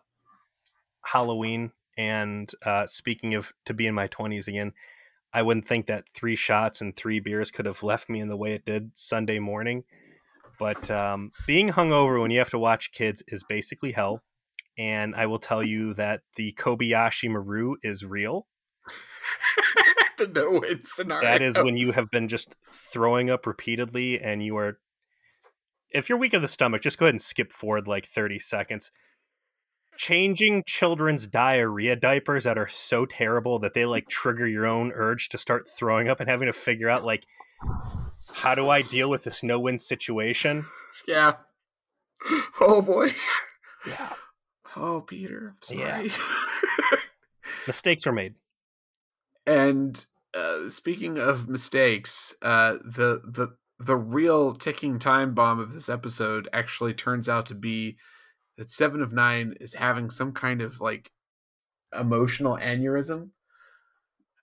Halloween, 1.02 1.72
and 1.96 2.50
uh, 2.64 2.86
speaking 2.86 3.34
of 3.34 3.52
to 3.66 3.74
be 3.74 3.86
in 3.86 3.94
my 3.94 4.06
twenties 4.06 4.48
again, 4.48 4.72
I 5.32 5.42
wouldn't 5.42 5.66
think 5.66 5.86
that 5.86 6.04
three 6.14 6.36
shots 6.36 6.80
and 6.80 6.94
three 6.94 7.20
beers 7.20 7.50
could 7.50 7.66
have 7.66 7.82
left 7.82 8.08
me 8.08 8.20
in 8.20 8.28
the 8.28 8.36
way 8.36 8.52
it 8.52 8.64
did 8.64 8.92
Sunday 8.94 9.38
morning. 9.38 9.84
But 10.58 10.90
um, 10.90 11.32
being 11.46 11.70
hungover 11.70 12.20
when 12.20 12.30
you 12.30 12.38
have 12.38 12.50
to 12.50 12.58
watch 12.58 12.92
kids 12.92 13.22
is 13.28 13.42
basically 13.42 13.92
hell. 13.92 14.22
And 14.78 15.14
I 15.14 15.26
will 15.26 15.38
tell 15.38 15.62
you 15.62 15.94
that 15.94 16.20
the 16.36 16.52
Kobayashi 16.52 17.28
Maru 17.28 17.76
is 17.82 18.04
real. 18.04 18.46
the 20.18 20.28
no 20.28 20.60
win 20.60 20.80
scenario. 20.82 21.22
That 21.22 21.42
is 21.42 21.58
when 21.58 21.76
you 21.76 21.92
have 21.92 22.10
been 22.10 22.28
just 22.28 22.54
throwing 22.72 23.28
up 23.30 23.46
repeatedly 23.46 24.20
and 24.20 24.44
you 24.44 24.56
are 24.56 24.78
if 25.94 26.08
you're 26.08 26.18
weak 26.18 26.34
of 26.34 26.42
the 26.42 26.48
stomach, 26.48 26.82
just 26.82 26.98
go 26.98 27.06
ahead 27.06 27.14
and 27.14 27.22
skip 27.22 27.52
forward 27.52 27.86
like 27.88 28.06
30 28.06 28.38
seconds. 28.38 28.90
Changing 29.96 30.62
children's 30.66 31.26
diarrhea 31.26 31.96
diapers 31.96 32.44
that 32.44 32.56
are 32.56 32.68
so 32.68 33.04
terrible 33.04 33.58
that 33.58 33.74
they 33.74 33.84
like 33.84 34.08
trigger 34.08 34.46
your 34.46 34.66
own 34.66 34.90
urge 34.94 35.28
to 35.30 35.38
start 35.38 35.68
throwing 35.68 36.08
up 36.08 36.18
and 36.18 36.30
having 36.30 36.46
to 36.46 36.52
figure 36.52 36.88
out 36.88 37.04
like 37.04 37.26
how 38.36 38.54
do 38.54 38.68
I 38.68 38.82
deal 38.82 39.10
with 39.10 39.24
this 39.24 39.42
no 39.42 39.60
win 39.60 39.78
situation? 39.78 40.64
Yeah. 41.06 41.34
Oh 42.60 42.80
boy. 42.80 43.10
Yeah. 43.86 44.12
Oh 44.76 45.02
Peter. 45.02 45.52
I'm 45.70 45.78
Yeah. 45.78 46.04
Mistakes 47.66 48.06
were 48.06 48.12
made. 48.12 48.34
and 49.46 50.06
uh, 50.34 50.68
speaking 50.68 51.18
of 51.18 51.48
mistakes, 51.48 52.34
uh, 52.42 52.78
the 52.84 53.20
the 53.24 53.56
the 53.86 53.96
real 53.96 54.54
ticking 54.54 54.98
time 54.98 55.34
bomb 55.34 55.58
of 55.58 55.72
this 55.72 55.88
episode 55.88 56.48
actually 56.52 56.94
turns 56.94 57.28
out 57.28 57.46
to 57.46 57.54
be 57.54 57.96
that 58.56 58.70
Seven 58.70 59.02
of 59.02 59.12
Nine 59.12 59.54
is 59.60 59.74
having 59.74 60.10
some 60.10 60.32
kind 60.32 60.60
of 60.60 60.80
like 60.80 61.10
emotional 61.98 62.56
aneurysm 62.58 63.30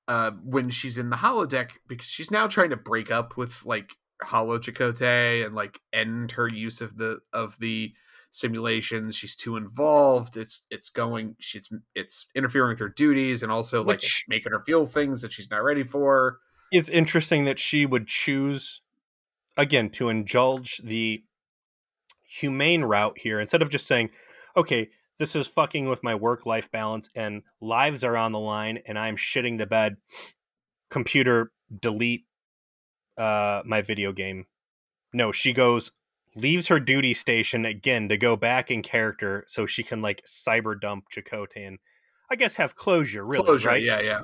uh, 0.08 0.32
when 0.44 0.70
she's 0.70 0.98
in 0.98 1.10
the 1.10 1.18
holodeck 1.18 1.72
because 1.88 2.08
she's 2.08 2.32
now 2.32 2.48
trying 2.48 2.72
to 2.72 2.78
break 2.78 3.12
up 3.12 3.38
with 3.38 3.66
like 3.66 3.96
Holo 4.24 4.58
Chakotay 4.58 5.46
and 5.46 5.56
like 5.56 5.80
end 5.94 6.32
her 6.34 6.48
use 6.48 6.82
of 6.82 6.98
the 6.98 7.20
of 7.32 7.58
the 7.60 7.94
simulations. 8.32 9.16
She's 9.16 9.36
too 9.36 9.56
involved. 9.56 10.36
It's 10.36 10.66
it's 10.70 10.90
going. 10.90 11.36
She's 11.40 11.70
it's 11.96 12.28
interfering 12.36 12.70
with 12.70 12.80
her 12.80 12.90
duties 12.90 13.44
and 13.44 13.52
also 13.52 13.80
like 13.84 13.98
Which- 14.02 14.26
making 14.28 14.52
her 14.52 14.64
feel 14.66 14.86
things 14.86 15.22
that 15.22 15.32
she's 15.32 15.50
not 15.52 15.64
ready 15.64 15.84
for. 15.84 16.40
It's 16.72 16.90
interesting 16.90 17.46
that 17.46 17.58
she 17.58 17.86
would 17.86 18.08
choose 18.08 18.82
again 19.60 19.90
to 19.90 20.10
indulge 20.10 20.82
the 20.84 21.24
humane 22.24 22.84
route 22.84 23.18
here 23.18 23.40
instead 23.40 23.62
of 23.62 23.70
just 23.70 23.86
saying, 23.86 24.10
okay, 24.56 24.90
this 25.18 25.36
is 25.36 25.48
fucking 25.48 25.88
with 25.88 26.02
my 26.02 26.16
work 26.16 26.46
life 26.46 26.72
balance 26.72 27.10
and 27.14 27.44
lives 27.60 28.04
are 28.04 28.16
on 28.16 28.32
the 28.32 28.40
line 28.40 28.80
and 28.88 28.98
I'm 28.98 29.18
shitting 29.18 29.58
the 29.58 29.66
bed. 29.66 29.98
Computer, 30.90 31.52
delete 31.78 32.26
uh, 33.18 33.62
my 33.66 33.82
video 33.82 34.12
game. 34.14 34.46
No, 35.14 35.32
she 35.32 35.54
goes, 35.54 35.92
leaves 36.36 36.68
her 36.68 36.80
duty 36.80 37.14
station 37.14 37.66
again 37.66 38.08
to 38.10 38.18
go 38.18 38.36
back 38.36 38.72
in 38.72 38.82
character 38.82 39.44
so 39.46 39.66
she 39.66 39.84
can 39.84 40.02
like 40.02 40.24
cyber 40.26 40.80
dump 40.80 41.06
Chakotay 41.14 41.68
and 41.68 41.80
I 42.32 42.36
guess 42.36 42.56
have 42.56 42.76
closure, 42.76 43.26
really. 43.26 43.44
Closure, 43.44 43.70
right? 43.70 43.84
yeah, 43.84 44.00
yeah. 44.02 44.22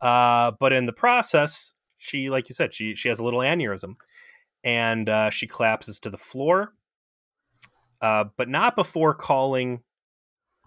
Uh, 0.00 0.52
but 0.58 0.72
in 0.72 0.86
the 0.86 0.92
process, 0.92 1.74
she, 1.98 2.30
like 2.30 2.48
you 2.48 2.54
said, 2.54 2.74
she 2.74 2.94
she 2.94 3.08
has 3.08 3.18
a 3.18 3.24
little 3.24 3.40
aneurysm, 3.40 3.96
and 4.64 5.08
uh, 5.08 5.30
she 5.30 5.46
collapses 5.46 6.00
to 6.00 6.10
the 6.10 6.18
floor. 6.18 6.72
Uh, 8.00 8.24
but 8.36 8.48
not 8.48 8.76
before 8.76 9.14
calling 9.14 9.82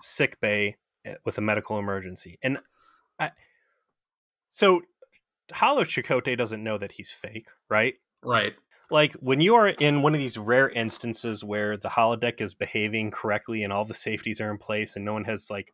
sick 0.01 0.39
bay 0.39 0.77
eh, 1.05 1.15
with 1.25 1.37
a 1.37 1.41
medical 1.41 1.77
emergency. 1.77 2.39
And 2.41 2.59
I, 3.19 3.31
so, 4.49 4.81
Holo 5.53 5.83
Chakotay 5.83 6.37
doesn't 6.37 6.63
know 6.63 6.77
that 6.77 6.93
he's 6.93 7.11
fake, 7.11 7.47
right? 7.69 7.95
Right. 8.23 8.53
like 8.89 9.13
when 9.13 9.41
you 9.41 9.55
are 9.55 9.67
in 9.67 10.01
one 10.01 10.13
of 10.13 10.19
these 10.19 10.37
rare 10.37 10.69
instances 10.69 11.43
where 11.43 11.77
the 11.77 11.89
holodeck 11.89 12.41
is 12.41 12.55
behaving 12.55 13.11
correctly 13.11 13.63
and 13.63 13.71
all 13.71 13.85
the 13.85 13.93
safeties 13.93 14.41
are 14.41 14.49
in 14.49 14.57
place 14.57 14.95
and 14.95 15.05
no 15.05 15.13
one 15.13 15.25
has 15.25 15.49
like 15.49 15.73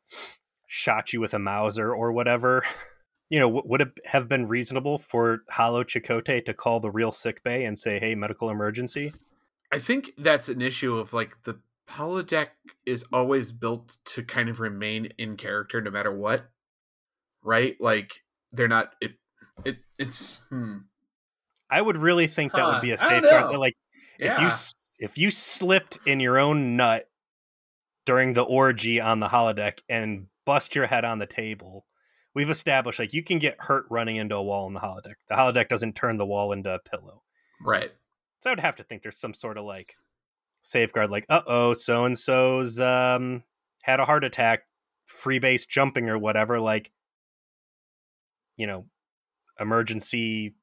shot 0.67 1.13
you 1.13 1.21
with 1.21 1.33
a 1.33 1.39
Mauser 1.39 1.93
or 1.93 2.11
whatever, 2.11 2.63
you 3.33 3.39
know, 3.39 3.63
would 3.65 3.81
it 3.81 3.99
have 4.05 4.29
been 4.29 4.47
reasonable 4.47 4.99
for 4.99 5.39
Holo 5.49 5.83
Chakotay 5.83 6.45
to 6.45 6.53
call 6.53 6.79
the 6.79 6.91
real 6.91 7.11
sick 7.11 7.43
bay 7.43 7.65
and 7.65 7.79
say, 7.79 7.97
"Hey, 7.97 8.13
medical 8.13 8.51
emergency"? 8.51 9.11
I 9.71 9.79
think 9.79 10.11
that's 10.19 10.49
an 10.49 10.61
issue 10.61 10.99
of 10.99 11.13
like 11.13 11.41
the 11.41 11.59
holodeck 11.89 12.49
is 12.85 13.03
always 13.11 13.51
built 13.51 13.97
to 14.05 14.21
kind 14.21 14.49
of 14.49 14.59
remain 14.59 15.07
in 15.17 15.35
character 15.35 15.81
no 15.81 15.89
matter 15.89 16.15
what. 16.15 16.45
Right? 17.41 17.75
Like 17.79 18.23
they're 18.51 18.67
not 18.67 18.93
it 19.01 19.13
it 19.65 19.77
it's 19.97 20.41
hmm. 20.49 20.81
I 21.71 21.81
would 21.81 21.97
really 21.97 22.27
think 22.27 22.53
that 22.53 22.71
would 22.71 22.83
be 22.83 22.91
a 22.91 22.99
safeguard. 22.99 23.57
Like 23.57 23.73
if 24.19 24.39
you 24.39 24.49
if 24.99 25.17
you 25.17 25.31
slipped 25.31 25.97
in 26.05 26.19
your 26.19 26.37
own 26.37 26.75
nut 26.75 27.09
during 28.05 28.33
the 28.33 28.43
orgy 28.43 29.01
on 29.01 29.21
the 29.21 29.29
holodeck 29.29 29.79
and 29.89 30.27
bust 30.45 30.75
your 30.75 30.85
head 30.85 31.03
on 31.03 31.17
the 31.17 31.25
table, 31.25 31.87
we've 32.35 32.49
established 32.49 32.99
like 32.99 33.13
you 33.13 33.23
can 33.23 33.39
get 33.39 33.55
hurt 33.59 33.85
running 33.89 34.15
into 34.15 34.35
a 34.35 34.43
wall 34.43 34.67
in 34.67 34.73
the 34.73 34.79
holodeck. 34.79 35.15
The 35.29 35.35
holodeck 35.35 35.69
doesn't 35.69 35.95
turn 35.95 36.17
the 36.17 36.25
wall 36.25 36.51
into 36.51 36.73
a 36.73 36.79
pillow. 36.79 37.23
right. 37.61 37.91
So 38.41 38.49
I 38.49 38.53
would 38.53 38.59
have 38.59 38.75
to 38.75 38.83
think 38.83 39.03
there's 39.03 39.19
some 39.19 39.33
sort 39.33 39.57
of 39.57 39.63
like 39.63 39.95
safeguard, 40.63 41.09
like, 41.09 41.25
uh 41.29 41.41
oh, 41.47 41.73
so 41.73 42.05
and 42.05 42.17
so's 42.19 42.79
um 42.79 43.43
had 43.83 43.99
a 43.99 44.05
heart 44.05 44.23
attack, 44.23 44.63
free 45.05 45.39
base 45.39 45.65
jumping 45.65 46.09
or 46.09 46.17
whatever, 46.17 46.59
like 46.59 46.91
you 48.57 48.67
know, 48.67 48.85
emergency 49.59 50.55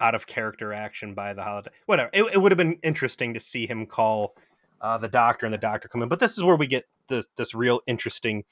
out 0.00 0.14
of 0.14 0.26
character 0.26 0.72
action 0.72 1.14
by 1.14 1.34
the 1.34 1.42
holiday. 1.42 1.70
Whatever. 1.86 2.10
It, 2.12 2.24
it 2.32 2.38
would 2.40 2.52
have 2.52 2.56
been 2.56 2.78
interesting 2.82 3.34
to 3.34 3.40
see 3.40 3.66
him 3.66 3.86
call 3.86 4.34
uh, 4.80 4.96
the 4.96 5.08
doctor 5.08 5.46
and 5.46 5.52
the 5.52 5.58
doctor 5.58 5.88
come 5.88 6.02
in. 6.02 6.08
But 6.08 6.18
this 6.18 6.38
is 6.38 6.42
where 6.42 6.56
we 6.56 6.66
get 6.66 6.84
this 7.08 7.28
this 7.36 7.54
real 7.54 7.80
interesting 7.86 8.44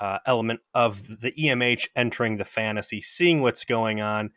uh, 0.00 0.18
element 0.26 0.60
of 0.74 1.20
the 1.20 1.32
EMH 1.32 1.88
entering 1.94 2.36
the 2.36 2.44
fantasy, 2.44 3.00
seeing 3.00 3.40
what's 3.40 3.64
going 3.64 4.00
on, 4.00 4.30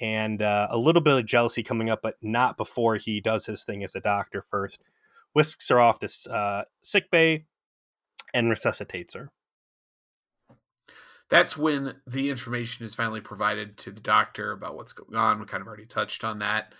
and 0.00 0.42
uh, 0.42 0.68
a 0.70 0.78
little 0.78 1.02
bit 1.02 1.18
of 1.18 1.26
jealousy 1.26 1.62
coming 1.62 1.90
up, 1.90 2.00
but 2.02 2.16
not 2.22 2.56
before 2.56 2.96
he 2.96 3.20
does 3.20 3.46
his 3.46 3.64
thing 3.64 3.82
as 3.82 3.94
a 3.94 4.00
doctor 4.00 4.42
first. 4.42 4.82
Whisks 5.32 5.68
her 5.68 5.80
off 5.80 5.98
to 6.00 6.32
uh, 6.32 6.64
sick 6.82 7.10
bay 7.10 7.46
and 8.32 8.48
resuscitates 8.48 9.14
her. 9.14 9.30
That's 11.28 11.56
when 11.56 11.94
the 12.06 12.30
information 12.30 12.84
is 12.84 12.94
finally 12.94 13.20
provided 13.20 13.76
to 13.78 13.90
the 13.90 14.00
doctor 14.00 14.52
about 14.52 14.76
what's 14.76 14.92
going 14.92 15.16
on. 15.16 15.40
We 15.40 15.46
kind 15.46 15.60
of 15.60 15.66
already 15.66 15.86
touched 15.86 16.22
on 16.22 16.38
that. 16.38 16.72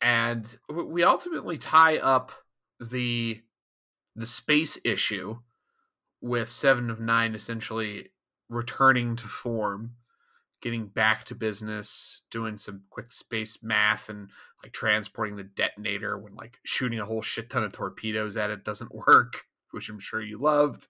And 0.00 0.56
we 0.68 1.04
ultimately 1.04 1.58
tie 1.58 1.98
up 1.98 2.32
the 2.80 3.42
the 4.14 4.26
space 4.26 4.78
issue 4.84 5.38
with 6.22 6.48
Seven 6.48 6.88
of 6.88 7.00
Nine 7.00 7.34
essentially 7.34 8.10
returning 8.48 9.16
to 9.16 9.26
form, 9.26 9.96
getting 10.62 10.86
back 10.86 11.24
to 11.24 11.34
business, 11.34 12.22
doing 12.30 12.56
some 12.56 12.84
quick 12.88 13.12
space 13.12 13.62
math 13.62 14.08
and 14.08 14.30
like 14.62 14.72
transporting 14.72 15.36
the 15.36 15.42
detonator 15.42 16.16
when 16.16 16.34
like 16.36 16.58
shooting 16.64 17.00
a 17.00 17.04
whole 17.04 17.22
shit 17.22 17.50
ton 17.50 17.64
of 17.64 17.72
torpedoes 17.72 18.36
at 18.36 18.50
it 18.50 18.64
doesn't 18.64 18.94
work, 19.06 19.42
which 19.72 19.90
I'm 19.90 19.98
sure 19.98 20.22
you 20.22 20.38
loved. 20.38 20.86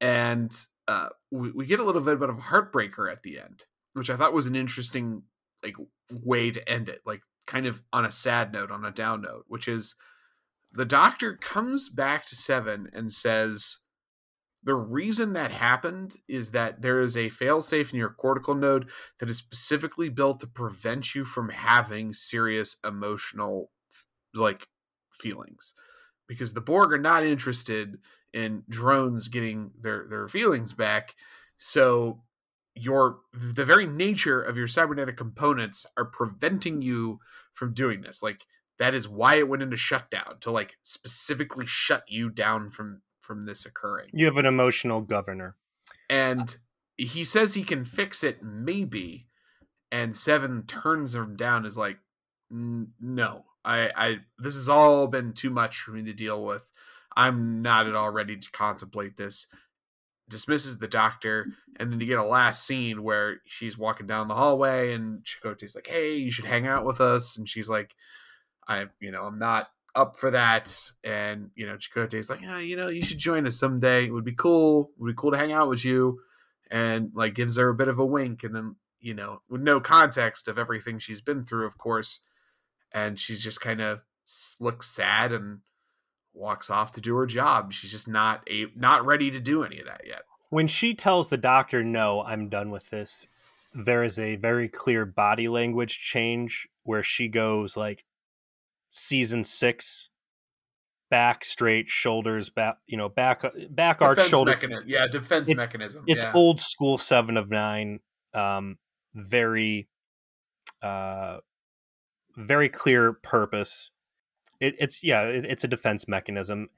And 0.00 0.54
uh, 0.88 1.08
we, 1.30 1.50
we 1.50 1.66
get 1.66 1.80
a 1.80 1.84
little 1.84 2.00
bit 2.00 2.14
of 2.14 2.38
a 2.38 2.42
heartbreaker 2.42 3.10
at 3.10 3.22
the 3.24 3.40
end, 3.40 3.64
which 3.94 4.10
I 4.10 4.16
thought 4.16 4.32
was 4.32 4.46
an 4.46 4.56
interesting 4.56 5.24
like 5.62 5.76
way 6.10 6.50
to 6.50 6.68
end 6.68 6.88
it, 6.88 7.00
like 7.04 7.22
kind 7.46 7.66
of 7.66 7.82
on 7.92 8.04
a 8.04 8.12
sad 8.12 8.52
note, 8.52 8.70
on 8.70 8.84
a 8.84 8.90
down 8.90 9.22
note, 9.22 9.44
which 9.48 9.66
is 9.66 9.96
the 10.72 10.84
doctor 10.84 11.36
comes 11.36 11.88
back 11.88 12.26
to 12.26 12.36
Seven 12.36 12.88
and 12.92 13.10
says, 13.12 13.78
the 14.64 14.74
reason 14.74 15.32
that 15.32 15.50
happened 15.50 16.16
is 16.28 16.52
that 16.52 16.82
there 16.82 17.00
is 17.00 17.16
a 17.16 17.30
failsafe 17.30 17.92
in 17.92 17.98
your 17.98 18.10
cortical 18.10 18.54
node 18.54 18.88
that 19.18 19.28
is 19.28 19.36
specifically 19.36 20.08
built 20.08 20.40
to 20.40 20.46
prevent 20.46 21.14
you 21.14 21.24
from 21.24 21.48
having 21.48 22.12
serious 22.12 22.76
emotional 22.84 23.70
like 24.34 24.68
feelings. 25.12 25.74
Because 26.28 26.54
the 26.54 26.60
borg 26.60 26.92
are 26.92 26.98
not 26.98 27.24
interested 27.24 27.98
in 28.32 28.62
drones 28.68 29.28
getting 29.28 29.72
their 29.78 30.06
their 30.08 30.26
feelings 30.28 30.72
back 30.72 31.14
so 31.56 32.22
your 32.74 33.18
the 33.32 33.64
very 33.64 33.86
nature 33.86 34.40
of 34.40 34.56
your 34.56 34.66
cybernetic 34.66 35.16
components 35.16 35.84
are 35.96 36.06
preventing 36.06 36.80
you 36.80 37.20
from 37.52 37.74
doing 37.74 38.00
this. 38.00 38.22
Like 38.22 38.46
that 38.78 38.94
is 38.94 39.08
why 39.08 39.36
it 39.36 39.48
went 39.48 39.62
into 39.62 39.76
shutdown 39.76 40.38
to 40.40 40.50
like 40.50 40.76
specifically 40.82 41.66
shut 41.66 42.04
you 42.08 42.30
down 42.30 42.70
from 42.70 43.02
from 43.22 43.42
this 43.42 43.64
occurring. 43.64 44.10
You 44.12 44.26
have 44.26 44.36
an 44.36 44.46
emotional 44.46 45.00
governor. 45.00 45.56
And 46.10 46.54
he 46.98 47.24
says 47.24 47.54
he 47.54 47.64
can 47.64 47.84
fix 47.84 48.22
it, 48.22 48.42
maybe. 48.42 49.28
And 49.90 50.14
Seven 50.14 50.64
turns 50.66 51.14
him 51.14 51.36
down, 51.36 51.64
is 51.64 51.76
like, 51.76 51.98
no, 52.50 53.44
I, 53.64 53.90
I, 53.96 54.16
this 54.38 54.54
has 54.54 54.68
all 54.68 55.06
been 55.06 55.32
too 55.32 55.50
much 55.50 55.78
for 55.78 55.92
me 55.92 56.02
to 56.04 56.12
deal 56.12 56.44
with. 56.44 56.70
I'm 57.16 57.62
not 57.62 57.86
at 57.86 57.94
all 57.94 58.10
ready 58.10 58.36
to 58.36 58.50
contemplate 58.50 59.16
this. 59.16 59.46
Dismisses 60.28 60.78
the 60.78 60.88
doctor, 60.88 61.48
and 61.78 61.92
then 61.92 62.00
you 62.00 62.06
get 62.06 62.18
a 62.18 62.24
last 62.24 62.64
scene 62.66 63.02
where 63.02 63.42
she's 63.44 63.76
walking 63.76 64.06
down 64.06 64.28
the 64.28 64.34
hallway, 64.34 64.94
and 64.94 65.22
Chakotay's 65.24 65.74
like, 65.74 65.88
"Hey, 65.88 66.16
you 66.16 66.30
should 66.30 66.46
hang 66.46 66.66
out 66.66 66.86
with 66.86 67.02
us," 67.02 67.36
and 67.36 67.46
she's 67.46 67.68
like, 67.68 67.94
"I, 68.66 68.86
you 68.98 69.10
know, 69.10 69.24
I'm 69.24 69.38
not 69.38 69.68
up 69.94 70.16
for 70.16 70.30
that. 70.30 70.92
And, 71.04 71.50
you 71.54 71.66
know, 71.66 71.76
Chakotay's 71.76 72.30
like, 72.30 72.40
yeah, 72.40 72.58
you 72.58 72.76
know, 72.76 72.88
you 72.88 73.02
should 73.02 73.18
join 73.18 73.46
us 73.46 73.58
someday. 73.58 74.06
It 74.06 74.12
would 74.12 74.24
be 74.24 74.34
cool. 74.34 74.90
It 74.96 75.02
would 75.02 75.16
be 75.16 75.20
cool 75.20 75.32
to 75.32 75.38
hang 75.38 75.52
out 75.52 75.68
with 75.68 75.84
you. 75.84 76.20
And 76.70 77.10
like 77.14 77.34
gives 77.34 77.56
her 77.56 77.68
a 77.68 77.74
bit 77.74 77.88
of 77.88 77.98
a 77.98 78.06
wink. 78.06 78.42
And 78.42 78.54
then, 78.54 78.76
you 79.00 79.14
know, 79.14 79.42
with 79.48 79.60
no 79.60 79.80
context 79.80 80.48
of 80.48 80.58
everything 80.58 80.98
she's 80.98 81.20
been 81.20 81.44
through, 81.44 81.66
of 81.66 81.76
course. 81.78 82.20
And 82.92 83.18
she's 83.18 83.42
just 83.42 83.60
kind 83.60 83.80
of 83.80 84.00
looks 84.60 84.88
sad 84.88 85.32
and 85.32 85.60
walks 86.34 86.70
off 86.70 86.92
to 86.92 87.00
do 87.00 87.16
her 87.16 87.26
job. 87.26 87.72
She's 87.72 87.90
just 87.90 88.08
not 88.08 88.42
a 88.50 88.66
not 88.76 89.04
ready 89.04 89.30
to 89.30 89.40
do 89.40 89.64
any 89.64 89.78
of 89.80 89.86
that 89.86 90.02
yet. 90.06 90.22
When 90.50 90.66
she 90.66 90.94
tells 90.94 91.30
the 91.30 91.36
doctor, 91.36 91.82
"No, 91.82 92.22
I'm 92.22 92.48
done 92.48 92.70
with 92.70 92.90
this," 92.90 93.26
there 93.74 94.02
is 94.02 94.18
a 94.18 94.36
very 94.36 94.68
clear 94.68 95.04
body 95.04 95.48
language 95.48 95.98
change 95.98 96.68
where 96.84 97.02
she 97.02 97.28
goes 97.28 97.76
like, 97.76 98.04
season 98.92 99.42
six 99.42 100.10
back 101.10 101.44
straight 101.44 101.88
shoulders 101.88 102.50
back 102.50 102.76
you 102.86 102.96
know 102.96 103.08
back 103.08 103.42
back 103.70 103.98
defense 103.98 104.18
arch 104.18 104.28
shoulder 104.28 104.52
mechanism. 104.52 104.84
yeah 104.86 105.06
defense 105.06 105.48
it's, 105.48 105.56
mechanism 105.56 106.04
it's 106.06 106.22
yeah. 106.22 106.32
old 106.34 106.60
school 106.60 106.98
seven 106.98 107.38
of 107.38 107.50
nine 107.50 108.00
um 108.34 108.76
very 109.14 109.88
uh 110.82 111.38
very 112.36 112.68
clear 112.68 113.14
purpose 113.14 113.90
it, 114.60 114.74
it's 114.78 115.02
yeah 115.02 115.22
it, 115.22 115.46
it's 115.46 115.64
a 115.64 115.68
defense 115.68 116.06
mechanism 116.06 116.68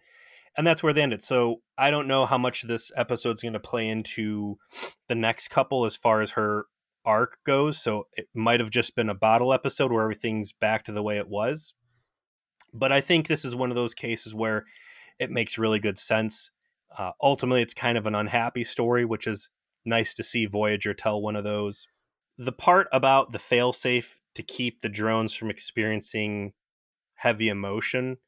and 0.56 0.64
that's 0.64 0.84
where 0.84 0.92
they 0.92 1.02
ended 1.02 1.22
so 1.22 1.62
i 1.76 1.90
don't 1.90 2.08
know 2.08 2.26
how 2.26 2.38
much 2.38 2.62
this 2.62 2.92
episode's 2.96 3.42
going 3.42 3.52
to 3.52 3.60
play 3.60 3.88
into 3.88 4.56
the 5.08 5.16
next 5.16 5.48
couple 5.48 5.84
as 5.84 5.96
far 5.96 6.20
as 6.20 6.32
her 6.32 6.66
arc 7.04 7.38
goes 7.44 7.80
so 7.80 8.06
it 8.16 8.28
might 8.34 8.60
have 8.60 8.70
just 8.70 8.96
been 8.96 9.08
a 9.08 9.14
bottle 9.14 9.52
episode 9.52 9.92
where 9.92 10.02
everything's 10.02 10.52
back 10.52 10.84
to 10.84 10.92
the 10.92 11.02
way 11.02 11.18
it 11.18 11.28
was 11.28 11.74
but 12.74 12.92
I 12.92 13.00
think 13.00 13.26
this 13.26 13.44
is 13.44 13.54
one 13.56 13.70
of 13.70 13.76
those 13.76 13.94
cases 13.94 14.34
where 14.34 14.64
it 15.18 15.30
makes 15.30 15.56
really 15.56 15.78
good 15.78 15.98
sense. 15.98 16.50
Uh, 16.96 17.12
ultimately, 17.22 17.62
it's 17.62 17.74
kind 17.74 17.96
of 17.96 18.06
an 18.06 18.14
unhappy 18.14 18.64
story, 18.64 19.04
which 19.04 19.26
is 19.26 19.48
nice 19.84 20.14
to 20.14 20.22
see 20.22 20.46
Voyager 20.46 20.92
tell 20.92 21.22
one 21.22 21.36
of 21.36 21.44
those. 21.44 21.86
The 22.36 22.52
part 22.52 22.88
about 22.92 23.32
the 23.32 23.38
failsafe 23.38 24.16
to 24.34 24.42
keep 24.42 24.80
the 24.80 24.88
drones 24.88 25.34
from 25.34 25.50
experiencing 25.50 26.52
heavy 27.14 27.48
emotion 27.48 28.18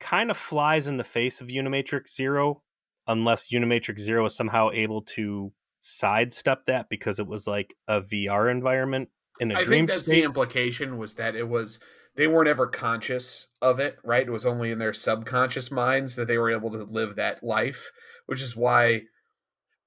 kind 0.00 0.30
of 0.30 0.36
flies 0.36 0.86
in 0.86 0.96
the 0.96 1.04
face 1.04 1.40
of 1.40 1.48
Unimatrix 1.48 2.10
Zero, 2.14 2.62
unless 3.06 3.48
Unimatrix 3.48 4.00
Zero 4.00 4.26
is 4.26 4.34
somehow 4.34 4.70
able 4.72 5.02
to 5.02 5.52
sidestep 5.82 6.64
that 6.66 6.88
because 6.88 7.18
it 7.18 7.26
was 7.26 7.46
like 7.46 7.74
a 7.86 8.00
VR 8.00 8.50
environment 8.50 9.10
in 9.40 9.50
a 9.52 9.54
I 9.54 9.64
dream 9.64 9.80
think 9.80 9.90
that's 9.90 10.02
state. 10.02 10.20
the 10.20 10.22
implication 10.24 10.98
was 10.98 11.14
that 11.14 11.34
it 11.34 11.48
was 11.48 11.80
they 12.18 12.26
weren't 12.26 12.48
ever 12.48 12.66
conscious 12.66 13.46
of 13.62 13.78
it, 13.78 13.96
right? 14.02 14.26
It 14.26 14.32
was 14.32 14.44
only 14.44 14.72
in 14.72 14.80
their 14.80 14.92
subconscious 14.92 15.70
minds 15.70 16.16
that 16.16 16.26
they 16.26 16.36
were 16.36 16.50
able 16.50 16.72
to 16.72 16.82
live 16.82 17.14
that 17.14 17.44
life, 17.44 17.92
which 18.26 18.42
is 18.42 18.56
why 18.56 19.02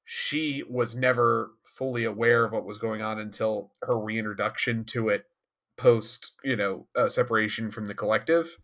she 0.05 0.63
was 0.69 0.95
never 0.95 1.51
fully 1.61 2.05
aware 2.05 2.45
of 2.45 2.53
what 2.53 2.63
was 2.63 2.77
going 2.77 3.01
on 3.01 3.19
until 3.19 3.73
her 3.81 3.99
reintroduction 3.99 4.85
to 4.85 5.09
it 5.09 5.25
post, 5.75 6.31
you 6.41 6.55
know, 6.55 6.87
uh, 6.95 7.09
separation 7.09 7.69
from 7.69 7.87
the 7.87 7.93
collective. 7.93 8.57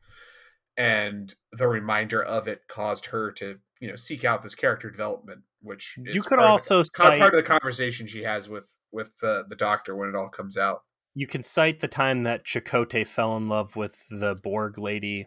And 0.78 1.36
the 1.52 1.68
reminder 1.68 2.24
of 2.24 2.48
it 2.48 2.70
caused 2.70 3.08
her 3.08 3.34
to, 3.34 3.60
you 3.82 3.90
know, 3.90 3.98
seek 3.98 4.24
out 4.24 4.44
this 4.44 4.56
character 4.56 4.90
development, 4.90 5.42
which 5.62 5.98
you 5.98 6.22
could 6.22 6.40
also 6.40 6.78
the, 6.78 6.84
cite, 6.86 7.20
part 7.20 7.34
of 7.34 7.44
the 7.44 7.44
conversation 7.44 8.08
she 8.08 8.24
has 8.24 8.48
with 8.48 8.78
with 8.94 9.12
the 9.20 9.46
the 9.50 9.58
doctor 9.58 9.94
when 9.94 10.08
it 10.08 10.16
all 10.16 10.30
comes 10.30 10.58
out 10.58 10.84
you 11.18 11.26
can 11.26 11.42
cite 11.42 11.80
the 11.80 11.88
time 11.88 12.22
that 12.24 12.46
Chakotay 12.46 13.08
fell 13.08 13.36
in 13.38 13.50
love 13.50 13.76
with 13.76 14.06
the 14.12 14.36
Borg 14.36 14.78
lady. 14.78 15.26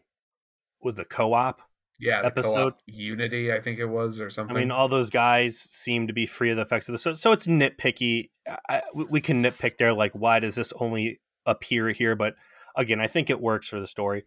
Was 0.81 0.95
the 0.95 1.05
co-op? 1.05 1.63
Yeah, 1.99 2.23
episode 2.23 2.75
co-op 2.75 2.81
Unity, 2.87 3.53
I 3.53 3.61
think 3.61 3.81
it 3.81 3.87
was, 3.87 4.21
or 4.21 4.31
something. 4.31 4.57
I 4.57 4.61
mean, 4.61 4.71
all 4.71 4.89
those 4.89 5.11
guys 5.11 5.59
seem 5.59 6.07
to 6.07 6.13
be 6.13 6.27
free 6.27 6.51
of 6.51 6.57
the 6.57 6.63
effects 6.63 6.89
of 6.89 6.93
this, 6.93 7.03
so, 7.03 7.13
so 7.15 7.33
it's 7.33 7.49
nitpicky. 7.49 8.31
I, 8.69 8.83
we 8.95 9.21
can 9.21 9.43
nitpick 9.43 9.79
there, 9.79 9.93
like 9.93 10.13
why 10.13 10.39
does 10.39 10.55
this 10.55 10.73
only 10.79 11.21
appear 11.45 11.89
here? 11.89 12.15
But 12.15 12.37
again, 12.77 13.01
I 13.01 13.09
think 13.09 13.29
it 13.29 13.41
works 13.41 13.67
for 13.67 13.81
the 13.81 13.89
story. 13.89 14.23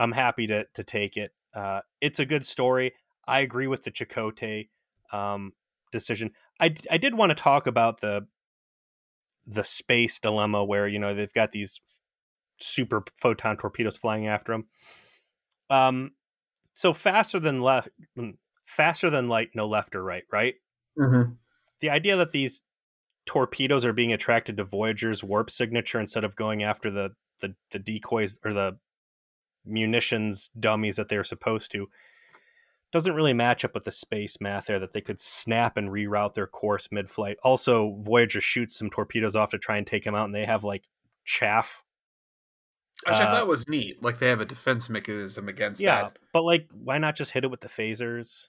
I'm 0.00 0.12
happy 0.12 0.48
to 0.48 0.64
to 0.74 0.82
take 0.82 1.16
it. 1.16 1.30
Uh, 1.54 1.82
it's 2.00 2.18
a 2.18 2.26
good 2.26 2.44
story. 2.44 2.94
I 3.24 3.40
agree 3.40 3.68
with 3.68 3.84
the 3.84 3.92
Chakotay 3.92 4.68
um, 5.12 5.52
decision. 5.92 6.32
I 6.58 6.74
I 6.90 6.98
did 6.98 7.14
want 7.14 7.30
to 7.30 7.36
talk 7.36 7.68
about 7.68 8.00
the 8.00 8.26
the 9.48 9.64
space 9.64 10.18
dilemma 10.18 10.62
where 10.62 10.86
you 10.86 10.98
know 10.98 11.14
they've 11.14 11.32
got 11.32 11.52
these 11.52 11.80
super 12.60 13.02
photon 13.20 13.56
torpedoes 13.56 13.96
flying 13.96 14.26
after 14.26 14.52
them. 14.52 14.66
Um, 15.70 16.12
so 16.72 16.92
faster 16.92 17.40
than 17.40 17.60
left, 17.60 17.88
mm, 18.16 18.34
faster 18.66 19.10
than 19.10 19.28
light, 19.28 19.50
no 19.54 19.66
left 19.66 19.96
or 19.96 20.04
right, 20.04 20.24
right? 20.30 20.54
Mm-hmm. 20.98 21.32
The 21.80 21.90
idea 21.90 22.16
that 22.16 22.32
these 22.32 22.62
torpedoes 23.26 23.84
are 23.84 23.92
being 23.92 24.12
attracted 24.12 24.56
to 24.56 24.64
Voyager's 24.64 25.24
warp 25.24 25.50
signature 25.50 26.00
instead 26.00 26.24
of 26.24 26.36
going 26.36 26.62
after 26.62 26.90
the 26.90 27.10
the, 27.40 27.54
the 27.70 27.78
decoys 27.78 28.38
or 28.44 28.52
the 28.52 28.78
munitions 29.64 30.50
dummies 30.58 30.96
that 30.96 31.08
they're 31.08 31.24
supposed 31.24 31.70
to 31.70 31.88
doesn't 32.92 33.14
really 33.14 33.34
match 33.34 33.64
up 33.64 33.74
with 33.74 33.84
the 33.84 33.90
space 33.92 34.40
math 34.40 34.66
there 34.66 34.78
that 34.78 34.92
they 34.92 35.00
could 35.00 35.20
snap 35.20 35.76
and 35.76 35.90
reroute 35.90 36.34
their 36.34 36.46
course 36.46 36.88
mid-flight. 36.90 37.36
Also, 37.42 37.96
Voyager 38.00 38.40
shoots 38.40 38.76
some 38.78 38.88
torpedoes 38.90 39.36
off 39.36 39.50
to 39.50 39.58
try 39.58 39.76
and 39.76 39.86
take 39.86 40.04
them 40.04 40.14
out, 40.14 40.24
and 40.24 40.34
they 40.34 40.46
have 40.46 40.64
like 40.64 40.84
chaff. 41.24 41.84
Which 43.06 43.14
I 43.16 43.24
Uh, 43.24 43.32
thought 43.40 43.46
was 43.46 43.68
neat. 43.68 44.02
Like 44.02 44.18
they 44.18 44.28
have 44.28 44.40
a 44.40 44.44
defense 44.46 44.88
mechanism 44.88 45.48
against 45.48 45.80
yeah, 45.80 46.02
that. 46.04 46.18
but 46.32 46.42
like, 46.42 46.68
why 46.72 46.98
not 46.98 47.14
just 47.14 47.32
hit 47.32 47.44
it 47.44 47.50
with 47.50 47.60
the 47.60 47.68
phasers? 47.68 48.48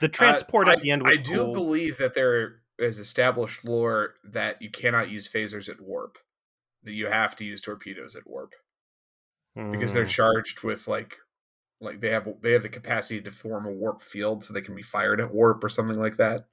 The 0.00 0.08
transport 0.08 0.68
Uh, 0.68 0.72
at 0.72 0.78
I- 0.78 0.80
the 0.82 0.90
end 0.92 1.02
was 1.02 1.16
I 1.18 1.20
do 1.20 1.38
cool. 1.44 1.52
believe 1.52 1.98
that 1.98 2.14
there 2.14 2.60
is 2.78 2.98
established 2.98 3.64
lore 3.64 4.14
that 4.24 4.60
you 4.62 4.70
cannot 4.70 5.10
use 5.10 5.28
phasers 5.28 5.68
at 5.68 5.80
warp. 5.80 6.18
That 6.84 6.92
you 6.92 7.06
have 7.08 7.34
to 7.36 7.44
use 7.44 7.60
torpedoes 7.60 8.14
at 8.14 8.26
warp 8.28 8.54
because 9.72 9.92
they're 9.92 10.04
Mm, 10.04 10.08
charged 10.08 10.62
with 10.62 10.86
like 10.86 11.16
like 11.80 12.00
they 12.00 12.10
have 12.10 12.28
they 12.40 12.52
have 12.52 12.62
the 12.62 12.68
capacity 12.68 13.20
to 13.20 13.30
form 13.30 13.66
a 13.66 13.72
warp 13.72 14.00
field 14.00 14.42
so 14.42 14.52
they 14.52 14.60
can 14.60 14.74
be 14.74 14.82
fired 14.82 15.20
at 15.20 15.32
warp 15.32 15.62
or 15.62 15.68
something 15.68 15.98
like 15.98 16.16
that. 16.16 16.46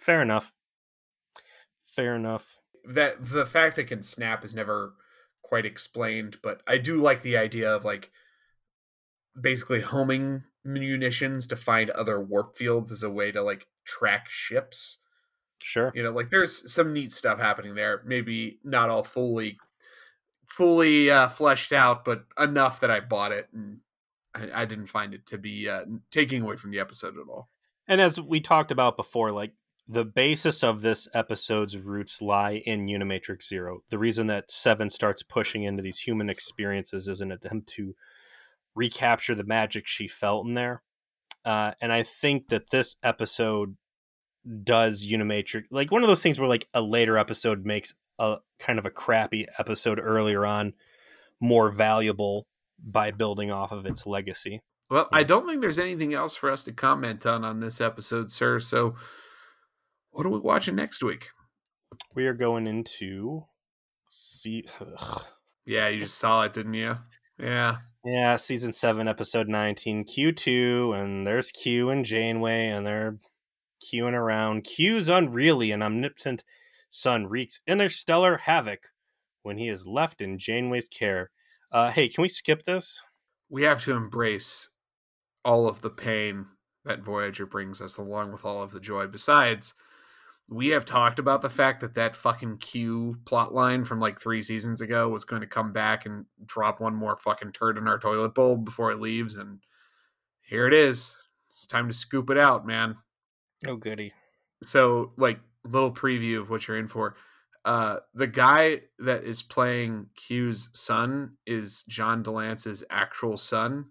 fair 0.00 0.22
enough. 0.22 0.52
Fair 1.84 2.16
enough. 2.16 2.58
That 2.84 3.24
the 3.24 3.46
fact 3.46 3.78
it 3.78 3.84
can 3.84 4.02
snap 4.02 4.44
is 4.44 4.54
never 4.54 4.94
quite 5.42 5.64
explained, 5.64 6.38
but 6.42 6.62
I 6.66 6.78
do 6.78 6.96
like 6.96 7.22
the 7.22 7.36
idea 7.36 7.70
of 7.70 7.84
like 7.84 8.10
basically 9.40 9.80
homing 9.80 10.44
munitions 10.64 11.46
to 11.46 11.56
find 11.56 11.90
other 11.90 12.20
warp 12.20 12.56
fields 12.56 12.90
as 12.90 13.02
a 13.02 13.10
way 13.10 13.30
to 13.32 13.42
like 13.42 13.66
track 13.84 14.28
ships. 14.28 14.98
Sure. 15.62 15.92
you 15.94 16.02
know 16.02 16.10
like 16.10 16.28
there's 16.28 16.70
some 16.70 16.92
neat 16.92 17.10
stuff 17.10 17.40
happening 17.40 17.74
there 17.74 18.02
maybe 18.04 18.58
not 18.64 18.90
all 18.90 19.02
fully 19.02 19.56
fully 20.46 21.10
uh, 21.10 21.26
fleshed 21.28 21.72
out 21.72 22.04
but 22.04 22.24
enough 22.38 22.80
that 22.80 22.90
i 22.90 23.00
bought 23.00 23.32
it 23.32 23.48
and 23.54 23.78
i, 24.34 24.62
I 24.62 24.64
didn't 24.64 24.86
find 24.86 25.14
it 25.14 25.26
to 25.26 25.38
be 25.38 25.68
uh, 25.68 25.84
taking 26.10 26.42
away 26.42 26.56
from 26.56 26.70
the 26.70 26.80
episode 26.80 27.16
at 27.18 27.28
all 27.28 27.48
And 27.86 28.00
as 28.00 28.20
we 28.20 28.40
talked 28.40 28.70
about 28.70 28.96
before, 28.96 29.30
like 29.30 29.52
the 29.86 30.04
basis 30.04 30.62
of 30.62 30.80
this 30.80 31.06
episode's 31.12 31.76
roots 31.76 32.22
lie 32.22 32.62
in 32.64 32.86
Unimatrix 32.86 33.44
Zero. 33.44 33.80
The 33.90 33.98
reason 33.98 34.26
that 34.28 34.50
Seven 34.50 34.88
starts 34.88 35.22
pushing 35.22 35.64
into 35.64 35.82
these 35.82 35.98
human 35.98 36.30
experiences 36.30 37.06
is 37.06 37.20
an 37.20 37.30
attempt 37.30 37.68
to 37.74 37.94
recapture 38.74 39.34
the 39.34 39.44
magic 39.44 39.86
she 39.86 40.08
felt 40.08 40.46
in 40.46 40.54
there. 40.54 40.82
Uh, 41.44 41.72
and 41.80 41.92
I 41.92 42.02
think 42.02 42.48
that 42.48 42.70
this 42.70 42.96
episode 43.02 43.76
does 44.62 45.06
Unimatrix 45.06 45.64
like 45.70 45.90
one 45.90 46.02
of 46.02 46.08
those 46.08 46.22
things 46.22 46.38
where 46.38 46.48
like 46.48 46.68
a 46.74 46.82
later 46.82 47.16
episode 47.16 47.64
makes 47.64 47.94
a 48.18 48.36
kind 48.58 48.78
of 48.78 48.84
a 48.84 48.90
crappy 48.90 49.46
episode 49.58 49.98
earlier 49.98 50.44
on 50.44 50.74
more 51.40 51.70
valuable 51.70 52.46
by 52.84 53.10
building 53.10 53.50
off 53.50 53.72
of 53.72 53.86
its 53.86 54.06
legacy. 54.06 54.60
well 54.90 55.08
i 55.12 55.22
don't 55.22 55.46
think 55.46 55.60
there's 55.60 55.78
anything 55.78 56.12
else 56.14 56.36
for 56.36 56.50
us 56.50 56.62
to 56.64 56.72
comment 56.72 57.24
on 57.26 57.44
on 57.44 57.60
this 57.60 57.80
episode 57.80 58.30
sir 58.30 58.60
so 58.60 58.94
what 60.10 60.26
are 60.26 60.30
we 60.30 60.38
watching 60.38 60.76
next 60.76 61.02
week 61.02 61.30
We 62.14 62.26
are 62.26 62.34
going 62.34 62.66
into 62.66 63.44
see 64.10 64.64
ugh. 64.80 65.22
yeah 65.66 65.88
you 65.88 66.00
just 66.00 66.18
saw 66.18 66.42
it 66.44 66.52
didn't 66.52 66.74
you 66.74 66.98
yeah 67.38 67.76
Yeah, 68.04 68.36
season 68.36 68.72
seven, 68.74 69.08
episode 69.08 69.48
nineteen, 69.48 70.04
Q 70.04 70.30
two, 70.32 70.92
and 70.94 71.26
there's 71.26 71.50
Q 71.50 71.88
and 71.90 72.04
Janeway, 72.04 72.68
and 72.68 72.86
they're 72.86 73.18
queuing 73.82 74.12
around. 74.12 74.64
Q's 74.64 75.08
unreally 75.08 75.72
and 75.72 75.82
omnipotent 75.82 76.44
son 76.90 77.26
wreaks 77.26 77.60
interstellar 77.66 78.36
havoc 78.44 78.90
when 79.42 79.56
he 79.56 79.68
is 79.68 79.86
left 79.86 80.20
in 80.20 80.36
Janeway's 80.38 80.86
care. 80.86 81.30
Uh, 81.74 81.90
hey, 81.90 82.08
can 82.08 82.22
we 82.22 82.28
skip 82.28 82.62
this? 82.62 83.02
we 83.54 83.62
have 83.62 83.82
to 83.84 83.92
embrace 83.92 84.70
all 85.44 85.68
of 85.68 85.80
the 85.80 85.90
pain 85.90 86.46
that 86.84 87.04
Voyager 87.04 87.46
brings 87.46 87.80
us, 87.80 87.96
along 87.96 88.32
with 88.32 88.44
all 88.44 88.62
of 88.62 88.72
the 88.72 88.80
joy. 88.80 89.06
Besides, 89.06 89.74
we 90.48 90.68
have 90.68 90.84
talked 90.84 91.20
about 91.20 91.40
the 91.40 91.48
fact 91.48 91.80
that 91.80 91.94
that 91.94 92.16
fucking 92.16 92.58
Q 92.58 93.18
plot 93.24 93.54
line 93.54 93.84
from 93.84 94.00
like 94.00 94.20
three 94.20 94.42
seasons 94.42 94.80
ago 94.80 95.08
was 95.08 95.24
going 95.24 95.40
to 95.40 95.46
come 95.46 95.72
back 95.72 96.04
and 96.04 96.26
drop 96.44 96.80
one 96.80 96.96
more 96.96 97.16
fucking 97.16 97.52
turd 97.52 97.78
in 97.78 97.86
our 97.86 97.98
toilet 97.98 98.34
bowl 98.34 98.56
before 98.56 98.90
it 98.90 98.98
leaves, 98.98 99.36
and 99.36 99.60
here 100.42 100.66
it 100.66 100.74
is. 100.74 101.22
It's 101.48 101.66
time 101.66 101.86
to 101.86 101.94
scoop 101.94 102.28
it 102.30 102.38
out, 102.38 102.66
man. 102.66 102.96
Oh, 103.68 103.76
goody. 103.76 104.12
So, 104.62 105.12
like, 105.16 105.38
little 105.64 105.92
preview 105.92 106.40
of 106.40 106.50
what 106.50 106.66
you're 106.66 106.76
in 106.76 106.88
for. 106.88 107.14
Uh, 107.64 107.98
the 108.12 108.26
guy 108.26 108.82
that 108.98 109.24
is 109.24 109.42
playing 109.42 110.06
Q's 110.16 110.68
son 110.74 111.36
is 111.46 111.82
John 111.88 112.22
de 112.22 112.30
Lancie's 112.30 112.84
actual 112.90 113.38
son, 113.38 113.86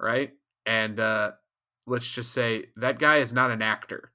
right? 0.00 0.32
And 0.64 0.98
uh, 0.98 1.32
let's 1.86 2.10
just 2.10 2.32
say 2.32 2.66
that 2.76 2.98
guy 2.98 3.18
is 3.18 3.32
not 3.32 3.50
an 3.50 3.60
actor. 3.60 4.12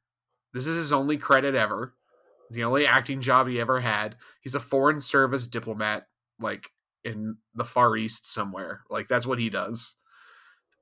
This 0.53 0.65
is 0.65 0.75
his 0.75 0.91
only 0.91 1.17
credit 1.17 1.53
ever. 1.53 1.93
The 2.49 2.63
only 2.63 2.85
acting 2.85 3.21
job 3.21 3.47
he 3.47 3.61
ever 3.61 3.79
had. 3.79 4.17
He's 4.41 4.55
a 4.55 4.59
foreign 4.59 4.99
service 4.99 5.47
diplomat, 5.47 6.07
like 6.39 6.71
in 7.03 7.37
the 7.53 7.63
Far 7.63 7.95
East 7.95 8.25
somewhere. 8.25 8.81
Like 8.89 9.07
that's 9.07 9.25
what 9.25 9.39
he 9.39 9.49
does. 9.49 9.95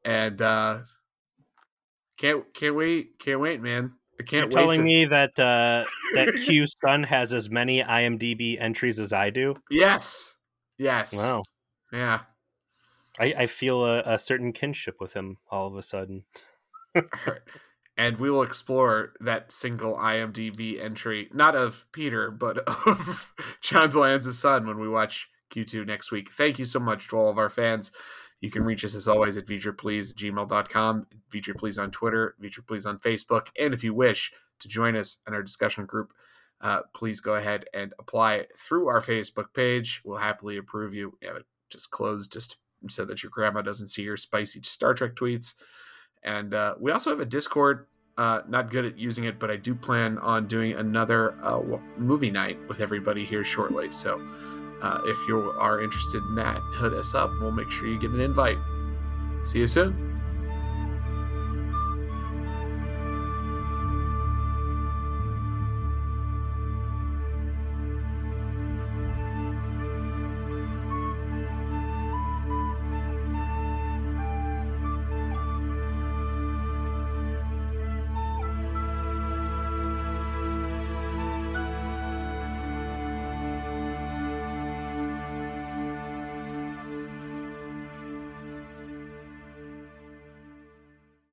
And 0.03 0.41
uh, 0.41 0.79
can't 2.17 2.51
can't 2.53 2.75
wait, 2.75 3.19
can't 3.19 3.39
wait, 3.39 3.61
man. 3.61 3.93
I 4.19 4.23
You're 4.23 4.41
can't 4.41 4.53
wait. 4.53 4.59
telling 4.59 4.77
to- 4.79 4.83
me 4.83 5.05
that 5.05 5.39
uh, 5.39 5.85
that 6.15 6.33
Q's 6.45 6.75
son 6.85 7.03
has 7.03 7.31
as 7.31 7.49
many 7.49 7.81
IMDb 7.81 8.59
entries 8.59 8.99
as 8.99 9.13
I 9.13 9.29
do? 9.29 9.55
Yes. 9.71 10.35
Yes. 10.77 11.13
Wow. 11.15 11.43
Yeah. 11.91 12.21
I, 13.19 13.33
I 13.37 13.47
feel 13.47 13.85
a, 13.85 14.01
a 14.05 14.19
certain 14.19 14.53
kinship 14.53 14.95
with 14.99 15.13
him 15.13 15.37
all 15.51 15.67
of 15.67 15.75
a 15.75 15.81
sudden. 15.81 16.23
and 17.97 18.17
we 18.17 18.31
will 18.31 18.43
explore 18.43 19.13
that 19.19 19.51
single 19.51 19.97
IMDb 19.97 20.81
entry, 20.81 21.29
not 21.33 21.55
of 21.55 21.85
Peter, 21.91 22.31
but 22.31 22.57
of 22.87 23.33
John 23.61 23.89
de 23.89 23.99
Lancie's 23.99 24.39
son 24.39 24.65
when 24.65 24.79
we 24.79 24.87
watch 24.87 25.29
Q2 25.53 25.85
next 25.85 26.11
week. 26.11 26.29
Thank 26.29 26.59
you 26.59 26.65
so 26.65 26.79
much 26.79 27.09
to 27.09 27.17
all 27.17 27.29
of 27.29 27.37
our 27.37 27.49
fans. 27.49 27.91
You 28.41 28.49
can 28.49 28.63
reach 28.63 28.85
us 28.85 28.95
as 28.95 29.07
always 29.07 29.37
at 29.37 29.45
featureplease 29.45 30.11
at 30.11 30.17
gmail.com, 30.17 31.07
featureplease 31.29 31.81
on 31.81 31.91
Twitter, 31.91 32.35
featureplease 32.41 32.85
on 32.85 32.99
Facebook. 32.99 33.47
And 33.59 33.73
if 33.73 33.83
you 33.83 33.93
wish 33.93 34.31
to 34.59 34.67
join 34.67 34.95
us 34.95 35.17
in 35.27 35.33
our 35.33 35.43
discussion 35.43 35.85
group, 35.85 36.13
uh, 36.61 36.81
please 36.93 37.19
go 37.19 37.35
ahead 37.35 37.65
and 37.73 37.93
apply 37.99 38.47
through 38.57 38.87
our 38.87 39.01
Facebook 39.01 39.53
page. 39.53 40.01
We'll 40.03 40.17
happily 40.17 40.57
approve 40.57 40.93
you. 40.93 41.17
We 41.21 41.27
have 41.27 41.37
it 41.37 41.45
just 41.69 41.91
closed 41.91 42.31
just 42.31 42.57
so 42.87 43.05
that 43.05 43.23
your 43.23 43.29
grandma 43.29 43.61
doesn't 43.61 43.87
see 43.87 44.03
your 44.03 44.17
spicy 44.17 44.61
Star 44.63 44.93
Trek 44.93 45.15
tweets. 45.15 45.55
And 46.23 46.53
uh, 46.53 46.75
we 46.79 46.91
also 46.91 47.09
have 47.09 47.19
a 47.19 47.25
Discord. 47.25 47.87
Uh, 48.17 48.41
not 48.49 48.69
good 48.69 48.83
at 48.83 48.97
using 48.97 49.23
it, 49.23 49.39
but 49.39 49.49
I 49.49 49.55
do 49.55 49.73
plan 49.73 50.17
on 50.17 50.45
doing 50.47 50.73
another 50.73 51.35
uh, 51.41 51.61
movie 51.97 52.31
night 52.31 52.59
with 52.67 52.81
everybody 52.81 53.23
here 53.23 53.45
shortly. 53.45 53.91
So 53.91 54.21
uh, 54.81 55.01
if 55.03 55.27
you 55.27 55.51
are 55.57 55.81
interested 55.81 56.23
in 56.25 56.35
that, 56.35 56.61
hit 56.79 56.93
us 56.93 57.13
up. 57.13 57.31
We'll 57.39 57.51
make 57.51 57.69
sure 57.69 57.87
you 57.87 57.97
get 57.97 58.11
an 58.11 58.21
invite. 58.21 58.57
See 59.43 59.59
you 59.59 59.67
soon. 59.67 60.08